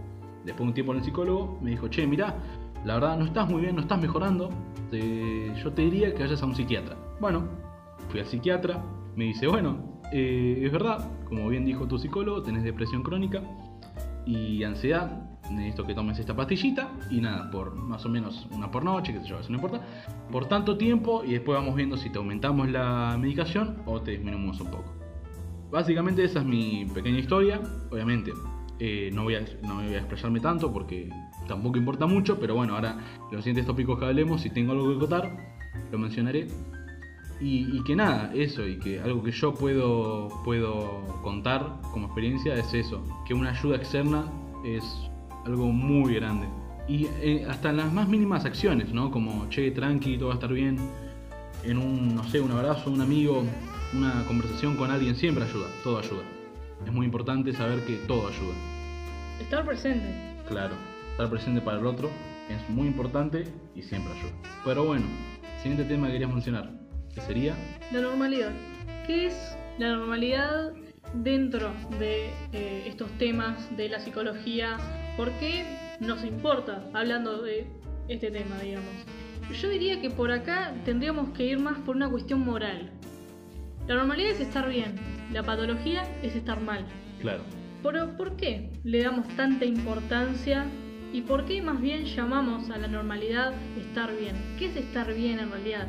Después 0.45 0.65
de 0.65 0.67
un 0.67 0.73
tiempo 0.73 0.91
en 0.91 0.97
el 0.99 1.05
psicólogo, 1.05 1.59
me 1.61 1.71
dijo, 1.71 1.87
che, 1.87 2.05
mira, 2.05 2.35
la 2.83 2.95
verdad 2.95 3.17
no 3.17 3.25
estás 3.25 3.49
muy 3.49 3.61
bien, 3.61 3.75
no 3.75 3.81
estás 3.81 4.01
mejorando. 4.01 4.49
yo 4.91 5.71
te 5.71 5.81
diría 5.83 6.13
que 6.13 6.23
vayas 6.23 6.43
a 6.43 6.45
un 6.45 6.53
psiquiatra. 6.53 6.97
Bueno, 7.21 7.47
fui 8.09 8.19
al 8.19 8.25
psiquiatra, 8.25 8.83
me 9.15 9.25
dice, 9.25 9.47
bueno, 9.47 10.01
eh, 10.11 10.61
es 10.63 10.71
verdad, 10.71 11.09
como 11.25 11.47
bien 11.47 11.65
dijo 11.65 11.87
tu 11.87 11.97
psicólogo, 11.97 12.43
tenés 12.43 12.63
depresión 12.63 13.01
crónica 13.01 13.41
y 14.25 14.63
ansiedad. 14.63 15.29
Necesito 15.51 15.85
que 15.85 15.93
tomes 15.93 16.17
esta 16.19 16.35
pastillita 16.35 16.89
y 17.09 17.19
nada, 17.19 17.51
por 17.51 17.75
más 17.75 18.05
o 18.05 18.09
menos 18.09 18.47
una 18.51 18.71
por 18.71 18.85
noche, 18.85 19.13
que 19.13 19.19
sé 19.19 19.27
yo, 19.27 19.39
eso 19.39 19.49
no 19.49 19.55
importa. 19.55 19.81
Por 20.31 20.47
tanto 20.47 20.77
tiempo 20.77 21.23
y 21.25 21.33
después 21.33 21.57
vamos 21.57 21.75
viendo 21.75 21.97
si 21.97 22.09
te 22.09 22.17
aumentamos 22.17 22.69
la 22.69 23.17
medicación 23.19 23.83
o 23.85 24.01
te 24.01 24.11
disminuimos 24.11 24.59
un 24.61 24.71
poco. 24.71 24.93
Básicamente 25.69 26.23
esa 26.23 26.39
es 26.39 26.45
mi 26.45 26.85
pequeña 26.93 27.19
historia. 27.19 27.59
Obviamente 27.91 28.31
eh, 28.79 29.11
no, 29.13 29.23
voy 29.23 29.35
a, 29.35 29.45
no 29.63 29.75
voy 29.75 29.93
a 29.93 29.99
explayarme 29.99 30.39
tanto 30.39 30.71
porque 30.71 31.09
tampoco 31.47 31.77
importa 31.77 32.05
mucho, 32.05 32.39
pero 32.39 32.55
bueno, 32.55 32.75
ahora 32.75 32.97
los 33.31 33.43
siguientes 33.43 33.65
tópicos 33.65 33.99
que 33.99 34.05
hablemos, 34.05 34.41
si 34.41 34.49
tengo 34.49 34.71
algo 34.71 34.93
que 34.93 34.99
contar, 34.99 35.37
lo 35.91 35.97
mencionaré. 35.97 36.47
Y, 37.39 37.77
y 37.77 37.83
que 37.83 37.95
nada, 37.95 38.31
eso, 38.33 38.65
y 38.65 38.77
que 38.77 38.99
algo 39.01 39.23
que 39.23 39.31
yo 39.31 39.53
puedo, 39.53 40.29
puedo 40.45 41.01
contar 41.23 41.81
como 41.91 42.05
experiencia 42.05 42.55
es 42.55 42.73
eso, 42.73 43.03
que 43.25 43.33
una 43.33 43.49
ayuda 43.49 43.75
externa 43.75 44.25
es 44.63 44.83
algo 45.45 45.67
muy 45.67 46.15
grande. 46.15 46.47
Y 46.87 47.07
eh, 47.21 47.45
hasta 47.49 47.69
en 47.69 47.77
las 47.77 47.93
más 47.93 48.07
mínimas 48.07 48.45
acciones, 48.45 48.93
¿no? 48.93 49.11
Como, 49.11 49.49
che, 49.49 49.71
tranqui, 49.71 50.17
todo 50.17 50.29
va 50.29 50.33
a 50.33 50.35
estar 50.35 50.51
bien. 50.51 50.77
En 51.63 51.77
un, 51.77 52.15
no 52.15 52.23
sé, 52.25 52.41
un 52.41 52.51
abrazo, 52.51 52.91
un 52.91 53.01
amigo, 53.01 53.43
una 53.93 54.25
conversación 54.25 54.75
con 54.75 54.91
alguien 54.91 55.15
siempre 55.15 55.45
ayuda, 55.45 55.67
todo 55.83 55.99
ayuda. 55.99 56.23
Es 56.85 56.91
muy 56.91 57.05
importante 57.05 57.53
saber 57.53 57.85
que 57.85 57.95
todo 58.07 58.27
ayuda. 58.27 58.53
Estar 59.39 59.65
presente. 59.65 60.05
Claro, 60.47 60.75
estar 61.11 61.29
presente 61.29 61.61
para 61.61 61.79
el 61.79 61.85
otro 61.85 62.09
es 62.49 62.69
muy 62.69 62.87
importante 62.87 63.45
y 63.75 63.81
siempre 63.81 64.11
ayuda. 64.13 64.33
Pero 64.65 64.83
bueno, 64.85 65.05
siguiente 65.61 65.85
tema 65.85 66.07
que 66.07 66.13
querías 66.13 66.33
mencionar, 66.33 66.69
que 67.13 67.21
sería 67.21 67.55
La 67.91 68.01
normalidad. 68.01 68.51
¿Qué 69.05 69.27
es 69.27 69.57
la 69.77 69.89
normalidad 69.89 70.73
dentro 71.13 71.73
de 71.99 72.29
eh, 72.53 72.83
estos 72.87 73.11
temas 73.17 73.75
de 73.75 73.89
la 73.89 73.99
psicología? 73.99 74.77
¿Por 75.17 75.31
qué 75.33 75.65
nos 75.99 76.23
importa 76.23 76.89
hablando 76.93 77.41
de 77.41 77.67
este 78.07 78.31
tema, 78.31 78.57
digamos? 78.59 78.91
Yo 79.61 79.69
diría 79.69 80.01
que 80.01 80.09
por 80.09 80.31
acá 80.31 80.73
tendríamos 80.85 81.29
que 81.29 81.45
ir 81.45 81.59
más 81.59 81.77
por 81.79 81.95
una 81.95 82.09
cuestión 82.09 82.39
moral. 82.45 82.91
La 83.87 83.95
normalidad 83.95 84.31
es 84.31 84.39
estar 84.39 84.69
bien, 84.69 84.95
la 85.31 85.43
patología 85.43 86.03
es 86.23 86.35
estar 86.35 86.61
mal. 86.61 86.85
Claro. 87.19 87.43
Pero 87.83 88.15
¿por 88.15 88.37
qué 88.37 88.71
le 88.83 89.03
damos 89.03 89.27
tanta 89.35 89.65
importancia 89.65 90.65
y 91.11 91.21
por 91.21 91.45
qué 91.45 91.61
más 91.61 91.81
bien 91.81 92.05
llamamos 92.05 92.69
a 92.69 92.77
la 92.77 92.87
normalidad 92.87 93.53
estar 93.77 94.15
bien? 94.15 94.35
¿Qué 94.57 94.67
es 94.67 94.77
estar 94.77 95.13
bien 95.13 95.39
en 95.39 95.51
realidad? 95.51 95.87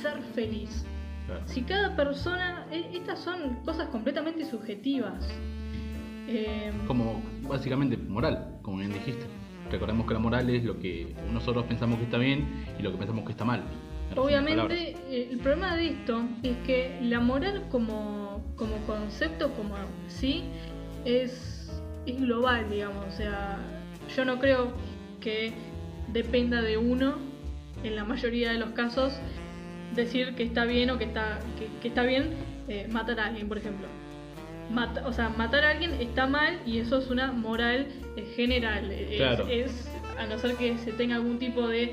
Ser 0.00 0.20
feliz. 0.34 0.84
Si 1.46 1.62
cada 1.62 1.96
persona, 1.96 2.66
e- 2.70 2.96
estas 2.96 3.18
son 3.20 3.56
cosas 3.64 3.88
completamente 3.88 4.44
subjetivas. 4.44 5.26
Eh, 6.28 6.72
Como 6.86 7.22
básicamente 7.42 7.96
moral, 7.96 8.58
como 8.62 8.78
bien 8.78 8.92
dijiste. 8.92 9.26
Recordemos 9.70 10.06
que 10.06 10.14
la 10.14 10.20
moral 10.20 10.48
es 10.50 10.64
lo 10.64 10.78
que 10.78 11.14
nosotros 11.32 11.64
pensamos 11.64 11.98
que 11.98 12.04
está 12.04 12.18
bien 12.18 12.46
y 12.78 12.82
lo 12.82 12.92
que 12.92 12.98
pensamos 12.98 13.24
que 13.24 13.32
está 13.32 13.44
mal. 13.44 13.62
Obviamente, 14.14 14.96
eh, 15.10 15.28
el 15.32 15.38
problema 15.38 15.74
de 15.74 15.88
esto 15.88 16.22
es 16.44 16.56
que 16.58 16.98
la 17.02 17.18
moral 17.18 17.66
como, 17.70 18.40
como 18.54 18.76
concepto, 18.86 19.52
como 19.54 19.74
sí, 20.06 20.44
es, 21.04 21.72
es 22.06 22.20
global, 22.20 22.70
digamos. 22.70 23.04
O 23.06 23.10
sea, 23.10 23.58
yo 24.16 24.24
no 24.24 24.38
creo 24.38 24.72
que 25.20 25.52
dependa 26.12 26.62
de 26.62 26.76
uno, 26.78 27.16
en 27.82 27.96
la 27.96 28.04
mayoría 28.04 28.52
de 28.52 28.58
los 28.58 28.70
casos, 28.70 29.18
decir 29.96 30.34
que 30.34 30.42
está 30.44 30.64
bien 30.64 30.90
o 30.90 30.98
que 30.98 31.04
está, 31.04 31.40
que, 31.58 31.66
que 31.80 31.88
está 31.88 32.02
bien 32.04 32.34
eh, 32.68 32.86
matar 32.90 33.18
a 33.20 33.26
alguien, 33.26 33.48
por 33.48 33.58
ejemplo. 33.58 33.86
Mata- 34.70 35.06
o 35.06 35.12
sea, 35.12 35.28
matar 35.28 35.64
a 35.64 35.70
alguien 35.70 35.92
está 36.00 36.26
mal 36.26 36.58
y 36.66 36.78
eso 36.78 36.98
es 36.98 37.08
una 37.10 37.32
moral 37.32 37.86
eh, 38.16 38.32
general. 38.36 38.90
Es- 38.90 39.16
Claro. 39.16 39.46
es, 39.48 39.88
a 40.18 40.26
no 40.26 40.38
ser 40.38 40.56
que 40.56 40.76
se 40.78 40.92
tenga 40.92 41.16
algún 41.16 41.38
tipo 41.38 41.66
de 41.68 41.92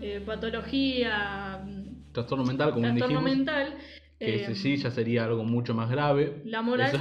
eh, 0.00 0.20
patología, 0.24 1.60
mm, 1.64 2.12
Trastorno 2.12 2.44
mental, 2.44 2.70
como 2.72 2.82
trastorno 2.82 3.18
dijimos, 3.20 3.36
mental, 3.36 3.74
que 4.18 4.42
ese 4.42 4.54
sí 4.54 4.76
ya 4.76 4.90
sería 4.90 5.24
algo 5.24 5.44
mucho 5.44 5.74
más 5.74 5.90
grave. 5.90 6.42
la 6.44 6.62
moral 6.62 6.92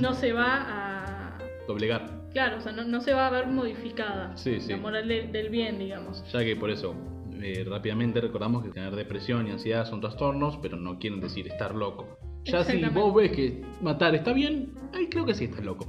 no, 0.00 0.14
se 0.14 0.32
va 0.32 0.66
a... 0.68 1.38
Doblegar. 1.66 2.20
Claro, 2.32 2.58
o 2.58 2.60
sea, 2.60 2.72
no, 2.72 2.84
no 2.84 3.00
se 3.00 3.12
va 3.12 3.26
a 3.26 3.30
ver 3.30 3.46
modificada. 3.46 4.36
Sí, 4.36 4.60
sí. 4.60 4.70
La 4.72 4.76
moral 4.76 5.08
de- 5.08 5.26
del 5.28 5.48
bien, 5.48 5.78
digamos. 5.78 6.22
Ya 6.32 6.44
que 6.44 6.54
por 6.56 6.70
eso, 6.70 6.94
eh, 7.42 7.64
rápidamente 7.64 8.20
recordamos 8.20 8.62
que 8.64 8.70
tener 8.70 8.94
depresión 8.94 9.46
y 9.46 9.50
ansiedad 9.50 9.86
son 9.86 10.00
trastornos, 10.00 10.58
pero 10.58 10.76
no 10.76 10.98
quieren 10.98 11.20
decir 11.20 11.46
estar 11.46 11.74
loco. 11.74 12.18
Ya 12.44 12.64
si 12.64 12.82
vos 12.86 13.14
ves 13.14 13.32
que 13.32 13.62
matar 13.82 14.14
está 14.14 14.32
bien, 14.32 14.72
ahí 14.94 15.08
creo 15.08 15.26
que 15.26 15.34
sí 15.34 15.44
estás 15.44 15.64
loco. 15.64 15.86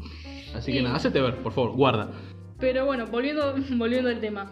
Así 0.53 0.71
que 0.71 0.79
Y- 0.79 0.83
nada, 0.83 0.95
hacete 0.97 1.21
ver, 1.21 1.37
por 1.37 1.53
favor, 1.53 1.71
guarda. 1.71 2.11
Pero 2.59 2.85
bueno, 2.85 3.07
volviendo, 3.07 3.55
volviendo 3.77 4.09
al 4.09 4.19
tema. 4.19 4.51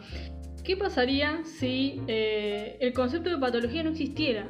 ¿Qué 0.64 0.78
pasaría 0.78 1.44
si 1.44 2.02
eh, 2.08 2.78
el 2.80 2.94
concepto 2.94 3.30
de 3.30 3.38
patología 3.38 3.84
no 3.84 3.90
existiera? 3.90 4.48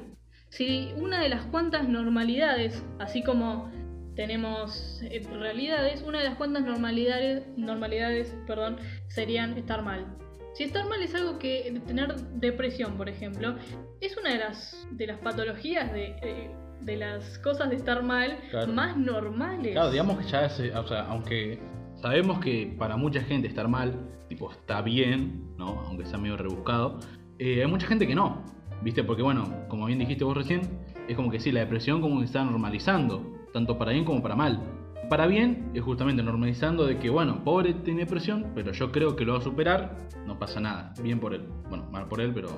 Si 0.50 0.90
una 0.98 1.22
de 1.22 1.30
las 1.30 1.46
cuantas 1.46 1.88
normalidades, 1.88 2.84
así 3.00 3.24
como 3.24 3.72
tenemos 4.16 5.02
realidades, 5.40 6.02
una 6.02 6.20
de 6.20 6.26
las 6.26 6.36
cuantas 6.36 6.64
normalidades, 6.66 7.48
normalidades 7.56 8.36
perdón, 8.48 8.78
serían 9.08 9.58
estar 9.58 9.84
mal. 9.84 10.18
Si 10.60 10.66
estar 10.66 10.90
mal 10.90 11.02
es 11.02 11.16
algo 11.16 11.40
que 11.40 11.82
tener 11.88 12.14
depresión, 12.34 12.98
por 12.98 13.08
ejemplo, 13.08 13.56
es 14.02 14.18
una 14.18 14.34
de 14.34 14.40
las, 14.40 14.86
de 14.92 15.08
las 15.08 15.18
patologías 15.20 15.94
de, 15.94 16.08
eh, 16.22 16.52
de 16.82 16.98
las 16.98 17.40
cosas 17.40 17.70
de 17.70 17.78
estar 17.78 18.04
mal 18.04 18.38
Claro. 18.52 18.74
más 18.74 18.98
normales. 18.98 19.72
Claro, 19.72 19.90
digamos 19.90 20.18
que 20.18 20.26
ya 20.26 20.48
es, 20.48 20.60
o 20.76 20.86
sea, 20.86 21.06
aunque 21.08 21.60
sabemos 22.02 22.40
que 22.40 22.76
para 22.78 22.98
mucha 22.98 23.22
gente 23.22 23.48
estar 23.48 23.70
mal, 23.70 24.06
tipo, 24.28 24.52
está 24.52 24.82
bien, 24.82 25.46
¿no? 25.58 25.80
Aunque 25.88 26.06
sea 26.06 26.18
medio 26.18 26.36
rebuscado, 26.36 27.00
eh, 27.38 27.62
hay 27.62 27.68
mucha 27.72 27.88
gente 27.88 28.06
que 28.06 28.14
no, 28.16 28.44
¿viste? 28.84 29.02
Porque 29.06 29.22
bueno, 29.22 29.46
como 29.70 29.86
bien 29.86 30.00
dijiste 30.00 30.26
vos 30.26 30.36
recién, 30.36 30.64
es 31.08 31.16
como 31.16 31.32
que 31.32 31.40
sí, 31.40 31.54
la 31.54 31.62
depresión 31.62 32.02
como 32.02 32.20
que 32.20 32.26
está 32.26 32.44
normalizando, 32.44 33.48
tanto 33.54 33.78
para 33.78 33.94
bien 33.94 34.04
como 34.04 34.22
para 34.22 34.36
mal. 34.36 34.62
Para 35.10 35.26
bien 35.26 35.72
es 35.74 35.82
justamente 35.82 36.22
normalizando 36.22 36.86
de 36.86 37.00
que, 37.00 37.10
bueno, 37.10 37.44
pobre 37.44 37.74
tiene 37.74 38.02
depresión, 38.02 38.52
pero 38.54 38.72
yo 38.72 38.92
creo 38.92 39.16
que 39.16 39.26
lo 39.26 39.34
va 39.34 39.40
a 39.40 39.42
superar, 39.42 39.98
no 40.28 40.38
pasa 40.38 40.60
nada, 40.60 40.94
bien 41.02 41.20
por 41.20 41.34
él. 41.34 41.48
Bueno, 41.68 41.90
mal 41.92 42.08
por 42.08 42.22
él, 42.22 42.32
pero 42.32 42.50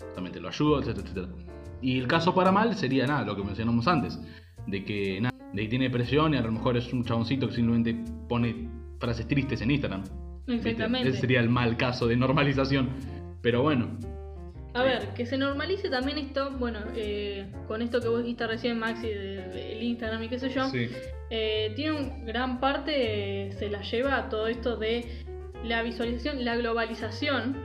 justamente 0.00 0.40
lo 0.40 0.48
ayudo, 0.48 0.80
etcétera, 0.80 1.08
etcétera. 1.08 1.28
Y 1.80 1.98
el 2.00 2.08
caso 2.08 2.34
para 2.34 2.50
mal 2.50 2.74
sería 2.74 3.06
nada, 3.06 3.24
lo 3.24 3.36
que 3.36 3.44
mencionamos 3.44 3.86
antes, 3.86 4.18
de 4.66 4.84
que 4.84 5.20
nada, 5.20 5.34
de 5.52 5.62
que 5.62 5.68
tiene 5.68 5.84
depresión 5.84 6.34
y 6.34 6.36
a 6.36 6.42
lo 6.42 6.50
mejor 6.50 6.76
es 6.76 6.92
un 6.92 7.04
chaboncito 7.04 7.48
que 7.48 7.54
simplemente 7.54 7.96
pone 8.28 8.68
frases 8.98 9.26
tristes 9.28 9.62
en 9.62 9.70
Instagram. 9.70 10.02
¿viste? 10.46 10.70
Exactamente. 10.70 11.08
Ese 11.10 11.20
sería 11.20 11.40
el 11.40 11.48
mal 11.48 11.76
caso 11.76 12.08
de 12.08 12.16
normalización. 12.16 12.88
Pero 13.40 13.62
bueno, 13.62 13.86
A 14.74 14.82
ver, 14.82 15.14
que 15.14 15.26
se 15.26 15.38
normalice 15.38 15.88
también 15.90 16.18
esto, 16.18 16.50
bueno, 16.58 16.80
eh, 16.94 17.50
con 17.66 17.82
esto 17.82 18.00
que 18.00 18.08
vos 18.08 18.22
dijiste 18.22 18.46
recién, 18.46 18.78
Maxi, 18.78 19.08
del 19.08 19.52
del 19.52 19.82
Instagram 19.82 20.22
y 20.24 20.28
qué 20.28 20.38
sé 20.38 20.50
yo, 20.50 20.68
sí, 20.68 20.88
eh, 21.30 21.72
tiene 21.76 21.92
un 21.92 22.24
gran 22.26 22.58
parte, 22.58 23.46
eh, 23.46 23.52
se 23.52 23.70
la 23.70 23.82
lleva 23.82 24.16
a 24.16 24.28
todo 24.28 24.48
esto 24.48 24.76
de 24.76 25.24
la 25.64 25.82
visualización, 25.82 26.44
la 26.44 26.56
globalización 26.56 27.56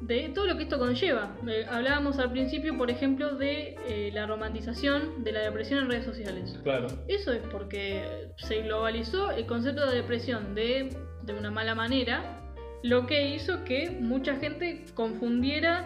de 0.00 0.30
todo 0.34 0.46
lo 0.46 0.56
que 0.56 0.64
esto 0.64 0.78
conlleva. 0.78 1.36
Eh, 1.46 1.64
hablábamos 1.70 2.18
al 2.18 2.32
principio, 2.32 2.76
por 2.76 2.90
ejemplo, 2.90 3.36
de 3.36 3.76
eh, 3.88 4.10
la 4.12 4.26
romantización 4.26 5.22
de 5.22 5.32
la 5.32 5.40
depresión 5.40 5.84
en 5.84 5.90
redes 5.90 6.04
sociales. 6.04 6.58
claro. 6.62 6.88
Eso 7.08 7.32
es 7.32 7.42
porque 7.52 8.28
se 8.36 8.62
globalizó 8.62 9.30
el 9.30 9.46
concepto 9.46 9.88
de 9.88 9.96
depresión 9.96 10.54
de, 10.54 10.90
de 11.22 11.32
una 11.32 11.50
mala 11.50 11.74
manera, 11.74 12.40
lo 12.82 13.06
que 13.06 13.28
hizo 13.28 13.64
que 13.64 13.90
mucha 13.90 14.36
gente 14.36 14.84
confundiera 14.94 15.84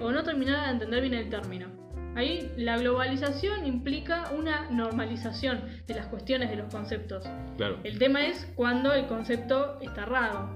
o 0.00 0.12
no 0.12 0.22
terminara 0.22 0.66
de 0.66 0.72
entender 0.72 1.02
bien 1.02 1.14
el 1.14 1.28
término. 1.28 1.81
Ahí 2.14 2.52
la 2.56 2.76
globalización 2.76 3.64
implica 3.66 4.30
una 4.38 4.68
normalización 4.70 5.60
de 5.86 5.94
las 5.94 6.06
cuestiones 6.06 6.50
de 6.50 6.56
los 6.56 6.72
conceptos. 6.72 7.24
Claro. 7.56 7.78
El 7.84 7.98
tema 7.98 8.26
es 8.26 8.46
cuando 8.54 8.92
el 8.92 9.06
concepto 9.06 9.78
está 9.80 10.02
errado. 10.02 10.50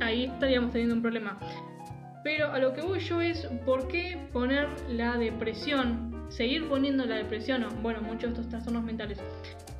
Ahí 0.00 0.24
estaríamos 0.24 0.72
teniendo 0.72 0.94
un 0.94 1.02
problema. 1.02 1.38
Pero 2.24 2.52
a 2.52 2.58
lo 2.58 2.72
que 2.72 2.80
voy 2.82 3.00
yo 3.00 3.20
es 3.20 3.46
por 3.66 3.88
qué 3.88 4.28
poner 4.32 4.68
la 4.88 5.16
depresión, 5.18 6.24
seguir 6.30 6.68
poniendo 6.68 7.04
la 7.04 7.16
depresión, 7.16 7.64
o 7.64 7.70
bueno, 7.82 8.00
muchos 8.00 8.22
de 8.22 8.28
estos 8.30 8.48
trastornos 8.48 8.84
mentales, 8.84 9.18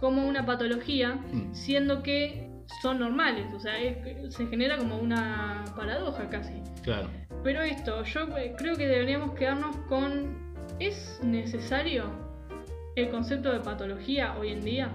como 0.00 0.26
una 0.26 0.44
patología, 0.44 1.14
Mm. 1.32 1.54
siendo 1.54 2.02
que 2.02 2.50
son 2.82 2.98
normales. 2.98 3.46
O 3.54 3.60
sea, 3.60 3.78
es- 3.78 4.34
se 4.34 4.46
genera 4.48 4.76
como 4.76 4.96
una 4.98 5.64
paradoja 5.76 6.28
casi. 6.28 6.54
Claro. 6.82 7.08
Pero 7.44 7.62
esto, 7.62 8.02
yo 8.04 8.36
eh, 8.36 8.54
creo 8.58 8.76
que 8.76 8.86
deberíamos 8.88 9.32
quedarnos 9.34 9.74
con. 9.88 10.51
¿Es 10.78 11.20
necesario 11.22 12.04
el 12.96 13.10
concepto 13.10 13.52
de 13.52 13.60
patología 13.60 14.36
hoy 14.38 14.50
en 14.50 14.60
día? 14.62 14.90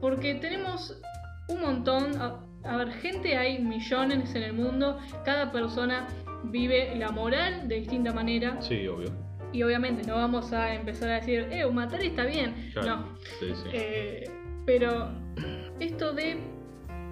Porque 0.00 0.34
tenemos 0.36 1.00
un 1.48 1.60
montón. 1.60 2.20
A, 2.20 2.40
a 2.64 2.76
ver, 2.78 2.90
gente 2.92 3.36
hay 3.36 3.62
millones 3.62 4.34
en 4.34 4.42
el 4.42 4.52
mundo. 4.52 4.98
Cada 5.24 5.52
persona 5.52 6.06
vive 6.44 6.94
la 6.96 7.10
moral 7.10 7.68
de 7.68 7.76
distinta 7.76 8.12
manera. 8.12 8.60
Sí, 8.60 8.86
obvio. 8.86 9.10
Y 9.52 9.62
obviamente 9.62 10.06
no 10.06 10.16
vamos 10.16 10.52
a 10.52 10.74
empezar 10.74 11.10
a 11.10 11.14
decir, 11.14 11.48
eh, 11.50 11.64
matar 11.66 12.02
está 12.02 12.24
bien. 12.24 12.70
Claro. 12.72 12.96
No. 12.96 13.18
Sí, 13.38 13.54
sí. 13.54 13.68
Eh, 13.72 14.30
pero 14.64 15.10
esto 15.80 16.12
de 16.12 16.38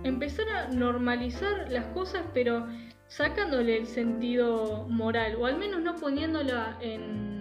empezar 0.02 0.48
a 0.48 0.68
normalizar 0.68 1.70
las 1.70 1.86
cosas, 1.86 2.22
pero 2.34 2.66
sacándole 3.06 3.76
el 3.76 3.86
sentido 3.86 4.86
moral, 4.88 5.36
o 5.38 5.46
al 5.46 5.58
menos 5.58 5.82
no 5.82 5.94
poniéndola 5.96 6.78
en. 6.80 7.33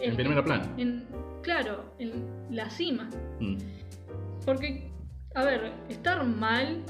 En 0.00 0.16
primer 0.16 0.44
plano. 0.44 0.64
en- 0.76 1.06
claro, 1.42 1.84
en 1.98 2.24
la 2.50 2.68
cima. 2.70 3.08
Mm. 3.40 3.56
Porque, 4.44 4.90
a 5.34 5.44
ver, 5.44 5.72
estar 5.88 6.24
mal, 6.24 6.82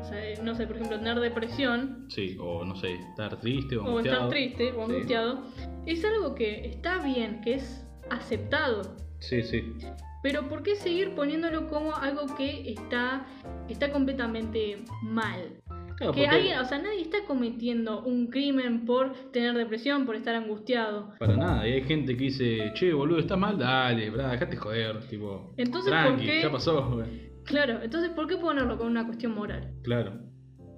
o 0.00 0.04
sea, 0.04 0.24
eh, 0.30 0.38
no 0.42 0.54
sé, 0.54 0.66
por 0.66 0.76
ejemplo, 0.76 0.98
tener 0.98 1.18
depresión, 1.20 2.06
Sí, 2.08 2.36
o 2.40 2.64
no 2.64 2.76
sé, 2.76 2.94
estar 2.94 3.38
triste 3.40 3.76
o 3.76 3.84
o 3.84 3.88
angustiado. 3.88 4.16
estar 4.18 4.30
triste 4.30 4.72
o 4.72 4.74
Sí. 4.86 4.92
angustiado, 4.92 5.42
es 5.86 6.04
algo 6.04 6.34
que 6.34 6.66
está 6.66 6.98
bien, 7.02 7.40
que 7.42 7.54
es 7.54 7.86
aceptado. 8.10 8.96
Sí, 9.18 9.42
sí. 9.42 9.62
Pero 10.22 10.48
¿por 10.48 10.62
qué 10.62 10.76
seguir 10.76 11.14
poniéndolo 11.14 11.66
como 11.68 11.94
algo 11.94 12.26
que 12.36 12.70
está, 12.72 13.26
está 13.68 13.90
completamente 13.90 14.84
mal? 15.02 15.59
Claro, 16.00 16.14
que 16.14 16.26
alguien, 16.26 16.58
o 16.58 16.64
sea, 16.64 16.78
nadie 16.78 17.02
está 17.02 17.18
cometiendo 17.26 18.02
un 18.02 18.28
crimen 18.28 18.86
por 18.86 19.12
tener 19.32 19.54
depresión, 19.54 20.06
por 20.06 20.16
estar 20.16 20.34
angustiado. 20.34 21.12
Para 21.18 21.36
nada, 21.36 21.68
y 21.68 21.72
hay 21.72 21.82
gente 21.82 22.16
que 22.16 22.24
dice, 22.24 22.72
che, 22.72 22.94
boludo, 22.94 23.18
estás 23.18 23.38
mal, 23.38 23.58
dale, 23.58 24.08
bra, 24.08 24.30
dejate 24.30 24.56
joder, 24.56 25.06
tipo. 25.08 25.52
Entonces, 25.58 25.90
tranqui, 25.90 26.24
¿por 26.24 26.34
qué? 26.34 26.42
ya 26.42 26.50
pasó. 26.50 27.04
Claro, 27.44 27.82
entonces 27.82 28.10
¿por 28.10 28.26
qué 28.26 28.36
ponerlo 28.38 28.78
con 28.78 28.86
una 28.86 29.04
cuestión 29.04 29.34
moral? 29.34 29.74
Claro. 29.82 30.12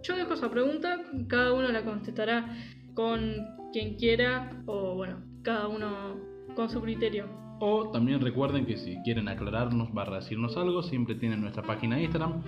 Yo 0.03 0.17
dejo 0.17 0.35
esa 0.35 0.51
pregunta, 0.51 1.01
cada 1.29 1.53
uno 1.53 1.69
la 1.69 1.85
contestará 1.85 2.57
con 2.95 3.37
quien 3.73 3.95
quiera 3.95 4.51
o 4.67 4.97
bueno, 4.97 5.23
cada 5.43 5.69
uno 5.69 6.17
con 6.57 6.69
su 6.69 6.81
criterio. 6.81 7.29
O 7.61 7.93
también 7.93 8.21
recuerden 8.21 8.67
que 8.67 8.77
si 8.77 8.97
quieren 9.05 9.29
aclararnos, 9.29 9.95
barra 9.95 10.17
decirnos 10.17 10.57
algo, 10.57 10.83
siempre 10.83 11.15
tienen 11.15 11.41
nuestra 11.41 11.63
página 11.63 11.95
de 11.95 12.03
Instagram, 12.03 12.43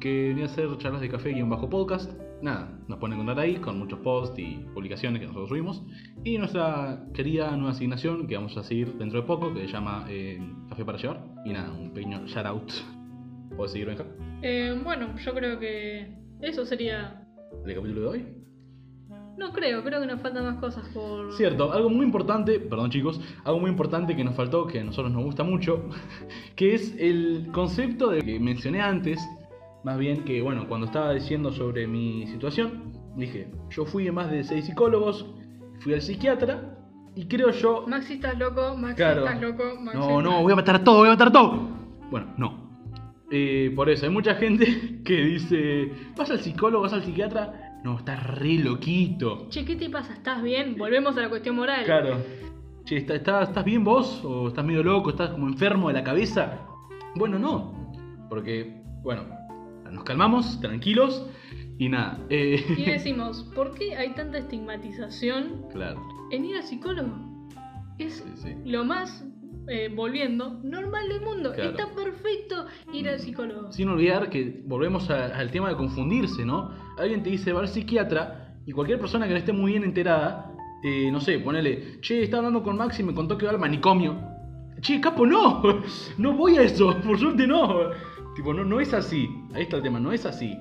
que 0.00 0.32
viene 0.34 0.44
a 0.44 0.48
ser 0.48 0.68
charlas 0.78 1.00
de 1.00 1.08
café 1.08 1.30
guion 1.30 1.48
bajo 1.48 1.68
podcast. 1.68 2.12
Nada, 2.42 2.78
nos 2.86 2.98
pueden 2.98 3.14
encontrar 3.14 3.40
ahí 3.40 3.56
con 3.56 3.78
muchos 3.78 3.98
posts 4.00 4.38
y 4.38 4.66
publicaciones 4.74 5.20
que 5.20 5.26
nosotros 5.26 5.48
subimos. 5.48 5.82
Y 6.24 6.38
nuestra 6.38 7.04
querida 7.14 7.50
nueva 7.56 7.70
asignación 7.70 8.26
que 8.26 8.36
vamos 8.36 8.56
a 8.56 8.62
seguir 8.62 8.94
dentro 8.98 9.20
de 9.20 9.26
poco, 9.26 9.54
que 9.54 9.62
se 9.62 9.72
llama 9.72 10.04
eh, 10.08 10.38
Café 10.68 10.84
para 10.84 10.98
llevar. 10.98 11.24
Y 11.44 11.52
nada, 11.52 11.72
un 11.72 11.92
pequeño 11.92 12.26
shout 12.26 12.46
out. 12.46 12.72
¿Puedes 13.56 13.72
seguir, 13.72 13.88
Benja? 13.88 14.04
Eh, 14.42 14.78
bueno, 14.84 15.16
yo 15.16 15.34
creo 15.34 15.58
que 15.58 16.14
eso 16.40 16.66
sería... 16.66 17.26
¿El 17.64 17.74
capítulo 17.74 18.00
de 18.02 18.06
hoy? 18.06 18.36
No 19.36 19.52
creo, 19.52 19.84
creo 19.84 20.00
que 20.00 20.06
nos 20.06 20.20
faltan 20.20 20.44
más 20.44 20.56
cosas 20.56 20.88
por... 20.94 21.32
Cierto, 21.34 21.70
algo 21.70 21.90
muy 21.90 22.06
importante, 22.06 22.58
perdón 22.58 22.90
chicos, 22.90 23.20
algo 23.44 23.60
muy 23.60 23.70
importante 23.70 24.16
que 24.16 24.24
nos 24.24 24.34
faltó, 24.34 24.66
que 24.66 24.80
a 24.80 24.84
nosotros 24.84 25.12
nos 25.12 25.24
gusta 25.24 25.44
mucho, 25.44 25.88
que 26.56 26.74
es 26.74 26.96
el 26.98 27.48
concepto 27.52 28.08
de 28.10 28.22
que 28.22 28.40
mencioné 28.40 28.80
antes, 28.80 29.20
más 29.86 29.98
bien 29.98 30.24
que, 30.24 30.42
bueno, 30.42 30.66
cuando 30.66 30.86
estaba 30.86 31.12
diciendo 31.14 31.52
sobre 31.52 31.86
mi 31.86 32.26
situación, 32.26 32.92
dije, 33.14 33.46
yo 33.70 33.84
fui 33.86 34.08
a 34.08 34.12
más 34.12 34.28
de 34.32 34.42
seis 34.42 34.64
psicólogos, 34.64 35.24
fui 35.78 35.94
al 35.94 36.02
psiquiatra, 36.02 36.76
y 37.14 37.26
creo 37.26 37.52
yo... 37.52 37.84
Maxi 37.86 38.14
estás 38.14 38.36
loco, 38.36 38.76
Maxi 38.76 38.96
Claro. 38.96 39.24
estás 39.24 39.40
loco, 39.40 39.62
Maxi 39.80 39.96
No, 39.96 40.20
no, 40.20 40.28
estás- 40.30 40.42
voy 40.42 40.52
a 40.52 40.56
matar 40.56 40.82
todo, 40.82 40.98
voy 40.98 41.06
a 41.06 41.12
matar 41.12 41.30
todo. 41.30 41.68
Bueno, 42.10 42.34
no. 42.36 42.66
Eh, 43.30 43.72
por 43.76 43.88
eso, 43.88 44.06
hay 44.06 44.12
mucha 44.12 44.34
gente 44.34 45.00
que 45.04 45.14
dice, 45.24 45.92
vas 46.16 46.30
al 46.32 46.40
psicólogo, 46.40 46.82
vas 46.82 46.92
al 46.92 47.04
psiquiatra, 47.04 47.78
no, 47.84 47.96
estás 47.98 48.26
re 48.26 48.54
loquito. 48.58 49.46
Che, 49.50 49.64
¿qué 49.64 49.76
te 49.76 49.88
pasa? 49.88 50.14
¿Estás 50.14 50.42
bien? 50.42 50.74
Volvemos 50.76 51.16
a 51.16 51.20
la 51.20 51.28
cuestión 51.28 51.54
moral. 51.54 51.84
Claro. 51.84 52.16
Che, 52.84 52.96
¿está- 52.96 53.14
está- 53.14 53.42
¿estás 53.44 53.64
bien 53.64 53.84
vos? 53.84 54.20
¿O 54.24 54.48
estás 54.48 54.64
medio 54.64 54.82
loco? 54.82 55.10
¿Estás 55.10 55.30
como 55.30 55.46
enfermo 55.46 55.86
de 55.86 55.94
la 55.94 56.02
cabeza? 56.02 56.58
Bueno, 57.14 57.38
no. 57.38 57.92
Porque, 58.28 58.82
bueno, 59.04 59.22
nos 59.92 60.04
calmamos, 60.04 60.60
tranquilos 60.60 61.26
y 61.78 61.88
nada. 61.88 62.18
eh, 62.30 62.64
Y 62.76 62.84
decimos, 62.90 63.42
¿por 63.54 63.74
qué 63.74 63.96
hay 63.96 64.14
tanta 64.14 64.38
estigmatización 64.38 65.66
claro, 65.72 66.00
en 66.30 66.44
ir 66.44 66.56
al 66.56 66.62
psicólogo? 66.62 67.48
Es 67.98 68.14
sí, 68.16 68.24
sí. 68.36 68.54
lo 68.64 68.84
más, 68.84 69.24
eh, 69.68 69.90
volviendo, 69.94 70.60
normal 70.62 71.08
del 71.08 71.20
mundo. 71.22 71.52
Claro. 71.54 71.70
Está 71.70 71.94
perfecto 71.94 72.66
ir 72.92 73.08
al 73.08 73.18
psicólogo. 73.18 73.72
Sin 73.72 73.88
olvidar 73.88 74.28
que 74.30 74.62
volvemos 74.66 75.08
a- 75.10 75.26
al 75.36 75.50
tema 75.50 75.68
de 75.70 75.76
confundirse, 75.76 76.44
¿no? 76.44 76.70
Alguien 76.98 77.22
te 77.22 77.30
dice, 77.30 77.52
va 77.52 77.60
al 77.60 77.68
psiquiatra 77.68 78.54
y 78.66 78.72
cualquier 78.72 78.98
persona 79.00 79.26
que 79.26 79.32
no 79.32 79.38
esté 79.38 79.52
muy 79.52 79.72
bien 79.72 79.84
enterada, 79.84 80.52
eh, 80.84 81.10
no 81.10 81.20
sé, 81.20 81.38
ponele, 81.38 82.00
che, 82.00 82.22
estaba 82.22 82.40
hablando 82.46 82.62
con 82.62 82.76
Max 82.76 83.00
y 83.00 83.02
me 83.02 83.14
contó 83.14 83.36
que 83.38 83.46
va 83.46 83.52
al 83.52 83.58
manicomio. 83.58 84.20
Che, 84.80 85.00
capo, 85.00 85.24
no, 85.26 85.62
no 86.18 86.32
voy 86.34 86.58
a 86.58 86.62
eso, 86.62 86.94
por 87.06 87.18
suerte 87.18 87.46
no. 87.46 87.90
Tipo, 88.36 88.52
no, 88.52 88.64
no 88.64 88.80
es 88.80 88.92
así. 88.92 89.28
Ahí 89.54 89.62
está 89.62 89.78
el 89.78 89.82
tema, 89.82 89.98
no 89.98 90.12
es 90.12 90.26
así. 90.26 90.56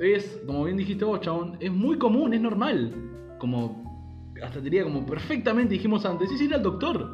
Es, 0.00 0.40
como 0.46 0.64
bien 0.64 0.78
dijiste 0.78 1.04
vos, 1.04 1.20
chabón, 1.20 1.56
es 1.60 1.70
muy 1.70 1.98
común, 1.98 2.32
es 2.32 2.40
normal. 2.40 2.94
Como, 3.38 4.32
hasta 4.42 4.58
te 4.58 4.64
diría 4.64 4.82
como 4.84 5.04
perfectamente 5.04 5.74
dijimos 5.74 6.04
antes, 6.06 6.30
es 6.32 6.40
ir 6.40 6.54
al 6.54 6.62
doctor. 6.62 7.08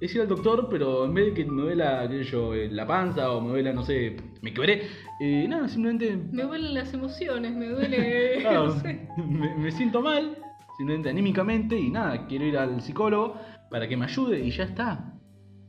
es 0.00 0.14
ir 0.14 0.20
al 0.20 0.28
doctor, 0.28 0.68
pero 0.70 1.06
en 1.06 1.14
vez 1.14 1.26
de 1.26 1.34
que 1.34 1.44
me 1.50 1.62
duela, 1.62 2.06
qué 2.08 2.22
sé 2.22 2.30
yo, 2.30 2.54
eh, 2.54 2.68
la 2.70 2.86
panza 2.86 3.30
o 3.32 3.40
me 3.40 3.48
duela, 3.48 3.72
no 3.72 3.82
sé, 3.82 4.16
me 4.42 4.52
quebré, 4.52 4.82
eh, 5.20 5.46
nada, 5.48 5.68
simplemente 5.68 6.16
Me 6.30 6.42
duelen 6.42 6.74
las 6.74 6.92
emociones, 6.92 7.54
me 7.54 7.68
duele. 7.68 8.38
Claro, 8.40 8.66
no 8.66 8.80
sé. 8.80 9.08
me, 9.16 9.56
me 9.56 9.70
siento 9.72 10.02
mal, 10.02 10.36
simplemente 10.76 11.08
anímicamente, 11.08 11.78
y 11.78 11.90
nada, 11.90 12.26
quiero 12.26 12.44
ir 12.44 12.58
al 12.58 12.80
psicólogo 12.82 13.36
para 13.70 13.88
que 13.88 13.96
me 13.96 14.04
ayude 14.04 14.40
y 14.40 14.50
ya 14.50 14.64
está. 14.64 15.13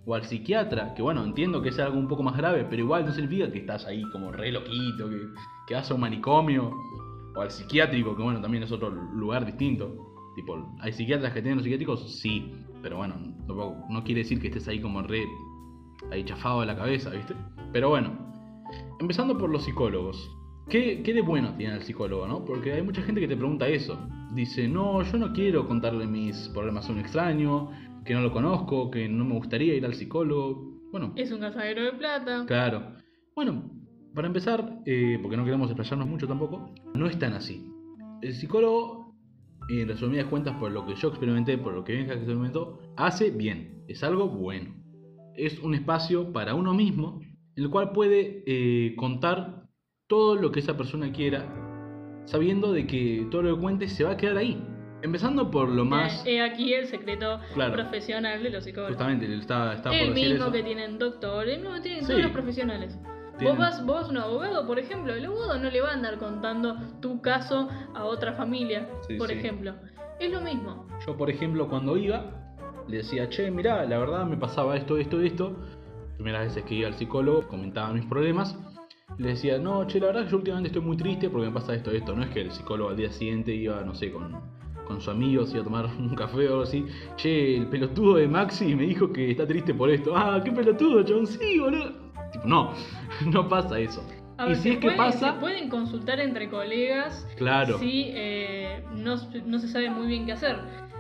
O 0.06 0.14
al 0.14 0.24
psiquiatra, 0.24 0.94
que 0.94 1.02
bueno, 1.02 1.24
entiendo 1.24 1.62
que 1.62 1.70
es 1.70 1.80
algo 1.80 1.98
un 1.98 2.08
poco 2.08 2.22
más 2.24 2.38
grave, 2.38 2.66
pero 2.70 2.82
igual 2.84 3.06
no 3.06 3.12
significa 3.12 3.52
que 3.52 3.60
estás 3.60 3.86
ahí 3.88 4.04
como 4.12 4.32
re 4.32 4.52
loquito, 4.52 5.10
que, 5.10 5.18
que 5.68 5.74
vas 5.74 5.90
a 5.90 5.94
un 5.96 6.02
manicomio, 6.02 6.72
o 7.36 7.42
al 7.42 7.50
psiquiátrico, 7.52 8.16
que 8.16 8.22
bueno, 8.22 8.40
también 8.40 8.64
es 8.64 8.72
otro 8.72 8.90
lugar 8.90 9.46
distinto. 9.46 9.96
Tipo, 10.36 10.76
¿hay 10.80 10.92
psiquiatras 10.94 11.34
que 11.34 11.42
tienen 11.42 11.58
los 11.58 11.64
psiquiátricos? 11.64 12.20
Sí, 12.20 12.52
pero 12.84 12.98
bueno, 12.98 13.16
tampoco- 13.48 13.86
no 13.90 14.04
quiere 14.04 14.22
decir 14.22 14.40
que 14.40 14.48
estés 14.48 14.68
ahí 14.68 14.80
como 14.80 15.02
re 15.02 15.24
ahí 16.12 16.24
chafado 16.24 16.60
de 16.62 16.68
la 16.68 16.76
cabeza, 16.76 17.10
¿viste? 17.10 17.34
Pero 17.74 17.90
bueno, 17.90 18.12
empezando 19.00 19.38
por 19.38 19.50
los 19.50 19.64
psicólogos. 19.64 20.30
¿Qué, 20.70 21.04
¿Qué 21.04 21.14
de 21.14 21.22
bueno 21.22 21.54
tiene 21.58 21.76
el 21.76 21.84
psicólogo, 21.84 22.28
no? 22.28 22.44
Porque 22.44 22.74
hay 22.74 22.82
mucha 22.82 23.02
gente 23.04 23.22
que 23.22 23.28
te 23.28 23.38
pregunta 23.38 23.68
eso. 23.68 24.00
Dice, 24.34 24.68
no, 24.68 25.02
yo 25.04 25.18
no 25.20 25.32
quiero 25.32 25.68
contarle 25.68 26.08
mis 26.08 26.50
problemas 26.50 26.90
a 26.90 26.92
un 26.92 27.00
extraño, 27.00 27.70
que 28.06 28.14
no 28.14 28.22
lo 28.22 28.32
conozco, 28.32 28.92
que 28.92 29.10
no 29.10 29.26
me 29.26 29.34
gustaría 29.34 29.76
ir 29.76 29.86
al 29.86 29.96
psicólogo. 29.96 30.80
Bueno, 30.92 31.14
Es 31.16 31.32
un 31.32 31.40
cazadero 31.40 31.84
de 31.84 31.92
plata. 31.94 32.46
claro. 32.46 32.96
Bueno, 33.36 33.70
para 34.14 34.28
empezar, 34.28 34.80
eh, 34.86 35.20
porque 35.22 35.36
no 35.36 35.44
queremos 35.44 35.70
explayarnos 35.70 36.08
mucho 36.08 36.26
tampoco, 36.28 36.70
no 36.94 37.08
es 37.08 37.20
tan 37.20 37.34
así. 37.34 37.70
El 38.22 38.34
psicólogo, 38.34 39.14
en 39.68 39.88
resumidas 39.90 40.28
cuentas, 40.28 40.56
por 40.58 40.72
lo 40.72 40.86
que 40.86 40.96
yo 40.96 41.10
experimenté, 41.10 41.58
por 41.58 41.74
lo 41.74 41.84
que 41.84 41.94
Benja 41.94 42.14
experimentó, 42.14 42.80
hace 42.96 43.32
bien. 43.32 43.84
Es 43.90 44.04
algo 44.04 44.30
bueno. 44.30 44.74
Es 45.36 45.60
un 45.60 45.76
espacio 45.76 46.32
para 46.32 46.56
uno 46.56 46.74
mismo, 46.74 47.20
en 47.58 47.64
el 47.64 47.70
cual 47.70 47.92
puede 47.92 48.44
eh, 48.48 48.96
contar 48.96 49.68
todo 50.08 50.36
lo 50.36 50.52
que 50.52 50.62
esa 50.62 50.78
persona 50.78 51.12
quiera, 51.12 52.22
sabiendo 52.26 52.72
de 52.72 52.88
que 52.88 53.28
todo 53.32 53.42
lo 53.42 53.56
que 53.56 53.62
cuente 53.62 53.88
se 53.90 54.06
va 54.06 54.12
a 54.12 54.18
quedar 54.18 54.38
ahí. 54.38 54.64
Empezando 55.06 55.52
por 55.52 55.70
lo 55.70 55.86
más... 55.86 56.24
He 56.26 56.42
aquí 56.42 56.74
el 56.74 56.88
secreto 56.88 57.40
Claro. 57.54 57.74
profesional 57.74 58.42
de 58.42 58.50
los 58.50 58.64
psicólogos. 58.64 58.94
Justamente, 58.96 59.28
le 59.28 59.38
estaba, 59.38 59.74
estaba 59.76 59.96
por 59.96 60.08
el 60.08 60.14
decir 60.16 60.30
mismo 60.32 60.46
eso. 60.46 60.52
que 60.52 60.64
tienen 60.64 60.98
doctor, 60.98 61.48
el 61.48 61.60
mismo 61.62 61.76
que 61.76 61.82
tienen 61.82 62.02
Sí. 62.02 62.08
todos 62.08 62.22
los 62.24 62.32
profesionales. 62.32 62.98
Tienen- 63.38 63.56
Vos 63.56 63.58
vas, 63.60 63.86
vos 63.86 64.10
un 64.10 64.18
abogado, 64.18 64.66
por 64.66 64.80
ejemplo, 64.80 65.14
el 65.14 65.24
abogado 65.26 65.60
no 65.60 65.70
le 65.70 65.80
va 65.80 65.90
a 65.92 65.94
andar 65.94 66.18
contando 66.18 66.76
tu 67.02 67.22
caso 67.22 67.70
a 67.94 68.04
otra 68.06 68.34
familia, 68.34 68.88
Sí, 69.08 69.16
por 69.18 69.28
sí. 69.28 69.36
ejemplo. 69.36 69.76
Es 70.20 70.32
lo 70.32 70.42
mismo. 70.42 70.88
Yo, 71.06 71.16
por 71.16 71.30
ejemplo, 71.30 71.68
cuando 71.68 71.98
iba, 71.98 72.26
le 72.88 72.98
decía, 72.98 73.30
che, 73.30 73.52
mirá, 73.52 73.86
la 73.86 74.00
verdad 74.00 74.26
me 74.26 74.38
pasaba 74.38 74.76
esto, 74.76 74.98
esto, 74.98 75.22
esto. 75.22 75.56
Primeras 76.16 76.46
veces 76.48 76.64
que 76.64 76.74
iba 76.74 76.88
al 76.88 76.96
psicólogo, 76.96 77.48
comentaba 77.48 77.94
mis 77.94 78.06
problemas. 78.06 78.58
Le 79.20 79.28
decía, 79.30 79.60
no, 79.60 79.86
che, 79.86 80.00
la 80.00 80.08
verdad 80.08 80.24
que 80.26 80.32
yo 80.32 80.38
últimamente 80.38 80.70
estoy 80.70 80.82
muy 80.82 80.98
triste 80.98 81.30
porque 81.30 81.46
me 81.48 81.54
pasa 81.54 81.76
esto, 81.76 81.92
esto. 81.92 82.16
No 82.16 82.24
es 82.24 82.30
que 82.32 82.42
el 82.42 82.52
psicólogo 82.52 82.90
al 82.90 82.96
día 82.98 83.12
siguiente 83.12 83.54
iba, 83.54 83.82
no 83.82 83.94
sé, 83.94 84.12
con, 84.12 84.34
con 84.86 85.02
su 85.02 85.12
amigo, 85.12 85.46
se 85.46 85.54
iba 85.54 85.62
a 85.62 85.64
tomar 85.66 85.86
un 86.00 86.16
café 86.16 86.48
o 86.48 86.52
algo 86.52 86.64
así. 86.64 86.86
Che, 87.18 87.58
el 87.58 87.68
pelotudo 87.68 88.16
de 88.16 88.28
Maxi 88.28 88.76
me 88.76 88.84
dijo 88.84 89.12
que 89.12 89.32
está 89.32 89.46
triste 89.46 89.74
por 89.74 89.90
esto. 89.90 90.16
Ah, 90.16 90.42
qué 90.44 90.52
pelotudo, 90.52 91.04
chabón, 91.04 91.28
sí, 91.28 91.60
boludo. 91.60 91.92
Tipo, 92.32 92.48
no, 92.48 92.72
no 93.32 93.48
pasa 93.50 93.80
eso. 93.80 94.04
A 94.38 94.46
y 94.46 94.50
ver, 94.50 94.58
si 94.58 94.70
es 94.72 94.78
que 94.80 94.92
pasa, 94.92 95.34
Se 95.34 95.40
pueden 95.40 95.70
consultar 95.70 96.20
entre 96.20 96.50
colegas 96.50 97.26
claro. 97.38 97.78
si 97.80 98.12
eh, 98.14 98.84
no, 98.94 99.16
no 99.46 99.60
se 99.60 99.68
sabe 99.68 99.90
muy 99.90 100.08
bien 100.08 100.26
qué 100.26 100.34
hacer. 100.34 100.58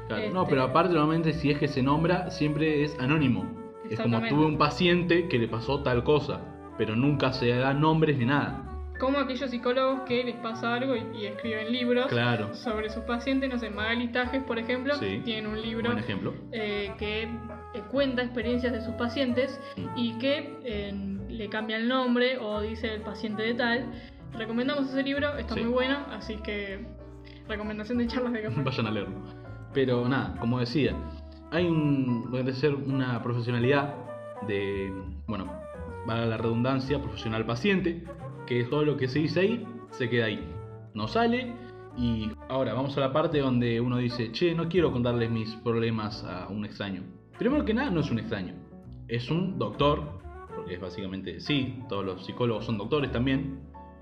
Claro, 0.07 0.29
No, 0.33 0.41
Este, 0.43 0.49
pero 0.51 0.63
aparte 0.63 0.93
normalmente 0.93 1.33
si 1.33 1.51
es 1.51 1.59
que 1.59 1.67
se 1.67 1.81
nombra, 1.81 2.29
siempre 2.31 2.83
es 2.83 2.97
anónimo. 2.99 3.45
Es 3.89 3.99
como 3.99 4.21
tuve 4.21 4.45
un 4.45 4.57
paciente 4.57 5.27
que 5.27 5.37
le 5.37 5.47
pasó 5.47 5.81
tal 5.81 6.03
cosa, 6.03 6.41
pero 6.77 6.95
nunca 6.95 7.33
se 7.33 7.49
da 7.49 7.73
nombres 7.73 8.17
ni 8.17 8.25
nada. 8.25 8.64
Como 8.99 9.19
aquellos 9.19 9.49
psicólogos 9.51 10.01
que 10.07 10.23
les 10.23 10.35
pasa 10.37 10.73
algo 10.75 10.95
y, 10.95 11.03
y 11.17 11.25
escriben 11.25 11.71
libros 11.71 12.07
Claro, 12.07 12.53
sobre 12.53 12.89
sus 12.89 13.03
pacientes, 13.03 13.49
no 13.49 13.59
sé, 13.59 13.69
Magali 13.69 14.07
Tajes, 14.09 14.41
por 14.43 14.57
ejemplo, 14.57 14.95
Sí. 14.95 15.21
tienen 15.25 15.47
un 15.47 15.61
libro 15.61 15.87
buen 15.91 15.99
ejemplo. 15.99 16.33
eh, 16.53 16.93
que 16.97 17.23
eh, 17.23 17.83
cuenta 17.91 18.21
experiencias 18.23 18.71
de 18.71 18.81
sus 18.81 18.93
pacientes 18.95 19.59
Mm. 19.75 19.87
y 19.97 20.17
que 20.17 20.57
eh, 20.63 20.93
le 21.29 21.49
cambia 21.49 21.75
el 21.77 21.87
nombre 21.89 22.37
o 22.37 22.61
dice 22.61 22.93
el 22.93 23.01
paciente 23.01 23.43
de 23.43 23.53
tal. 23.55 23.85
Recomendamos 24.33 24.87
ese 24.89 25.03
libro, 25.03 25.37
está 25.37 25.55
Sí. 25.55 25.61
muy 25.61 25.71
bueno, 25.73 25.97
así 26.11 26.37
que 26.37 26.85
recomendación 27.49 27.97
de 27.97 28.07
charlas 28.07 28.31
de 28.33 28.43
café. 28.43 28.61
Vayan 28.63 28.87
a 28.87 28.91
leerlo. 28.91 29.15
Pero 29.73 30.07
nada, 30.07 30.35
como 30.39 30.59
decía, 30.59 30.95
hay 31.51 31.65
un, 31.67 32.31
ser 32.53 32.73
una 32.75 33.21
profesionalidad 33.21 33.93
de, 34.47 34.93
bueno, 35.27 35.51
valga 36.05 36.25
la 36.25 36.37
redundancia, 36.37 37.01
profesional 37.01 37.45
paciente, 37.45 38.03
que 38.45 38.63
todo 38.65 38.83
lo 38.83 38.97
que 38.97 39.07
se 39.07 39.19
dice 39.19 39.39
ahí 39.41 39.67
se 39.91 40.09
queda 40.09 40.25
ahí. 40.25 40.43
No 40.93 41.07
sale 41.07 41.53
y 41.97 42.29
ahora 42.49 42.73
vamos 42.73 42.97
a 42.97 43.01
la 43.01 43.13
parte 43.13 43.39
donde 43.39 43.79
uno 43.79 43.97
dice, 43.97 44.31
che, 44.31 44.53
no 44.53 44.67
quiero 44.67 44.91
contarles 44.91 45.29
mis 45.29 45.55
problemas 45.57 46.23
a 46.23 46.47
un 46.49 46.65
extraño. 46.65 47.03
Primero 47.37 47.65
que 47.65 47.73
nada, 47.73 47.89
no 47.89 48.01
es 48.01 48.11
un 48.11 48.19
extraño, 48.19 48.53
es 49.07 49.29
un 49.29 49.57
doctor, 49.57 50.19
porque 50.55 50.75
es 50.75 50.81
básicamente, 50.81 51.39
sí, 51.39 51.83
todos 51.89 52.05
los 52.05 52.25
psicólogos 52.25 52.65
son 52.65 52.77
doctores 52.77 53.11
también. 53.11 53.59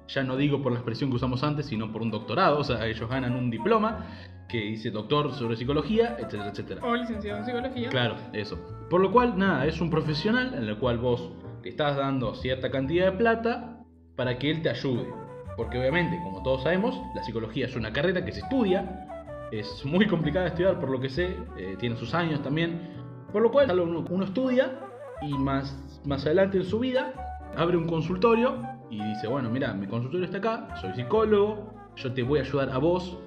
Ya 0.08 0.24
no 0.24 0.36
digo 0.36 0.62
por 0.62 0.72
la 0.72 0.80
expresión 0.80 1.10
que 1.10 1.16
usamos 1.16 1.44
antes, 1.44 1.68
sino 1.68 1.92
por 1.92 2.02
un 2.02 2.12
doctorado, 2.12 2.60
o 2.60 2.63
sea, 2.63 2.86
ellos 2.88 3.10
ganan 3.10 3.36
un 3.36 3.50
diploma 3.50 4.06
que 4.50 4.60
dice 4.60 4.92
doctor 4.92 5.32
sobre 5.34 5.56
psicología, 5.56 6.18
etcétera, 6.20 6.50
etcétera. 6.50 6.82
O 6.84 6.96
licenciado 6.96 7.39
en 7.39 7.46
psicología. 7.46 7.89
Claro, 7.89 8.16
eso. 8.34 8.60
Por 8.89 9.02
lo 9.02 9.12
cual, 9.12 9.38
nada, 9.38 9.66
es 9.66 9.82
un 9.82 9.89
profesional 9.89 10.54
en 10.54 10.66
el 10.66 10.78
cual 10.78 10.98
vos 11.00 11.32
le 11.63 11.69
estás 11.69 11.95
dando 11.95 12.36
cierta 12.36 12.69
cantidad 12.69 13.12
de 13.12 13.17
plata 13.17 13.80
para 14.15 14.38
que 14.38 14.52
él 14.52 14.62
te 14.62 14.69
ayude. 14.69 15.08
Porque 15.56 15.80
obviamente, 15.80 16.19
como 16.23 16.43
todos 16.43 16.63
sabemos, 16.63 16.99
la 17.15 17.23
psicología 17.23 17.65
es 17.65 17.76
una 17.76 17.93
carrera 17.93 18.26
que 18.26 18.32
se 18.32 18.41
estudia, 18.41 19.08
es 19.52 19.86
muy 19.86 20.08
complicada 20.08 20.45
de 20.45 20.49
estudiar 20.49 20.80
por 20.80 20.89
lo 20.89 20.99
que 20.99 21.10
sé, 21.10 21.38
eh, 21.58 21.76
tiene 21.80 21.95
sus 21.95 22.13
años 22.13 22.41
también. 22.41 22.93
Por 23.32 23.41
lo 23.41 23.52
cual, 23.52 23.80
uno, 23.80 24.06
uno 24.10 24.26
estudia 24.26 24.80
y 25.21 25.34
más, 25.34 26.02
más 26.06 26.26
adelante 26.26 26.58
en 26.58 26.65
su 26.65 26.80
vida 26.80 27.13
abre 27.56 27.78
un 27.78 27.88
consultorio 27.88 28.58
y 28.89 29.02
dice, 29.02 29.28
bueno, 29.28 29.49
mira, 29.49 29.73
mi 29.73 29.88
consultorio 29.88 30.26
está 30.26 30.39
acá, 30.39 30.76
soy 30.82 30.93
psicólogo, 30.93 31.71
yo 31.95 32.13
te 32.13 32.23
voy 32.23 32.39
a 32.39 32.41
ayudar 32.41 32.69
a 32.69 32.78
vos 32.78 33.17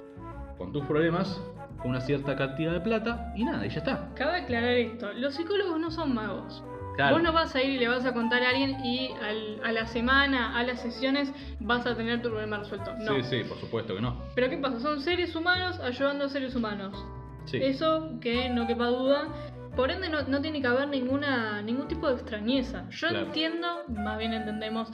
con 0.58 0.72
tus 0.72 0.84
problemas 0.84 1.40
con 1.78 1.90
una 1.90 2.00
cierta 2.00 2.36
cantidad 2.36 2.72
de 2.72 2.80
plata 2.80 3.32
y 3.36 3.44
nada, 3.44 3.66
y 3.66 3.70
ya 3.70 3.78
está. 3.78 4.10
Cabe 4.14 4.42
aclarar 4.42 4.70
esto, 4.70 5.12
los 5.12 5.34
psicólogos 5.34 5.78
no 5.78 5.90
son 5.90 6.14
magos. 6.14 6.64
Claro. 6.96 7.14
Vos 7.16 7.22
no 7.22 7.32
vas 7.32 7.54
a 7.54 7.62
ir 7.62 7.70
y 7.70 7.78
le 7.78 7.88
vas 7.88 8.04
a 8.06 8.12
contar 8.14 8.42
a 8.42 8.50
alguien 8.50 8.84
y 8.84 9.10
al- 9.22 9.60
a 9.62 9.72
la 9.72 9.86
semana, 9.86 10.58
a 10.58 10.62
las 10.62 10.80
sesiones, 10.80 11.32
vas 11.60 11.86
a 11.86 11.94
tener 11.94 12.22
tu 12.22 12.30
problema 12.30 12.58
resuelto. 12.58 12.94
No. 12.98 13.16
Sí, 13.16 13.22
sí, 13.24 13.44
por 13.48 13.58
supuesto 13.58 13.94
que 13.94 14.00
no. 14.00 14.22
Pero 14.34 14.48
¿qué 14.48 14.56
pasa? 14.56 14.80
Son 14.80 15.00
seres 15.00 15.36
humanos 15.36 15.78
ayudando 15.80 16.24
a 16.24 16.28
seres 16.28 16.54
humanos. 16.56 16.96
Sí. 17.44 17.58
Eso 17.62 18.18
que 18.20 18.48
no 18.48 18.66
quepa 18.66 18.86
duda. 18.86 19.28
Por 19.76 19.90
ende 19.90 20.08
no, 20.08 20.22
no 20.22 20.40
tiene 20.40 20.62
que 20.62 20.66
haber 20.68 20.88
ninguna, 20.88 21.60
ningún 21.60 21.86
tipo 21.86 22.08
de 22.08 22.14
extrañeza. 22.14 22.88
Yo 22.88 23.08
Claro. 23.08 23.26
entiendo, 23.26 23.68
más 23.88 24.16
bien 24.18 24.32
entendemos, 24.32 24.88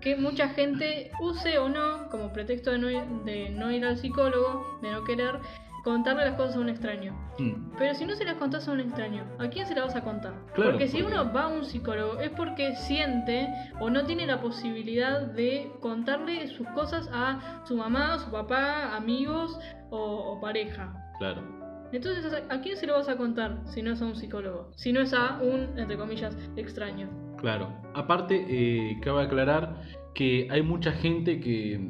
que 0.00 0.14
mucha 0.14 0.48
gente 0.50 1.10
use 1.20 1.58
o 1.58 1.68
no, 1.68 2.08
como 2.08 2.32
pretexto 2.32 2.70
de 2.70 2.78
no, 2.78 2.88
ir, 2.88 3.02
de 3.24 3.50
no 3.50 3.72
ir 3.72 3.84
al 3.84 3.96
psicólogo, 3.96 4.78
de 4.80 4.92
no 4.92 5.02
querer, 5.02 5.40
contarle 5.84 6.24
las 6.24 6.34
cosas 6.34 6.56
a 6.56 6.60
un 6.60 6.68
extraño. 6.68 7.12
Mm, 7.38 7.76
Pero 7.78 7.94
si 7.94 8.04
no 8.04 8.14
se 8.14 8.24
las 8.24 8.34
contás 8.34 8.68
a 8.68 8.72
un 8.72 8.80
extraño, 8.80 9.24
¿a 9.38 9.48
quién 9.48 9.66
se 9.66 9.74
las 9.74 9.86
vas 9.86 9.96
a 9.96 10.02
contar? 10.02 10.34
Claro, 10.54 10.70
porque 10.72 10.88
si 10.88 11.02
porque- 11.02 11.14
uno 11.16 11.32
va 11.32 11.42
a 11.44 11.48
un 11.48 11.64
psicólogo 11.64 12.20
es 12.20 12.30
porque 12.30 12.74
siente 12.76 13.48
o 13.80 13.88
no 13.90 14.04
tiene 14.04 14.26
la 14.26 14.40
posibilidad 14.40 15.20
de 15.22 15.70
contarle 15.80 16.48
sus 16.48 16.66
cosas 16.68 17.08
a 17.12 17.62
su 17.66 17.76
mamá, 17.76 18.18
su 18.18 18.30
papá, 18.30 18.96
amigos 18.96 19.58
o, 19.90 19.98
o 19.98 20.40
pareja. 20.40 20.94
claro. 21.18 21.56
Entonces, 21.90 22.30
¿a 22.50 22.60
quién 22.60 22.76
se 22.76 22.86
lo 22.86 22.92
vas 22.92 23.08
a 23.08 23.16
contar 23.16 23.60
si 23.64 23.80
no 23.80 23.92
es 23.92 24.02
a 24.02 24.04
un 24.04 24.14
psicólogo? 24.14 24.70
Si 24.76 24.92
no 24.92 25.00
es 25.00 25.14
a 25.14 25.38
un, 25.40 25.78
entre 25.78 25.96
comillas, 25.96 26.36
extraño. 26.54 27.08
Claro. 27.38 27.72
Aparte, 27.94 28.44
eh, 28.46 29.00
cabe 29.00 29.22
aclarar 29.22 29.80
que 30.14 30.48
hay 30.50 30.60
mucha 30.60 30.92
gente 30.92 31.40
que, 31.40 31.80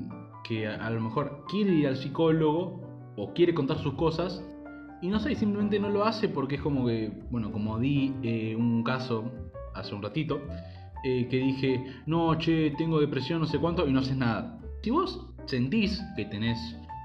que 0.44 0.68
a, 0.68 0.76
a 0.86 0.90
lo 0.90 1.00
mejor 1.00 1.44
quiere 1.48 1.72
ir 1.72 1.88
al 1.88 1.96
psicólogo 1.96 2.80
o 3.18 3.34
quiere 3.34 3.52
contar 3.52 3.78
sus 3.78 3.94
cosas 3.94 4.42
y 5.00 5.08
no 5.08 5.20
sé, 5.20 5.34
simplemente 5.34 5.78
no 5.78 5.90
lo 5.90 6.04
hace 6.04 6.28
porque 6.28 6.56
es 6.56 6.60
como 6.60 6.86
que, 6.86 7.12
bueno, 7.30 7.52
como 7.52 7.78
di 7.78 8.14
eh, 8.22 8.56
un 8.56 8.82
caso 8.82 9.30
hace 9.74 9.94
un 9.94 10.02
ratito, 10.02 10.40
eh, 11.04 11.28
que 11.28 11.36
dije, 11.36 11.84
no, 12.06 12.36
che, 12.36 12.72
tengo 12.76 12.98
depresión, 12.98 13.40
no 13.40 13.46
sé 13.46 13.58
cuánto, 13.58 13.86
y 13.86 13.92
no 13.92 14.00
haces 14.00 14.16
nada. 14.16 14.58
Si 14.82 14.90
vos 14.90 15.30
sentís 15.46 16.02
que 16.16 16.24
tenés 16.24 16.58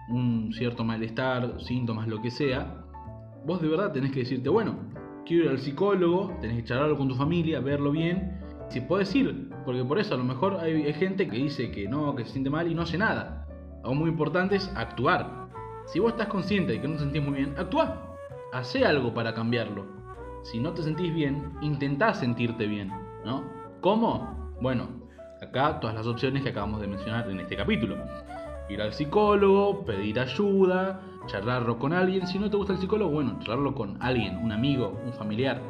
un 0.10 0.52
cierto 0.54 0.84
malestar, 0.84 1.62
síntomas, 1.62 2.08
lo 2.08 2.22
que 2.22 2.32
sea, 2.32 2.84
vos 3.46 3.62
de 3.62 3.68
verdad 3.68 3.92
tenés 3.92 4.12
que 4.12 4.20
decirte, 4.20 4.50
bueno, 4.50 4.76
quiero 5.26 5.46
ir 5.46 5.50
al 5.52 5.60
psicólogo, 5.60 6.36
tenés 6.42 6.58
que 6.58 6.64
charlarlo 6.64 6.98
con 6.98 7.08
tu 7.08 7.16
familia, 7.16 7.60
verlo 7.60 7.92
bien. 7.92 8.40
Si 8.70 8.82
podés 8.82 9.14
ir, 9.14 9.50
porque 9.66 9.84
por 9.84 10.00
eso 10.00 10.16
a 10.16 10.18
lo 10.18 10.24
mejor 10.24 10.56
hay, 10.56 10.84
hay 10.84 10.94
gente 10.94 11.28
que 11.28 11.38
dice 11.38 11.70
que 11.70 11.88
no, 11.88 12.16
que 12.16 12.26
se 12.26 12.32
siente 12.32 12.50
mal 12.50 12.70
y 12.72 12.74
no 12.74 12.82
hace 12.82 12.98
nada. 12.98 13.48
Algo 13.84 13.96
muy 13.96 14.10
importante 14.10 14.56
es 14.56 14.68
actuar. 14.76 15.43
Si 15.86 16.00
vos 16.00 16.12
estás 16.12 16.28
consciente 16.28 16.74
de 16.74 16.82
que 16.82 16.88
no 16.88 16.96
te 16.96 17.02
sentís 17.02 17.24
muy 17.24 17.36
bien, 17.36 17.56
actúa. 17.58 18.16
Hacé 18.52 18.86
algo 18.86 19.14
para 19.14 19.34
cambiarlo. 19.34 19.86
si 20.44 20.60
no 20.60 20.74
te 20.74 20.84
sentís 20.84 21.14
bien, 21.14 21.54
intentá 21.62 22.14
sentirte 22.14 22.68
bien, 22.68 22.92
¿no? 23.24 23.44
¿Cómo? 23.80 24.56
Bueno, 24.62 24.90
acá 25.42 25.80
todas 25.80 25.96
las 25.96 26.06
opciones 26.06 26.44
que 26.44 26.50
acabamos 26.50 26.82
de 26.82 26.88
mencionar 26.88 27.30
en 27.30 27.40
este 27.40 27.56
capítulo. 27.56 27.96
Ir 28.70 28.82
al 28.82 28.94
psicólogo, 28.94 29.86
pedir 29.86 30.20
ayuda, 30.20 31.02
charlarlo 31.28 31.80
con 31.80 31.94
alguien. 31.94 32.28
Si 32.28 32.40
no 32.40 32.50
te 32.50 32.58
gusta 32.58 32.74
el 32.74 32.80
psicólogo, 32.80 33.12
bueno, 33.12 33.40
charlarlo 33.40 33.74
con 33.74 34.02
alguien, 34.02 34.38
un 34.38 34.52
amigo, 34.52 35.00
un 35.06 35.14
familiar. 35.14 35.62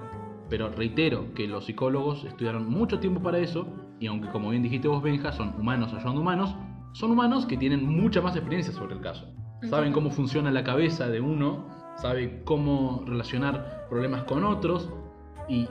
Pero 0.50 0.70
reitero 0.70 1.34
que 1.36 1.48
los 1.48 1.66
psicólogos 1.66 2.24
estudiaron 2.26 2.70
mucho 2.70 3.00
tiempo 3.00 3.22
para 3.22 3.38
eso 3.38 3.68
y 4.00 4.08
aunque 4.08 4.30
como 4.30 4.50
bien 4.50 4.64
dijiste 4.64 4.88
vos, 4.88 5.02
Benja, 5.02 5.32
son 5.32 5.56
humanos 5.60 5.94
ayudando 5.94 6.22
humanos, 6.22 6.56
son 6.92 7.12
humanos 7.12 7.46
que 7.46 7.58
tienen 7.58 7.88
mucha 7.88 8.22
más 8.22 8.36
experiencia 8.36 8.74
sobre 8.74 8.96
el 8.96 9.02
caso. 9.02 9.26
Saben 9.70 9.94
cómo 9.94 10.12
funciona 10.12 10.52
la 10.52 10.64
cabeza 10.64 11.08
de 11.10 11.22
uno, 11.22 11.68
saben 11.98 12.42
cómo 12.44 13.04
relacionar 13.06 13.88
problemas 13.90 14.24
con 14.24 14.44
otros 14.44 14.90
y, 15.48 15.68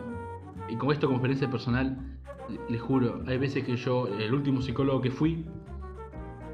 y 0.68 0.76
con 0.76 0.92
esto 0.92 1.06
como 1.06 1.18
experiencia 1.18 1.50
personal, 1.50 2.18
les 2.68 2.80
juro, 2.80 3.22
hay 3.26 3.38
veces 3.38 3.64
que 3.64 3.76
yo, 3.76 4.08
el 4.08 4.32
último 4.32 4.62
psicólogo 4.62 5.00
que 5.00 5.10
fui, 5.10 5.46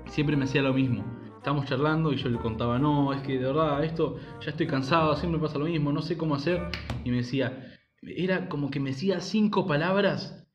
siempre 0.07 0.37
me 0.37 0.45
hacía 0.45 0.63
lo 0.63 0.75
mismo. 0.75 1.05
Estábamos 1.37 1.67
charlando 1.67 2.13
y 2.13 2.17
yo 2.17 2.29
le 2.29 2.39
contaba, 2.39 2.79
no, 2.79 3.13
es 3.13 3.23
que 3.23 3.39
de 3.39 3.47
verdad 3.47 3.85
esto 3.85 4.17
ya 4.41 4.51
estoy 4.51 4.67
cansado, 4.67 5.15
siempre 5.17 5.41
pasa 5.41 5.59
lo 5.59 5.67
mismo, 5.67 5.93
no 5.93 6.03
sé 6.03 6.17
cómo 6.17 6.35
hacer. 6.35 6.71
Y 7.05 7.11
me 7.11 7.19
decía, 7.19 7.75
era 8.03 8.49
como 8.49 8.71
que 8.71 8.81
me 8.81 8.91
decía 8.91 9.21
cinco 9.21 9.67
palabras 9.67 10.47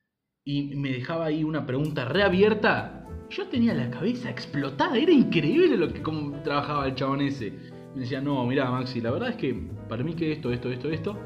y 0.43 0.75
me 0.75 0.91
dejaba 0.91 1.25
ahí 1.25 1.43
una 1.43 1.65
pregunta 1.65 2.05
reabierta. 2.05 3.02
Yo 3.35 3.47
tenía 3.47 3.73
la 3.73 3.89
cabeza 3.89 4.29
explotada, 4.29 4.95
era 4.95 5.11
increíble 5.11 5.75
lo 5.75 5.91
que 5.91 6.03
como 6.03 6.39
trabajaba 6.43 6.85
el 6.85 6.93
chabón 6.93 7.19
ese. 7.21 7.51
Me 7.95 8.01
decía, 8.01 8.21
no, 8.21 8.45
mira 8.45 8.69
Maxi, 8.69 9.01
la 9.01 9.09
verdad 9.09 9.29
es 9.29 9.37
que 9.37 9.55
para 9.89 10.03
mí 10.03 10.13
que 10.13 10.31
esto, 10.31 10.51
esto, 10.51 10.71
esto, 10.71 10.91
esto, 10.91 11.17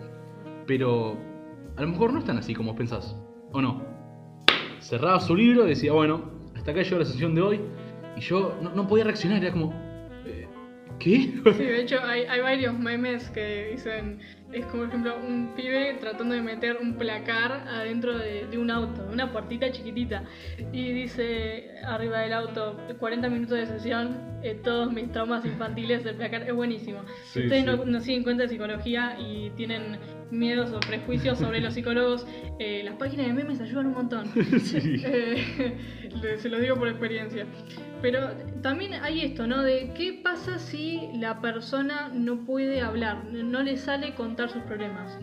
pero 0.66 1.18
a 1.76 1.82
lo 1.82 1.88
mejor 1.90 2.14
no 2.14 2.20
es 2.20 2.26
tan 2.26 2.38
así 2.38 2.54
como 2.54 2.76
pensás, 2.78 3.14
¿o 3.52 3.62
no? 3.62 3.84
Cerraba 4.80 5.20
su 5.20 5.36
libro 5.36 5.66
y 5.66 5.70
decía, 5.70 5.92
bueno, 5.92 6.32
hasta 6.56 6.72
acá 6.72 6.82
llegó 6.82 7.00
la 7.00 7.06
sesión 7.06 7.36
de 7.36 7.42
hoy, 7.42 7.60
y 8.16 8.22
yo 8.22 8.56
no, 8.62 8.88
podía 8.88 9.04
reaccionar, 9.04 9.44
era 9.44 9.52
como, 9.52 9.74
eh, 10.26 10.48
¿qué? 11.00 11.34
Sí, 11.58 11.64
de 11.64 11.82
hecho 11.82 12.00
hay 12.06 12.40
varios 12.40 12.80
memes 12.80 13.30
que 13.32 13.72
dicen, 13.72 14.20
es 14.52 14.66
como 14.66 14.84
por 14.84 14.90
ejemplo 14.90 15.18
un 15.18 15.54
pibe 15.56 15.98
tratando 16.00 16.34
de 16.34 16.42
meter 16.42 16.78
un 16.82 16.94
placar 16.96 17.52
adentro 17.68 18.18
de, 18.18 18.58
un 18.58 18.72
auto, 18.72 19.08
una 19.12 19.32
puertita 19.32 19.72
chiquitita. 19.72 20.24
Y 20.72 20.92
dice 20.94 21.72
arriba 21.86 22.20
del 22.20 22.34
auto, 22.34 22.78
40 23.00 23.30
minutos 23.30 23.58
de 23.58 23.66
sesión, 23.66 24.18
eh, 24.44 24.60
todos 24.64 24.92
mis 24.92 25.12
traumas 25.12 25.46
infantiles 25.46 26.04
del 26.04 26.16
placar. 26.16 26.44
Es 26.44 26.54
buenísimo. 26.54 27.02
si 27.34 27.44
ustedes 27.44 27.66
No, 27.66 27.86
no, 27.86 28.00
siguen 28.00 28.24
cuenta 28.24 28.44
de 28.44 28.50
psicología 28.50 29.18
y 29.20 29.50
tienen 29.52 29.98
miedos 30.32 30.72
o 30.72 30.80
prejuicios 30.80 31.40
sobre 31.40 31.62
los 31.62 31.74
psicólogos, 31.74 32.26
eh, 32.60 32.82
las 32.84 32.96
páginas 32.96 33.28
de 33.28 33.34
memes 33.34 33.62
ayudan 33.62 33.88
un 33.88 33.94
montón. 33.94 34.32
Eh, 36.24 36.38
se 36.38 36.50
lo 36.50 36.60
digo 36.60 36.76
por 36.76 36.88
experiencia. 36.88 37.46
Pero 38.02 38.30
también 38.62 38.94
hay 38.94 39.22
esto, 39.22 39.48
¿no? 39.48 39.64
De 39.64 39.92
qué 39.96 40.20
pasa 40.24 40.60
si 40.60 41.10
la 41.16 41.42
persona 41.42 42.10
no 42.14 42.46
puede 42.46 42.82
hablar, 42.82 43.26
no 43.26 43.64
le 43.64 43.78
sale 43.78 44.14
sus 44.46 44.62
problemas. 44.64 45.18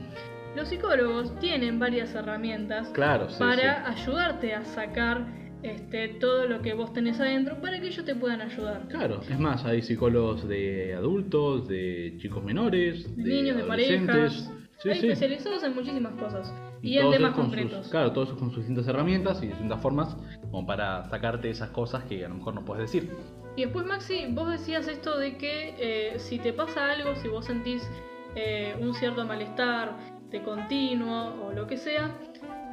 Los 0.57 0.69
psicólogos 0.69 1.39
tienen 1.39 1.79
varias 1.79 2.15
herramientas 2.15 2.93
para 3.39 3.89
ayudarte 3.89 4.55
a 4.55 4.65
sacar 4.65 5.27
este, 5.63 6.09
todo 6.21 6.47
lo 6.47 6.61
que 6.61 6.75
vos 6.75 6.93
tenés 6.93 7.19
adentro 7.21 7.61
para 7.61 7.81
que 7.81 7.89
ellos 7.89 8.05
te 8.05 8.15
puedan 8.15 8.41
ayudar. 8.41 8.87
Claro, 8.89 9.21
es 9.29 9.39
más, 9.39 9.65
hay 9.65 9.83
psicólogos 9.83 10.47
de 10.47 10.95
adultos, 10.95 11.67
de 11.69 12.15
chicos 12.19 12.45
menores, 12.45 13.17
de 13.17 13.23
niños, 13.23 13.57
de 13.57 13.65
parejas. 13.65 14.53
hay 14.85 14.91
especializados 14.91 15.63
en 15.65 15.75
muchísimas 15.75 16.13
cosas 16.15 16.53
y, 16.83 16.99
en 16.99 17.11
temas 17.11 17.35
concretos. 17.35 17.89
claro, 17.89 18.13
todos 18.13 18.35
con 18.35 18.51
sus 18.51 18.59
distintas 18.59 18.87
herramientas 18.87 19.43
y 19.43 19.47
distintas 19.47 19.81
formas 19.81 20.17
como 20.51 20.67
para 20.67 21.05
sacarte 21.09 21.49
esas 21.49 21.71
cosas 21.71 22.05
que 22.05 22.25
a 22.25 22.29
lo 22.29 22.35
mejor 22.37 22.55
no 22.55 22.65
puedes 22.65 22.93
decir. 22.93 23.11
Y 23.57 23.63
después, 23.63 23.87
Maxi, 23.87 24.27
vos 24.31 24.51
decías 24.51 24.87
esto 24.87 25.19
de 25.19 25.39
que 25.39 25.75
eh, 25.79 26.19
si 26.19 26.39
te 26.39 26.53
pasa 26.53 26.91
algo, 26.91 27.17
si 27.17 27.29
vos 27.29 27.47
sentís 27.47 27.89
eh, 28.37 28.77
un 28.81 28.95
cierto 28.95 29.25
malestar 29.25 29.97
de 30.31 30.43
continuo 30.43 31.47
o 31.47 31.53
lo 31.53 31.67
que 31.67 31.77
sea, 31.77 32.11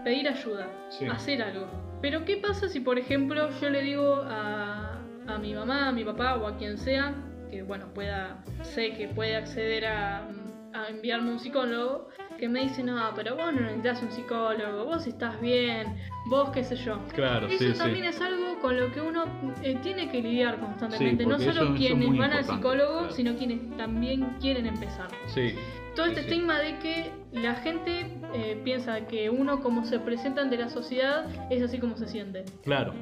pedir 0.03 0.27
ayuda, 0.27 0.67
hacer 1.11 1.41
algo. 1.43 1.67
Pero 2.01 2.25
¿qué 2.25 2.37
pasa 2.37 2.67
si, 2.67 2.79
por 2.79 2.97
ejemplo, 2.97 3.49
yo 3.59 3.69
le 3.69 3.81
digo 3.81 4.15
a, 4.25 4.99
a 5.27 5.37
mi 5.37 5.53
mamá, 5.53 5.89
a 5.89 5.91
mi 5.91 6.03
papá 6.03 6.35
o 6.35 6.47
a 6.47 6.57
quien 6.57 6.77
sea, 6.77 7.13
que 7.49 7.61
bueno, 7.61 7.93
pueda, 7.93 8.43
sé 8.63 8.93
que 8.93 9.07
puede 9.09 9.35
acceder 9.35 9.85
a, 9.85 10.27
a 10.73 10.87
enviarme 10.89 11.31
un 11.31 11.39
psicólogo, 11.39 12.07
que 12.41 12.49
me 12.49 12.63
dice, 12.63 12.81
no, 12.81 12.99
pero 13.15 13.35
vos 13.35 13.53
no 13.53 13.61
necesitas 13.61 14.01
un 14.01 14.11
psicólogo, 14.11 14.85
vos 14.85 15.05
estás 15.05 15.39
bien, 15.39 15.95
vos 16.25 16.49
qué 16.49 16.63
sé 16.63 16.75
yo. 16.75 16.97
Claro, 17.13 17.45
Eso 17.47 17.77
también 17.77 18.05
es 18.05 18.19
algo 18.19 18.59
con 18.59 18.79
lo 18.79 18.91
que 18.91 18.99
uno 18.99 19.25
eh, 19.61 19.77
tiene 19.83 20.09
que 20.09 20.23
lidiar 20.23 20.59
constantemente, 20.59 21.23
no 21.23 21.37
solo 21.37 21.75
quienes 21.75 22.17
van 22.17 22.33
al 22.33 22.43
psicólogo, 22.43 23.11
sino 23.11 23.35
quienes 23.35 23.77
también 23.77 24.37
quieren 24.41 24.65
empezar. 24.65 25.09
Sí. 25.27 25.53
Todo 25.95 26.07
este 26.07 26.21
estigma 26.21 26.57
de 26.57 26.79
que 26.79 27.11
la 27.31 27.53
gente 27.53 28.07
eh, 28.33 28.59
piensa 28.63 29.05
que 29.05 29.29
uno 29.29 29.61
como 29.61 29.85
se 29.85 29.99
presenta 29.99 30.41
ante 30.41 30.57
la 30.57 30.69
sociedad 30.69 31.27
es 31.51 31.61
así 31.61 31.77
como 31.77 31.95
se 31.95 32.07
siente. 32.07 32.45
Claro. 32.63 32.95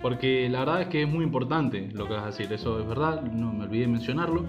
Porque 0.00 0.48
la 0.48 0.60
verdad 0.60 0.82
es 0.82 0.88
que 0.88 1.02
es 1.02 1.08
muy 1.08 1.24
importante 1.24 1.90
lo 1.92 2.06
que 2.06 2.14
vas 2.14 2.22
a 2.22 2.26
decir, 2.26 2.52
eso 2.52 2.78
es 2.78 2.86
verdad, 2.86 3.20
no 3.22 3.52
me 3.52 3.64
olvidé 3.64 3.88
mencionarlo. 3.88 4.46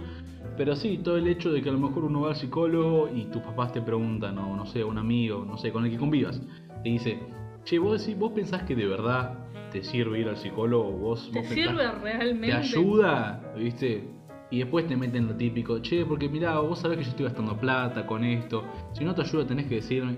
Pero 0.57 0.75
sí, 0.75 0.99
todo 1.03 1.17
el 1.17 1.27
hecho 1.27 1.51
de 1.51 1.61
que 1.61 1.69
a 1.69 1.71
lo 1.71 1.79
mejor 1.79 2.05
uno 2.05 2.21
va 2.21 2.29
al 2.29 2.35
psicólogo 2.35 3.09
y 3.13 3.25
tus 3.25 3.41
papás 3.41 3.71
te 3.71 3.81
preguntan, 3.81 4.37
o 4.37 4.55
no 4.55 4.65
sé, 4.65 4.83
un 4.83 4.97
amigo, 4.97 5.45
no 5.45 5.57
sé, 5.57 5.71
con 5.71 5.85
el 5.85 5.91
que 5.91 5.97
convivas, 5.97 6.41
te 6.83 6.89
dice, 6.89 7.19
che, 7.63 7.79
vos, 7.79 7.99
decís, 7.99 8.19
vos 8.19 8.31
pensás 8.31 8.63
que 8.63 8.75
de 8.75 8.85
verdad 8.85 9.39
te 9.71 9.83
sirve 9.83 10.19
ir 10.19 10.27
al 10.27 10.37
psicólogo, 10.37 10.91
vos, 10.91 11.29
¿Te 11.31 11.43
sirve 11.43 11.91
realmente? 11.91 12.47
¿Te 12.47 12.53
ayuda? 12.53 13.53
¿Viste? 13.57 14.09
Y 14.51 14.59
después 14.59 14.85
te 14.85 14.97
meten 14.97 15.27
lo 15.27 15.35
típico, 15.35 15.79
che, 15.79 16.05
porque 16.05 16.27
mirá, 16.27 16.59
vos 16.59 16.79
sabés 16.79 16.97
que 16.97 17.03
yo 17.05 17.09
estoy 17.11 17.25
gastando 17.25 17.57
plata 17.57 18.05
con 18.05 18.23
esto, 18.25 18.65
si 18.91 19.05
no 19.05 19.15
te 19.15 19.21
ayuda 19.21 19.47
tenés 19.47 19.67
que 19.67 19.75
decirme, 19.75 20.17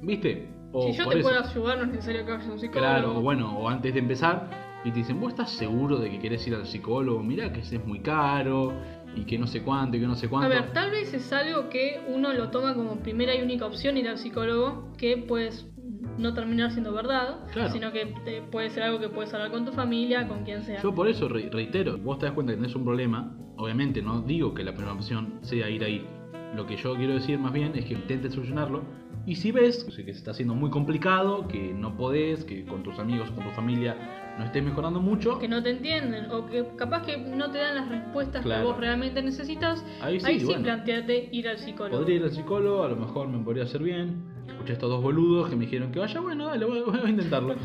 ¿viste? 0.00 0.48
O 0.72 0.90
si 0.90 0.96
yo 0.96 1.08
te 1.08 1.20
puedo 1.20 1.38
ayudar, 1.38 1.78
no 1.78 1.84
es 1.84 1.90
necesario 1.90 2.24
que 2.24 2.32
vayas 2.32 2.48
a 2.48 2.52
un 2.52 2.58
psicólogo. 2.58 2.88
Claro, 2.88 3.18
o 3.18 3.20
bueno, 3.20 3.58
o 3.58 3.68
antes 3.68 3.92
de 3.92 3.98
empezar, 3.98 4.48
y 4.84 4.90
te 4.90 4.98
dicen, 5.00 5.20
vos 5.20 5.32
estás 5.32 5.50
seguro 5.50 5.98
de 5.98 6.10
que 6.10 6.18
querés 6.18 6.46
ir 6.46 6.54
al 6.54 6.66
psicólogo, 6.66 7.22
mirá 7.22 7.52
que 7.52 7.60
ese 7.60 7.76
es 7.76 7.84
muy 7.84 8.00
caro, 8.00 8.72
y 9.14 9.24
que 9.24 9.38
no 9.38 9.46
sé 9.46 9.62
cuánto 9.62 9.96
y 9.96 10.00
que 10.00 10.06
no 10.06 10.16
sé 10.16 10.28
cuánto. 10.28 10.46
A 10.46 10.48
ver, 10.48 10.72
tal 10.72 10.90
vez 10.90 11.12
es 11.12 11.32
algo 11.32 11.68
que 11.68 12.00
uno 12.08 12.32
lo 12.32 12.50
toma 12.50 12.74
como 12.74 12.96
primera 12.96 13.34
y 13.34 13.42
única 13.42 13.66
opción 13.66 13.96
ir 13.96 14.08
al 14.08 14.18
psicólogo, 14.18 14.92
que 14.96 15.16
pues 15.16 15.68
no 16.18 16.34
terminar 16.34 16.70
siendo 16.72 16.92
verdad, 16.92 17.40
sino 17.72 17.92
que 17.92 18.14
puede 18.50 18.70
ser 18.70 18.84
algo 18.84 19.00
que 19.00 19.08
puedes 19.08 19.32
hablar 19.32 19.50
con 19.50 19.64
tu 19.64 19.72
familia, 19.72 20.28
con 20.28 20.44
quien 20.44 20.62
sea. 20.62 20.82
Yo 20.82 20.94
por 20.94 21.08
eso 21.08 21.28
reitero, 21.28 21.98
vos 21.98 22.18
te 22.18 22.26
das 22.26 22.34
cuenta 22.34 22.52
que 22.52 22.58
tenés 22.58 22.74
un 22.74 22.84
problema, 22.84 23.36
obviamente 23.56 24.02
no 24.02 24.20
digo 24.20 24.54
que 24.54 24.64
la 24.64 24.72
primera 24.72 24.94
opción 24.94 25.38
sea 25.42 25.68
ir 25.70 25.84
ahí. 25.84 26.06
Lo 26.54 26.66
que 26.66 26.76
yo 26.76 26.94
quiero 26.96 27.14
decir 27.14 27.38
más 27.38 27.52
bien 27.52 27.72
es 27.74 27.86
que 27.86 27.94
intentes 27.94 28.34
solucionarlo 28.34 28.82
y 29.24 29.36
si 29.36 29.52
ves 29.52 29.84
que 29.84 29.92
se 29.92 30.10
está 30.10 30.32
haciendo 30.32 30.54
muy 30.54 30.68
complicado, 30.68 31.48
que 31.48 31.72
no 31.72 31.96
podés, 31.96 32.44
que 32.44 32.64
con 32.66 32.82
tus 32.82 32.98
amigos, 32.98 33.30
con 33.30 33.44
tu 33.44 33.50
familia 33.52 33.96
no 34.38 34.44
estés 34.44 34.62
mejorando 34.62 35.00
mucho. 35.00 35.38
Que 35.38 35.48
no 35.48 35.62
te 35.62 35.70
entienden 35.70 36.30
o 36.30 36.46
que 36.46 36.64
capaz 36.76 37.02
que 37.04 37.16
no 37.18 37.50
te 37.50 37.58
dan 37.58 37.74
las 37.76 37.88
respuestas 37.88 38.44
que 38.44 38.62
vos 38.62 38.76
realmente 38.78 39.22
necesitas. 39.22 39.84
Ahí 40.00 40.20
sí, 40.20 40.26
ahí 40.26 40.62
planteate 40.62 41.28
ir 41.32 41.48
al 41.48 41.58
psicólogo. 41.58 41.98
Podría 41.98 42.16
ir 42.16 42.22
al 42.24 42.32
psicólogo, 42.32 42.82
a 42.82 42.88
lo 42.88 42.96
mejor 42.96 43.28
me 43.28 43.42
podría 43.44 43.64
hacer 43.64 43.82
bien. 43.82 44.24
Escuché 44.46 44.72
a 44.72 44.74
estos 44.74 44.90
dos 44.90 45.02
boludos 45.02 45.48
que 45.48 45.56
me 45.56 45.64
dijeron 45.64 45.92
que 45.92 45.98
vaya, 45.98 46.20
bueno, 46.20 46.46
dale, 46.46 46.64
voy, 46.64 46.82
a 47.04 47.08
intentarlo. 47.08 47.54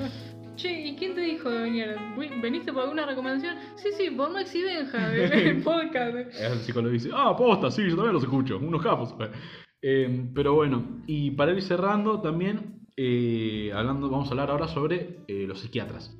Che, 0.57 0.87
¿y 0.87 0.95
quién 0.95 1.13
te 1.13 1.21
dijo 1.21 1.51
de 1.51 1.61
venir? 1.61 1.95
¿Veniste 2.41 2.73
por 2.73 2.81
alguna 2.81 3.05
recomendación? 3.05 3.57
Sí, 3.75 3.89
sí, 3.95 4.09
por 4.09 4.31
Maxi 4.31 4.63
Benja, 4.63 5.09
del 5.09 5.61
podcast. 5.61 6.15
El 6.15 6.57
psicólogo 6.57 6.93
dice, 6.93 7.11
ah, 7.13 7.35
posta, 7.37 7.69
sí, 7.69 7.83
yo 7.87 7.95
también 7.95 8.13
los 8.13 8.23
escucho, 8.23 8.57
unos 8.57 8.81
capos. 8.81 9.15
Eh, 9.79 10.31
pero 10.33 10.55
bueno, 10.55 11.03
y 11.05 11.29
para 11.31 11.51
ir 11.51 11.61
cerrando 11.61 12.19
también, 12.19 12.87
eh, 12.97 13.71
hablando, 13.75 14.09
vamos 14.09 14.27
a 14.27 14.31
hablar 14.31 14.49
ahora 14.49 14.67
sobre 14.67 15.19
eh, 15.27 15.45
los 15.47 15.59
psiquiatras. 15.59 16.17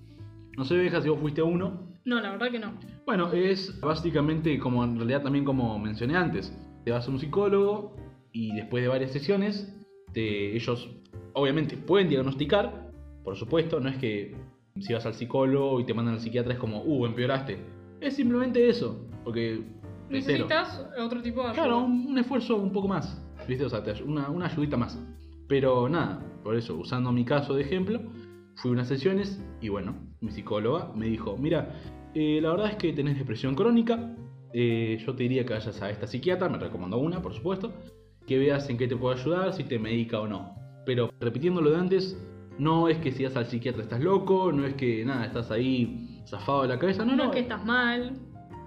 No 0.58 0.66
sé, 0.66 0.76
Benja, 0.76 1.02
si 1.02 1.08
vos 1.08 1.20
fuiste 1.20 1.42
a 1.42 1.44
uno. 1.44 1.88
No, 2.04 2.20
la 2.20 2.32
verdad 2.32 2.50
que 2.50 2.58
no. 2.58 2.74
Bueno, 3.06 3.32
es 3.32 3.80
básicamente 3.80 4.58
como 4.58 4.84
en 4.84 4.98
realidad 4.98 5.22
también 5.22 5.46
como 5.46 5.78
mencioné 5.78 6.18
antes. 6.18 6.52
Te 6.84 6.92
vas 6.92 7.08
a 7.08 7.12
un 7.12 7.20
psicólogo 7.20 7.96
y 8.32 8.56
después 8.56 8.82
de 8.82 8.90
varias 8.90 9.12
sesiones, 9.12 9.72
ellos 10.16 10.90
obviamente 11.34 11.78
pueden 11.78 12.10
diagnosticar, 12.10 12.92
por 13.24 13.36
supuesto, 13.36 13.80
no 13.80 13.90
es 13.90 13.98
que 13.98 14.36
si 14.80 14.94
vas 14.94 15.06
al 15.06 15.14
psicólogo 15.14 15.80
y 15.80 15.86
te 15.86 15.94
mandan 15.94 16.16
al 16.16 16.22
psiquiatra 16.22 16.54
es 16.54 16.60
como, 16.60 16.82
uh, 16.82 17.06
empeoraste. 17.06 17.60
Es 18.02 18.16
simplemente 18.16 18.68
eso, 18.68 19.08
porque... 19.24 19.64
Necesitas 20.10 20.88
otro 20.98 21.22
tipo 21.22 21.42
de 21.42 21.50
ayuda. 21.50 21.64
Claro, 21.64 21.80
un, 21.80 22.18
esfuerzo 22.18 22.56
un 22.56 22.72
poco 22.72 22.88
más, 22.88 23.22
¿viste? 23.48 23.66
O 23.66 23.70
sea, 23.70 23.84
una, 24.06 24.30
una 24.30 24.46
ayudita 24.48 24.78
más. 24.78 25.00
Pero 25.48 25.88
nada, 25.90 26.20
por 26.44 26.56
eso, 26.56 26.76
usando 26.78 27.12
mi 27.12 27.26
caso 27.26 27.54
de 27.54 27.62
ejemplo, 27.62 28.02
Fui 28.58 28.70
a 28.70 28.74
unas 28.74 28.88
sesiones 28.88 29.40
y 29.62 29.70
bueno, 29.70 29.96
mi 30.20 30.32
psicóloga 30.32 30.92
me 30.96 31.06
dijo, 31.06 31.38
mira, 31.38 31.76
eh, 32.14 32.40
la 32.42 32.52
verdad 32.52 32.72
es 32.72 32.76
que 32.76 32.92
tenés 32.94 33.18
depresión 33.18 33.54
crónica, 33.56 34.16
eh, 34.54 34.98
yo 35.06 35.16
te 35.16 35.24
diría 35.24 35.46
que 35.46 35.54
vayas 35.54 35.82
a 35.82 35.90
esta 35.92 36.08
psiquiatra, 36.08 36.50
me 36.50 36.58
recomendó 36.58 36.98
una, 36.98 37.22
por 37.22 37.34
supuesto, 37.34 37.72
que 38.26 38.40
veas 38.40 38.68
en 38.70 38.78
qué 38.78 38.88
te 38.88 38.96
puede 38.96 39.20
ayudar, 39.20 39.54
si 39.54 39.64
te 39.64 39.78
medica 39.78 40.20
o 40.20 40.28
no. 40.28 40.56
Pero 40.86 41.12
repitiendo 41.20 41.62
lo 41.62 41.70
de 41.70 41.78
antes, 41.78 42.18
no 42.58 42.88
es 42.90 42.98
que 42.98 43.12
si 43.12 43.24
vas 43.24 43.36
al 43.36 43.46
psiquiatra 43.46 43.84
estás 43.84 44.02
loco, 44.02 44.52
no 44.52 44.66
es 44.66 44.74
que 44.74 45.06
nada, 45.06 45.26
estás 45.26 45.52
ahí 45.52 46.24
zafado 46.28 46.64
de 46.64 46.70
la 46.70 46.80
cabeza, 46.80 47.06
no, 47.06 47.16
No, 47.16 47.26
no. 47.26 47.30
es 47.30 47.36
que 47.36 47.40
estás 47.42 47.64
mal, 47.64 48.18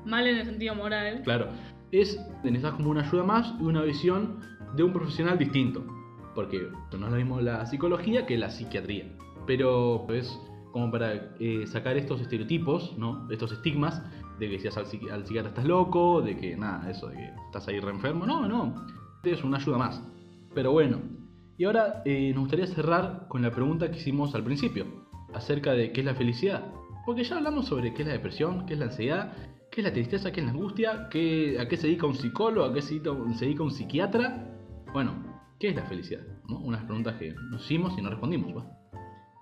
mal 0.06 0.26
en 0.26 0.36
el 0.36 0.44
sentido 0.44 0.76
moral. 0.76 1.22
Claro, 1.24 1.48
es 1.90 2.24
necesitas 2.44 2.74
como 2.74 2.90
una 2.90 3.00
ayuda 3.00 3.24
más 3.24 3.54
y 3.60 3.64
una 3.64 3.82
visión 3.82 4.38
de 4.76 4.84
un 4.84 4.92
profesional 4.92 5.36
distinto. 5.36 5.84
Porque 6.34 6.68
no 6.96 7.06
es 7.06 7.12
lo 7.12 7.18
mismo 7.18 7.40
la 7.40 7.66
psicología 7.66 8.24
que 8.24 8.38
la 8.38 8.50
psiquiatría. 8.50 9.04
Pero 9.46 10.06
es 10.12 10.38
como 10.72 10.90
para 10.90 11.34
eh, 11.38 11.66
sacar 11.66 11.96
estos 11.96 12.20
estereotipos, 12.20 12.96
¿no? 12.96 13.26
Estos 13.30 13.52
estigmas 13.52 14.02
de 14.38 14.48
que 14.48 14.58
si 14.58 14.68
al, 14.68 14.78
al 15.12 15.24
psiquiatra 15.26 15.50
estás 15.50 15.64
loco, 15.64 16.22
de 16.22 16.36
que 16.36 16.56
nada, 16.56 16.90
eso, 16.90 17.08
de 17.08 17.16
que 17.16 17.30
estás 17.46 17.68
ahí 17.68 17.80
re 17.80 17.90
enfermo. 17.90 18.26
No, 18.26 18.48
no. 18.48 18.86
Es 19.22 19.44
una 19.44 19.58
ayuda 19.58 19.78
más. 19.78 20.02
Pero 20.54 20.72
bueno. 20.72 21.00
Y 21.58 21.64
ahora 21.64 22.02
eh, 22.06 22.32
nos 22.32 22.44
gustaría 22.44 22.66
cerrar 22.66 23.26
con 23.28 23.42
la 23.42 23.50
pregunta 23.50 23.90
que 23.90 23.98
hicimos 23.98 24.34
al 24.34 24.42
principio, 24.42 24.86
acerca 25.34 25.72
de 25.72 25.92
qué 25.92 26.00
es 26.00 26.06
la 26.06 26.14
felicidad. 26.14 26.72
Porque 27.04 27.22
ya 27.22 27.36
hablamos 27.36 27.66
sobre 27.66 27.92
qué 27.92 28.00
es 28.00 28.08
la 28.08 28.14
depresión, 28.14 28.64
qué 28.64 28.72
es 28.72 28.78
la 28.78 28.86
ansiedad, 28.86 29.34
qué 29.70 29.82
es 29.82 29.84
la 29.84 29.92
tristeza, 29.92 30.32
qué 30.32 30.40
es 30.40 30.46
la 30.46 30.52
angustia, 30.52 31.08
qué, 31.10 31.58
a 31.60 31.68
qué 31.68 31.76
se 31.76 31.86
dedica 31.86 32.06
un 32.06 32.14
psicólogo, 32.14 32.66
a 32.66 32.72
qué 32.72 32.80
se 32.80 32.94
dedica, 32.94 33.62
un 33.62 33.70
psiquiatra. 33.72 34.56
Bueno, 34.94 35.22
¿qué 35.58 35.68
es 35.68 35.76
la 35.76 35.84
felicidad? 35.84 36.22
Unas 36.48 36.84
preguntas 36.84 37.16
que 37.16 37.34
nos 37.50 37.62
hicimos 37.66 37.92
y 37.98 38.00
no 38.00 38.08
respondimos. 38.08 38.56
¿va? 38.56 38.79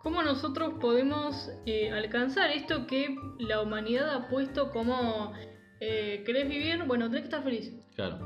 ¿Cómo 0.08 0.22
nosotros 0.22 0.72
podemos 0.80 1.50
eh, 1.66 1.90
alcanzar 1.92 2.50
esto 2.50 2.86
que 2.86 3.14
la 3.40 3.60
humanidad 3.60 4.08
ha 4.14 4.28
puesto 4.30 4.70
como 4.70 5.34
eh, 5.80 6.22
querés 6.24 6.48
vivir? 6.48 6.82
Bueno, 6.86 7.08
tenés 7.08 7.20
que 7.20 7.26
estar 7.26 7.42
feliz. 7.44 7.74
Claro. 7.94 8.18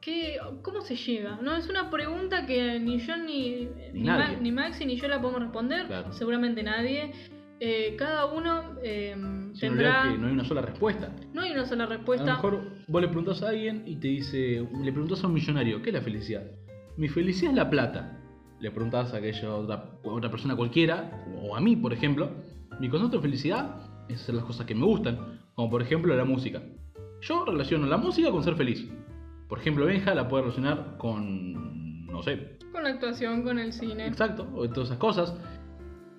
¿Qué, 0.00 0.38
¿Cómo 0.62 0.80
se 0.82 0.94
llega? 0.94 1.40
No, 1.42 1.56
es 1.56 1.68
una 1.68 1.90
pregunta 1.90 2.46
que 2.46 2.78
ni 2.78 3.00
yo 3.00 3.16
ni, 3.16 3.66
Ni 3.92 4.02
ni, 4.02 4.02
nadie. 4.04 4.36
Ma- 4.36 4.42
ni 4.42 4.52
Maxi 4.52 4.86
ni 4.86 4.94
yo 4.94 5.08
la 5.08 5.20
podemos 5.20 5.42
responder. 5.42 5.88
Claro. 5.88 6.12
Seguramente 6.12 6.62
nadie. 6.62 7.10
Eh, 7.58 7.96
cada 7.98 8.26
uno 8.26 8.76
Si 8.80 8.86
en 8.86 9.52
tendrá. 9.58 10.02
realidad 10.04 10.12
que 10.12 10.18
no 10.18 10.26
hay 10.28 10.32
una 10.34 10.44
sola 10.44 10.62
respuesta. 10.62 11.12
No 11.34 11.40
hay 11.42 11.50
una 11.50 11.66
sola 11.66 11.82
A 11.82 11.86
respuesta. 11.88 12.26
lo 12.26 12.32
mejor 12.34 12.62
vos 12.86 13.02
le 13.02 13.08
preguntás 13.08 13.42
a 13.42 13.48
alguien 13.48 13.82
y 13.86 13.96
te 13.96 14.06
dice, 14.06 14.64
le 14.84 14.92
preguntás 14.92 15.24
a 15.24 15.26
un 15.26 15.34
millonario, 15.34 15.82
¿qué 15.82 15.90
es 15.90 15.94
la 15.94 16.00
felicidad? 16.00 16.44
Mi 16.96 17.08
felicidad 17.08 17.50
es 17.50 17.56
la 17.56 17.68
plata. 17.68 18.16
Le 18.60 18.70
preguntás 18.70 19.14
a 19.14 19.16
aquella 19.16 19.54
otra, 19.54 19.90
otra 20.04 20.30
persona 20.30 20.54
cualquiera, 20.54 21.24
o 21.42 21.56
a 21.56 21.60
mí, 21.60 21.76
por 21.76 21.92
ejemplo, 21.92 22.30
mi 22.78 22.88
concepto 22.88 23.16
de 23.16 23.22
felicidad 23.22 23.76
es 24.08 24.22
hacer 24.22 24.34
las 24.34 24.44
cosas 24.44 24.66
que 24.66 24.74
me 24.74 24.84
gustan, 24.84 25.40
como 25.54 25.70
por 25.70 25.82
ejemplo 25.82 26.14
la 26.14 26.24
música. 26.24 26.62
Yo 27.22 27.44
relaciono 27.44 27.86
la 27.86 27.96
música 27.96 28.30
con 28.30 28.42
ser 28.42 28.54
feliz. 28.54 28.90
Por 29.48 29.58
ejemplo, 29.58 29.86
Benja 29.86 30.14
la 30.14 30.28
puede 30.28 30.44
relacionar 30.44 30.96
con, 30.98 32.06
no 32.06 32.22
sé, 32.22 32.58
Con 32.72 32.84
la 32.84 32.90
actuación, 32.90 33.42
con 33.42 33.58
el 33.58 33.72
cine. 33.72 34.06
Exacto, 34.06 34.48
o 34.54 34.68
todas 34.68 34.88
esas 34.88 34.98
cosas. 34.98 35.34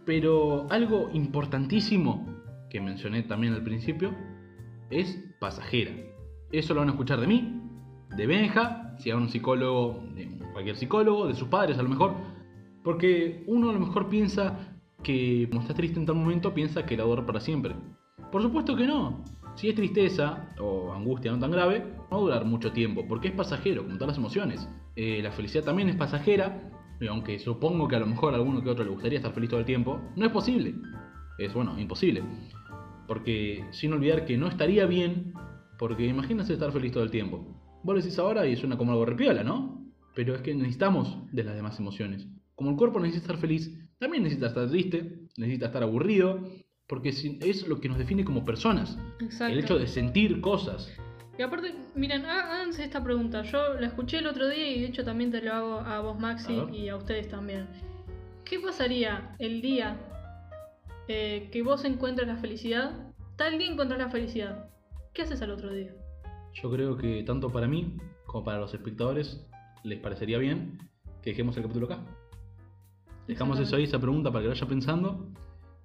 Pero 0.06 0.68
algo 0.70 1.10
importantísimo 1.14 2.28
que 2.70 2.82
mencioné 2.82 3.24
también 3.24 3.54
al 3.54 3.64
principio 3.64 4.14
es 4.90 5.24
pasajera. 5.40 5.92
Eso 6.52 6.74
lo 6.74 6.82
van 6.82 6.90
a 6.90 6.92
escuchar 6.92 7.20
de 7.20 7.28
mí, 7.28 7.62
de 8.16 8.28
Benja, 8.28 8.96
si 9.00 9.10
a 9.10 9.16
un 9.16 9.30
psicólogo, 9.30 10.04
de 10.14 10.30
cualquier 10.52 10.76
psicólogo, 10.76 11.28
de 11.28 11.34
sus 11.34 11.48
padres 11.48 11.80
a 11.80 11.84
lo 11.84 11.90
mejor. 11.90 12.14
Porque 12.84 13.44
uno 13.48 13.70
a 13.70 13.74
lo 13.74 13.80
mejor 13.80 14.10
piensa 14.10 14.76
que, 15.04 15.48
como 15.50 15.62
está 15.62 15.74
triste 15.74 16.00
en 16.00 16.06
tal 16.06 16.16
momento, 16.16 16.54
piensa 16.54 16.86
que 16.86 16.98
la 16.98 17.06
va 17.06 17.26
para 17.26 17.40
siempre. 17.40 17.76
Por 18.32 18.42
supuesto 18.42 18.76
que 18.76 18.88
no. 18.88 19.24
Si 19.56 19.70
es 19.70 19.76
tristeza 19.76 20.54
o 20.60 20.94
angustia 20.94 21.32
no 21.32 21.40
tan 21.40 21.52
grave, 21.52 21.86
no 22.10 22.10
va 22.10 22.18
a 22.18 22.20
durar 22.22 22.46
mucho 22.46 22.72
tiempo, 22.72 23.06
porque 23.08 23.28
es 23.30 23.34
pasajero, 23.34 23.84
como 23.84 23.96
todas 23.96 24.10
las 24.10 24.18
emociones. 24.18 24.68
Eh, 24.96 25.22
la 25.22 25.32
felicidad 25.32 25.64
también 25.64 25.90
es 25.90 25.96
pasajera, 25.96 26.72
y 27.00 27.08
aunque 27.08 27.40
supongo 27.40 27.88
que 27.88 27.96
a 27.96 28.00
lo 28.00 28.06
mejor 28.06 28.34
a 28.34 28.38
alguno 28.38 28.64
que 28.64 28.70
otro 28.70 28.86
le 28.86 28.92
gustaría 28.92 29.18
estar 29.18 29.34
feliz 29.34 29.50
todo 29.50 29.60
el 29.60 29.66
tiempo, 29.66 30.00
no 30.16 30.26
es 30.26 30.32
posible. 30.32 30.76
Es, 31.38 31.54
bueno, 31.54 31.78
imposible. 31.80 32.24
Porque 33.08 33.66
sin 33.72 33.92
olvidar 33.94 34.26
que 34.26 34.38
no 34.38 34.48
estaría 34.48 34.86
bien, 34.86 35.34
porque 35.78 36.06
imagínense 36.06 36.54
estar 36.54 36.72
feliz 36.72 36.92
todo 36.92 37.04
el 37.04 37.12
tiempo. 37.12 37.46
Vos 37.84 37.96
lo 37.96 38.02
decís 38.02 38.18
ahora 38.20 38.46
y 38.46 38.56
suena 38.56 38.78
como 38.78 38.92
algo 38.92 39.06
repiola, 39.06 39.44
¿no? 39.44 39.84
Pero 40.16 40.36
es 40.36 40.42
que 40.42 40.54
necesitamos 40.54 41.18
de 41.32 41.44
las 41.44 41.56
demás 41.56 41.80
emociones. 41.80 42.28
Como 42.62 42.70
el 42.74 42.78
cuerpo 42.78 43.00
necesita 43.00 43.24
estar 43.34 43.42
feliz, 43.42 43.72
también 43.98 44.22
necesita 44.22 44.46
estar 44.50 44.70
triste, 44.70 45.22
necesita 45.36 45.66
estar 45.66 45.82
aburrido, 45.82 46.48
porque 46.86 47.10
es 47.10 47.68
lo 47.68 47.82
que 47.82 47.90
nos 47.90 47.98
define 47.98 48.24
como 48.24 48.46
personas. 48.46 49.00
Exacto. 49.20 49.52
El 49.52 49.60
hecho 49.64 49.80
de 49.80 49.88
sentir 49.88 50.40
cosas. 50.42 50.88
Y 51.40 51.42
aparte, 51.42 51.74
miren, 51.96 52.24
há- 52.24 52.54
háganse 52.54 52.84
esta 52.84 53.04
pregunta. 53.04 53.42
Yo 53.42 53.74
la 53.80 53.88
escuché 53.88 54.20
el 54.20 54.28
otro 54.28 54.48
día 54.48 54.70
y 54.70 54.82
de 54.82 54.86
hecho 54.90 55.04
también 55.04 55.32
te 55.32 55.42
lo 55.42 55.52
hago 55.52 55.80
a 55.80 56.02
vos, 56.02 56.20
Maxi, 56.20 56.54
A 56.54 56.70
y 56.72 56.90
a 56.90 56.98
ustedes 56.98 57.30
también. 57.30 57.66
¿Qué 58.46 58.60
pasaría 58.60 59.36
el 59.40 59.64
día 59.64 59.98
eh, 61.08 61.50
que 61.52 61.64
vos 61.64 61.84
encuentres 61.84 62.28
la 62.28 62.38
felicidad? 62.38 62.92
Tal 63.38 63.58
día 63.58 63.72
encontrás 63.72 63.98
la 63.98 64.10
felicidad. 64.12 64.70
¿Qué 65.16 65.24
haces 65.24 65.42
al 65.42 65.50
otro 65.50 65.74
día? 65.74 65.96
Yo 66.54 66.70
creo 66.72 66.96
que 66.96 67.24
tanto 67.24 67.50
para 67.52 67.68
mí 67.68 67.98
como 68.28 68.44
para 68.44 68.60
los 68.60 68.72
espectadores 68.72 69.44
les 69.84 69.98
parecería 70.00 70.38
bien 70.38 70.78
que 71.24 71.32
dejemos 71.32 71.58
el 71.58 71.64
capítulo 71.64 71.88
acá. 71.88 72.02
Dejamos 73.28 73.60
eso 73.60 73.76
ahí, 73.76 73.84
esa 73.84 74.00
pregunta 74.00 74.32
para 74.32 74.44
que 74.44 74.48
lo 74.50 74.54
vaya 74.54 74.68
pensando. 74.68 75.28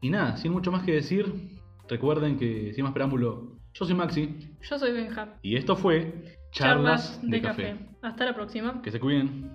Y 0.01 0.11
nada, 0.11 0.37
sin 0.37 0.53
mucho 0.53 0.71
más 0.73 0.83
que 0.85 0.93
decir, 0.93 1.59
recuerden 1.89 2.39
que 2.39 2.73
sin 2.75 2.85
más 2.85 2.93
preámbulo, 2.93 3.57
yo 3.73 3.85
soy 3.85 3.95
Maxi 3.95 4.57
Yo 4.63 4.79
soy 4.79 4.93
Benja. 4.93 5.35
y 5.43 5.57
esto 5.57 5.77
fue 5.77 6.39
Charlas, 6.51 7.21
de, 7.23 7.43
café. 7.43 7.77
Hasta 8.03 8.25
la 8.25 8.35
próxima. 8.35 8.81
Que 8.83 8.91
se 8.91 8.99
cuiden. 8.99 9.51